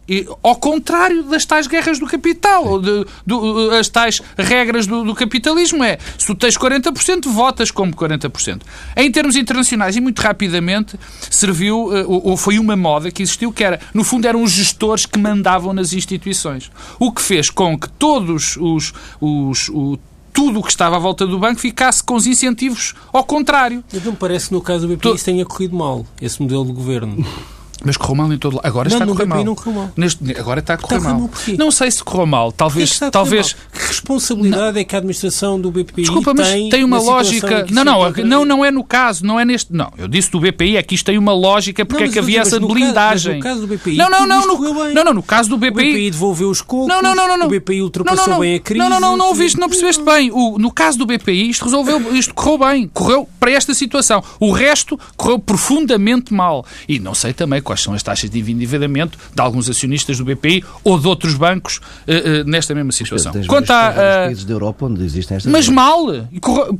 ao 0.42 0.56
contrário 0.56 1.22
das 1.24 1.44
tais 1.44 1.66
guerras 1.66 1.98
do 1.98 2.06
capital, 2.06 2.80
de, 2.80 3.04
do, 3.26 3.70
as 3.72 3.88
tais 3.88 4.20
regras 4.36 4.86
do, 4.86 5.04
do, 5.04 5.14
capitalismo, 5.14 5.84
é 5.84 5.98
se 6.18 6.26
tu 6.26 6.34
tens 6.34 6.56
40%, 6.56 7.28
votas 7.28 7.70
como 7.70 7.94
40%. 7.94 8.62
Em 8.96 9.10
termos 9.10 9.36
internacionais, 9.36 9.96
e 9.96 10.00
muito 10.00 10.20
rapidamente, 10.20 10.98
serviu, 11.30 11.94
eh, 11.96 12.04
ou 12.06 12.36
foi 12.36 12.58
uma 12.58 12.76
moda 12.76 13.10
que 13.10 13.22
existiu, 13.22 13.52
que 13.52 13.62
era, 13.62 13.80
no 13.92 14.04
fundo, 14.04 14.26
eram 14.26 14.42
os 14.42 14.52
gestores 14.52 15.06
que 15.06 15.18
mandavam 15.18 15.72
nas 15.72 15.92
instituições. 15.92 16.70
O 16.98 17.12
que 17.12 17.20
fez 17.20 17.50
com 17.50 17.78
que 17.78 17.88
todos 17.88 18.56
os, 18.56 18.92
os, 19.20 19.70
os 19.72 19.98
tudo 20.34 20.58
o 20.58 20.62
que 20.62 20.70
estava 20.70 20.96
à 20.96 20.98
volta 20.98 21.24
do 21.26 21.38
banco 21.38 21.60
ficasse 21.60 22.02
com 22.02 22.14
os 22.14 22.26
incentivos 22.26 22.92
ao 23.12 23.24
contrário. 23.24 23.82
Mas 23.90 24.04
não 24.04 24.14
parece 24.14 24.48
que 24.48 24.54
no 24.54 24.60
caso 24.60 24.86
do 24.86 24.96
BPI 24.96 25.14
isso 25.14 25.24
tenha 25.24 25.46
corrido 25.46 25.76
mal, 25.76 26.04
esse 26.20 26.42
modelo 26.42 26.66
de 26.66 26.72
governo. 26.72 27.24
Mas 27.84 27.96
correu 27.96 28.14
mal 28.16 28.32
em 28.32 28.38
todo 28.38 28.56
lado. 28.56 28.66
Agora 28.66 28.88
não, 28.88 28.96
está 28.96 29.04
a 29.04 29.08
correr 29.08 29.26
mal. 29.26 29.44
Não 29.44 29.54
correu 29.54 29.72
mal. 29.74 29.90
Neste, 29.96 30.38
agora 30.38 30.60
está 30.60 30.74
a 30.74 30.78
correr 30.78 30.96
está 30.96 31.08
mal. 31.10 31.20
mal 31.20 31.30
não 31.58 31.70
sei 31.70 31.90
se 31.90 32.02
correu 32.02 32.26
mal. 32.26 32.52
Talvez. 32.52 32.98
Que 32.98 33.10
talvez... 33.10 33.54
Mal? 33.54 33.62
Que 33.72 33.88
responsabilidade 33.88 34.74
não. 34.74 34.80
é 34.80 34.84
que 34.84 34.94
a 34.94 34.98
administração 34.98 35.60
do 35.60 35.70
BPI 35.70 36.02
Desculpa, 36.02 36.34
mas 36.34 36.48
tem, 36.48 36.68
tem 36.68 36.84
uma 36.84 36.98
lógica. 36.98 37.66
Não, 37.70 37.84
não, 37.84 38.10
não, 38.10 38.44
não 38.44 38.64
é 38.64 38.70
no 38.70 38.84
caso, 38.84 39.24
não 39.24 39.38
é 39.38 39.44
neste. 39.44 39.72
Não, 39.72 39.92
eu 39.96 40.08
disse 40.08 40.30
do 40.30 40.40
BPI, 40.40 40.76
é 40.76 40.82
que 40.82 40.94
isto 40.94 41.06
tem 41.06 41.18
uma 41.18 41.32
lógica 41.32 41.84
porque 41.84 42.04
não, 42.04 42.10
é 42.10 42.12
que 42.12 42.18
havia 42.18 42.40
essa 42.40 42.60
blindagem. 42.60 43.40
Caso, 43.40 43.60
no 43.60 43.66
caso 43.66 43.66
do 43.66 43.78
BPI, 43.78 43.96
não, 43.96 44.10
não, 44.10 44.26
não, 44.26 44.46
no, 44.46 44.94
não, 44.94 45.04
não, 45.04 45.14
no 45.14 45.22
caso 45.22 45.48
do 45.48 45.56
BPI. 45.56 45.68
O 45.68 45.72
BPI 45.72 46.10
devolveu 46.10 46.50
os 46.50 46.60
cocos, 46.60 46.88
não, 46.88 47.02
não, 47.02 47.14
não, 47.14 47.28
não, 47.28 47.38
não. 47.38 47.46
o 47.46 47.50
BPI 47.50 47.82
ultrapassou 47.82 48.26
não, 48.26 48.32
não, 48.34 48.40
bem 48.40 48.56
a 48.56 48.60
crise. 48.60 48.78
Não, 48.78 48.88
não, 48.88 49.00
não, 49.00 49.16
não 49.16 49.28
ouviste, 49.28 49.58
não 49.58 49.68
percebeste 49.68 50.02
bem. 50.02 50.30
O, 50.32 50.58
no 50.58 50.70
caso 50.70 50.98
do 50.98 51.06
BPI, 51.06 51.50
isto 51.50 51.64
resolveu, 51.64 52.14
isto 52.14 52.34
correu 52.34 52.58
bem, 52.58 52.88
correu 52.92 53.28
para 53.38 53.50
esta 53.50 53.74
situação. 53.74 54.22
O 54.40 54.52
resto 54.52 54.98
correu 55.16 55.38
profundamente 55.38 56.32
mal. 56.32 56.64
E 56.88 56.98
não 56.98 57.14
sei 57.14 57.32
também 57.32 57.60
quais 57.74 57.82
são 57.82 57.92
as 57.92 58.02
taxas 58.02 58.30
de 58.30 58.38
endividamento 58.38 59.18
de 59.34 59.42
alguns 59.42 59.68
acionistas 59.68 60.18
do 60.18 60.24
BPI 60.24 60.64
ou 60.82 60.98
de 60.98 61.06
outros 61.06 61.34
bancos 61.34 61.78
uh, 61.78 61.80
uh, 62.42 62.44
nesta 62.44 62.74
mesma 62.74 62.92
situação. 62.92 63.32
Tens 63.32 63.46
Quanto 63.46 63.70
a 63.70 63.90
uh, 63.90 63.94
países 64.26 64.44
da 64.44 64.52
Europa 64.52 64.86
onde 64.86 65.04
existem 65.04 65.36
estas 65.36 65.52
Mas 65.52 65.68
mal, 65.68 66.06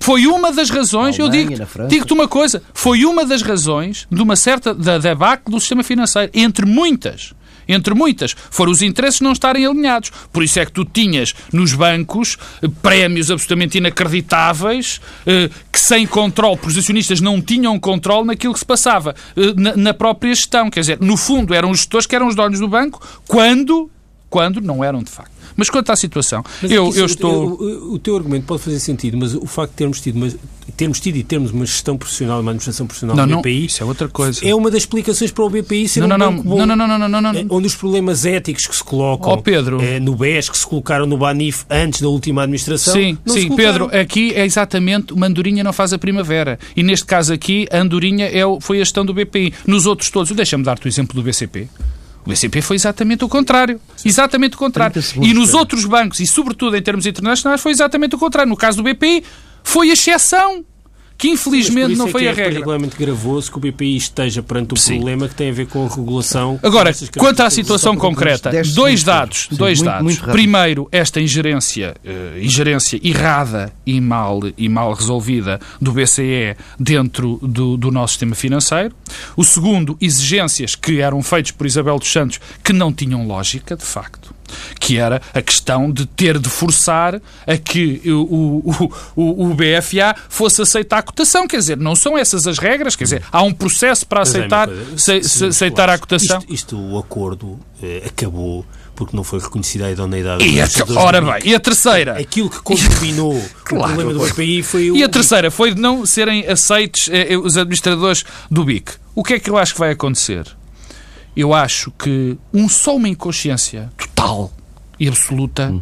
foi 0.00 0.26
uma 0.26 0.52
das 0.52 0.70
razões, 0.70 1.18
eu 1.18 1.28
digo, 1.28 1.52
digo-te 1.88 2.12
uma 2.12 2.28
coisa, 2.28 2.62
foi 2.72 3.04
uma 3.04 3.24
das 3.24 3.42
razões 3.42 4.07
de 4.11 4.22
uma 4.22 4.37
certa 4.37 4.72
da 4.72 4.98
debacle 4.98 5.52
do 5.52 5.59
sistema 5.59 5.83
financeiro, 5.83 6.30
entre 6.35 6.64
muitas 6.64 7.35
entre 7.68 7.94
muitas, 7.94 8.35
foram 8.50 8.72
os 8.72 8.83
interesses 8.83 9.20
não 9.20 9.33
estarem 9.33 9.66
alinhados. 9.66 10.11
Por 10.33 10.42
isso 10.42 10.59
é 10.59 10.66
que 10.66 10.72
tu 10.72 10.85
tinhas 10.85 11.35
nos 11.53 11.72
bancos 11.74 12.37
eh, 12.62 12.68
prémios 12.83 13.31
absolutamente 13.31 13.79
inacreditáveis, 13.79 15.00
eh, 15.27 15.50
que 15.70 15.81
sem 15.81 16.07
controle, 16.07 16.57
porque 16.57 16.72
os 16.72 16.79
acionistas 16.79 17.20
não 17.20 17.40
tinham 17.40 17.79
controle 17.79 18.27
naquilo 18.27 18.53
que 18.53 18.59
se 18.59 18.66
passava 18.66 19.14
eh, 19.37 19.77
na 19.77 19.94
própria 19.94 20.35
gestão. 20.35 20.70
Quer 20.70 20.81
dizer, 20.81 20.98
no 21.00 21.16
fundo 21.16 21.55
eram 21.55 21.70
os 21.70 21.79
gestores 21.79 22.07
que 22.07 22.14
eram 22.14 22.29
os 22.29 22.35
donos 22.35 22.61
do 22.61 22.68
banco, 22.68 23.07
quando, 23.27 23.90
quando 24.29 24.61
não 24.61 24.83
eram 24.83 25.03
de 25.03 25.11
facto. 25.11 25.34
Mas 25.57 25.71
quanto 25.71 25.90
à 25.90 25.97
situação, 25.97 26.43
mas 26.61 26.71
eu, 26.71 26.88
isso, 26.88 26.99
eu 26.99 27.07
estou. 27.07 27.53
O, 27.53 27.95
o, 27.95 27.99
teu 27.99 28.17
argumento 28.17 28.47
pode 28.47 28.62
fazer 28.62 28.81
sentido, 28.81 29.17
mas 29.17 29.35
o 29.35 29.47
facto 29.47 29.71
de 29.71 29.77
termos 29.77 30.01
tido, 30.01 30.17
uma, 30.17 30.29
termos 30.77 31.01
tido 31.01 31.17
e 31.17 31.23
termos 31.23 31.53
uma 31.53 31.64
gestão 31.64 31.97
profissional, 31.97 32.40
uma 32.40 32.51
administração 32.51 32.87
profissional 32.87 33.17
não, 33.17 33.27
do 33.27 33.38
BPI. 33.38 33.59
Não, 33.61 33.67
isso 33.67 33.83
é 33.83 33.87
outra 33.87 34.09
coisa. 34.09 34.47
É 34.47 34.55
uma 34.55 34.71
das 34.71 34.83
explicações 34.83 35.31
para 35.31 35.45
o 35.45 35.51
BPI 35.51 35.88
ser 35.88 36.01
não, 36.01 36.07
um 36.07 36.19
não, 36.19 36.33
banco 36.33 36.49
bom. 36.49 36.67
Não, 36.67 36.77
não, 36.77 36.88
não, 36.88 36.99
não, 36.99 37.09
não, 37.09 37.21
não, 37.21 37.31
é, 37.31 37.47
Onde 37.49 37.67
os 37.67 37.77
problemas 37.77 38.25
éticos 38.25 38.67
que 38.67 38.75
se 38.75 38.83
colocam 38.83 39.33
oh, 39.33 39.43
Pedro. 39.43 39.81
É, 39.81 40.01
no 40.01 40.14
BES, 40.17 40.51
que 40.51 40.59
se 40.59 40.67
colocaram 40.67 41.07
no 41.07 41.17
BANIF 41.17 41.64
antes 41.71 42.01
da 42.01 42.09
última 42.09 42.43
administração. 42.43 42.95
Sim, 42.95 43.17
sim, 43.27 43.55
Pedro, 43.55 43.88
aqui 43.97 44.33
é 44.35 44.45
exatamente 44.45 45.12
uma 45.12 45.27
andorinha 45.27 45.62
não 45.62 45.73
faz 45.73 45.93
a 45.93 45.99
primavera. 45.99 46.59
E 46.77 46.83
neste 46.83 47.07
caso 47.07 47.33
aqui, 47.33 47.67
a 47.71 47.79
andorinha 47.79 48.27
é, 48.27 48.43
foi 48.61 48.79
a 48.79 48.81
gestão 48.81 49.05
do 49.05 49.14
BPI. 49.14 49.53
Nos 49.67 49.87
outros 49.87 50.11
todos, 50.11 50.31
deixa-me 50.33 50.64
dar-te 50.64 50.87
o 50.87 50.88
exemplo 50.88 51.14
do 51.14 51.23
BCP. 51.23 51.69
O 52.25 52.31
BCP 52.31 52.63
foi 52.63 52.77
exatamente 52.77 53.25
o 53.25 53.29
contrário. 53.29 53.81
Exatamente 54.05 54.55
o 54.55 54.59
contrário. 54.59 55.03
E 55.21 55.35
nos 55.35 55.53
outros 55.53 55.85
bancos, 55.85 56.21
e 56.21 56.27
sobretudo 56.27 56.77
em 56.77 56.83
termos 56.83 57.07
internacionais, 57.07 57.61
foi 57.61 57.73
exatamente 57.73 58.15
o 58.15 58.19
contrário. 58.19 58.49
No 58.49 58.57
caso 58.57 58.83
do 58.83 58.83
BPI, 58.83 59.23
foi 59.63 59.91
a 59.91 59.93
exceção 59.93 60.65
que 61.16 61.29
infelizmente 61.29 61.96
não 61.96 62.09
é 62.09 62.11
foi 62.11 62.22
a 62.22 62.24
é 62.24 62.29
regra. 62.29 62.42
É 62.42 62.50
particularmente 62.50 62.96
gravoso 62.96 63.50
que 63.50 63.57
o 63.57 63.61
BPI 63.61 63.96
esteja 63.96 64.42
perante 64.42 64.74
o 64.74 64.77
Sim. 64.77 64.96
problema 64.96 65.29
que 65.29 65.35
tem 65.35 65.50
a 65.50 65.53
ver 65.53 65.66
com 65.66 65.87
a 65.87 65.88
regulação. 65.88 66.59
Agora, 66.62 66.92
quanto 67.16 67.40
à 67.42 67.50
situação 67.50 67.96
concreta, 67.96 68.50
dois 68.74 69.03
dados. 69.03 69.48
Sim, 69.48 69.57
dois 69.57 69.79
muito, 69.79 69.90
dados. 69.90 70.05
Muito 70.05 70.31
Primeiro, 70.31 70.88
esta 70.90 71.20
ingerência, 71.20 71.94
uh, 72.05 72.38
ingerência 72.38 73.00
errada 73.03 73.72
e 73.87 74.00
mal, 74.00 74.40
e 74.57 74.68
mal 74.68 74.92
resolvida 74.92 75.61
do 75.81 75.92
BCE 75.92 76.57
dentro 76.79 77.38
do, 77.42 77.77
do 77.77 77.90
nosso 77.90 78.14
sistema 78.14 78.35
financeiro. 78.35 78.94
O 79.37 79.44
segundo, 79.44 79.96
exigências 80.00 80.74
que 80.74 81.00
eram 81.00 81.22
feitas 81.22 81.53
por 81.53 81.66
Isabel 81.66 81.98
dos 81.98 82.11
Santos 82.11 82.40
que 82.62 82.72
não 82.72 82.92
tinham 82.92 83.27
lógica, 83.27 83.77
de 83.77 83.85
facto 83.85 84.34
que 84.79 84.99
era 84.99 85.21
a 85.33 85.43
questão 85.43 85.90
de 85.90 86.07
ter 86.07 86.38
de 86.38 86.49
forçar 86.49 87.21
a 87.47 87.57
que 87.57 88.01
o, 88.07 88.62
o, 88.67 88.93
o, 89.17 89.51
o 89.51 89.55
BFA 89.55 90.14
fosse 90.29 90.62
aceitar 90.62 90.99
a 90.99 91.03
cotação. 91.03 91.47
Quer 91.47 91.59
dizer, 91.59 91.77
não 91.77 91.95
são 91.95 92.17
essas 92.17 92.47
as 92.47 92.59
regras, 92.59 92.97
quer 92.97 93.05
dizer, 93.05 93.23
há 93.31 93.43
um 93.43 93.53
processo 93.53 94.07
para 94.07 94.23
aceitar, 94.23 94.69
se, 94.97 95.23
se, 95.23 95.47
aceitar 95.47 95.88
a 95.88 95.99
cotação. 95.99 96.38
Isto, 96.38 96.55
isto 96.55 96.79
o 96.79 96.99
acordo 96.99 97.59
eh, 97.83 98.03
acabou 98.07 98.64
porque 98.95 99.17
não 99.17 99.25
foi 99.25 99.40
reconhecida 99.40 99.87
a 99.87 99.90
idoneidade. 99.90 100.45
E 100.45 100.61
a, 100.61 100.69
ora 100.97 101.21
bem, 101.21 101.51
e 101.51 101.55
a 101.55 101.61
terceira? 101.61 102.19
Aquilo 102.19 102.49
que 102.49 102.61
contabinou 102.61 103.33
claro. 103.64 103.93
o 103.93 103.97
problema 103.97 104.12
do 104.14 104.33
BPI 104.33 104.62
foi 104.62 104.91
o... 104.91 104.97
E 104.97 105.03
a 105.03 105.09
terceira 105.09 105.51
foi 105.51 105.74
de 105.74 105.81
não 105.81 106.07
serem 106.07 106.47
aceitos 106.47 107.09
eh, 107.11 107.33
eh, 107.33 107.37
os 107.37 107.57
administradores 107.57 108.24
do 108.51 108.64
BIC. 108.64 108.93
O 109.14 109.22
que 109.22 109.35
é 109.35 109.41
que 109.41 109.51
eu 109.51 109.57
acho 109.57 109.74
que 109.74 109.81
vai 109.81 109.91
acontecer? 109.91 110.47
Eu 111.37 111.53
acho 111.53 111.91
que 111.99 112.39
um, 112.53 112.68
só 112.68 112.95
uma 112.95 113.09
inconsciência 113.09 113.91
total 113.97 114.14
e 114.99 115.09
absoluta 115.09 115.70
hum. 115.70 115.81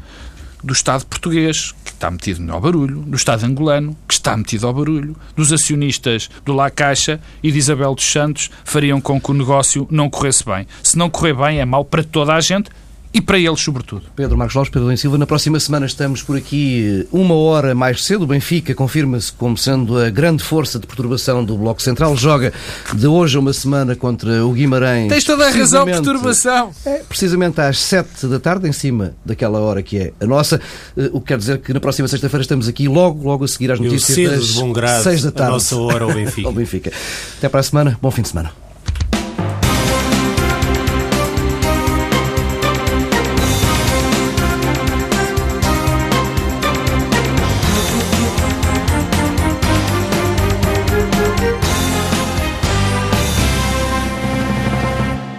do 0.62 0.72
Estado 0.72 1.04
português, 1.06 1.72
que 1.84 1.90
está 1.90 2.10
metido 2.10 2.52
ao 2.52 2.60
barulho, 2.60 3.00
do 3.00 3.16
Estado 3.16 3.44
angolano, 3.44 3.96
que 4.06 4.14
está 4.14 4.36
metido 4.36 4.66
ao 4.66 4.74
barulho, 4.74 5.16
dos 5.36 5.52
acionistas 5.52 6.30
do 6.44 6.52
La 6.52 6.70
Caixa 6.70 7.20
e 7.42 7.52
de 7.52 7.58
Isabel 7.58 7.94
dos 7.94 8.04
Santos 8.04 8.50
fariam 8.64 9.00
com 9.00 9.20
que 9.20 9.30
o 9.30 9.34
negócio 9.34 9.86
não 9.90 10.10
corresse 10.10 10.44
bem. 10.44 10.66
Se 10.82 10.96
não 10.96 11.10
correr 11.10 11.34
bem, 11.34 11.60
é 11.60 11.64
mau 11.64 11.84
para 11.84 12.02
toda 12.02 12.34
a 12.34 12.40
gente, 12.40 12.70
e 13.14 13.20
para 13.20 13.38
eles, 13.38 13.60
sobretudo. 13.60 14.04
Pedro 14.16 14.38
Marcos 14.38 14.54
Lopes, 14.54 14.70
Pedro 14.70 14.96
Silva, 14.96 15.18
na 15.18 15.26
próxima 15.26 15.60
semana 15.60 15.84
estamos 15.84 16.22
por 16.22 16.36
aqui 16.36 17.06
uma 17.12 17.34
hora 17.34 17.74
mais 17.74 18.04
cedo. 18.04 18.22
O 18.22 18.26
Benfica 18.26 18.74
confirma-se 18.74 19.32
como 19.32 19.56
sendo 19.56 19.98
a 19.98 20.08
grande 20.08 20.42
força 20.42 20.78
de 20.78 20.86
perturbação 20.86 21.44
do 21.44 21.56
Bloco 21.56 21.82
Central. 21.82 22.16
Joga 22.16 22.52
de 22.94 23.06
hoje 23.06 23.36
a 23.36 23.40
uma 23.40 23.52
semana 23.52 23.94
contra 23.94 24.44
o 24.46 24.52
Guimarães. 24.52 25.08
Tens 25.08 25.24
toda 25.24 25.46
a 25.46 25.50
razão, 25.50 25.84
perturbação. 25.84 26.70
É, 26.86 26.98
precisamente 27.00 27.60
às 27.60 27.78
sete 27.78 28.26
da 28.26 28.40
tarde, 28.40 28.66
em 28.68 28.72
cima 28.72 29.14
daquela 29.24 29.60
hora 29.60 29.82
que 29.82 29.98
é 29.98 30.12
a 30.18 30.26
nossa. 30.26 30.60
Eh, 30.96 31.10
o 31.12 31.20
que 31.20 31.28
quer 31.28 31.38
dizer 31.38 31.58
que 31.58 31.72
na 31.74 31.80
próxima 31.80 32.08
sexta-feira 32.08 32.42
estamos 32.42 32.66
aqui 32.66 32.88
logo, 32.88 33.22
logo 33.22 33.44
a 33.44 33.48
seguir 33.48 33.70
às 33.72 33.78
notícias 33.78 34.56
das 34.56 35.02
seis 35.02 35.22
da 35.22 35.30
tarde. 35.30 35.50
A 35.50 35.52
nossa 35.54 35.76
hora 35.76 36.04
ao 36.04 36.12
Benfica. 36.14 36.48
ao 36.48 36.52
Benfica. 36.54 36.92
Até 37.36 37.48
para 37.48 37.60
a 37.60 37.62
semana. 37.62 37.98
Bom 38.00 38.10
fim 38.10 38.22
de 38.22 38.28
semana. 38.28 38.61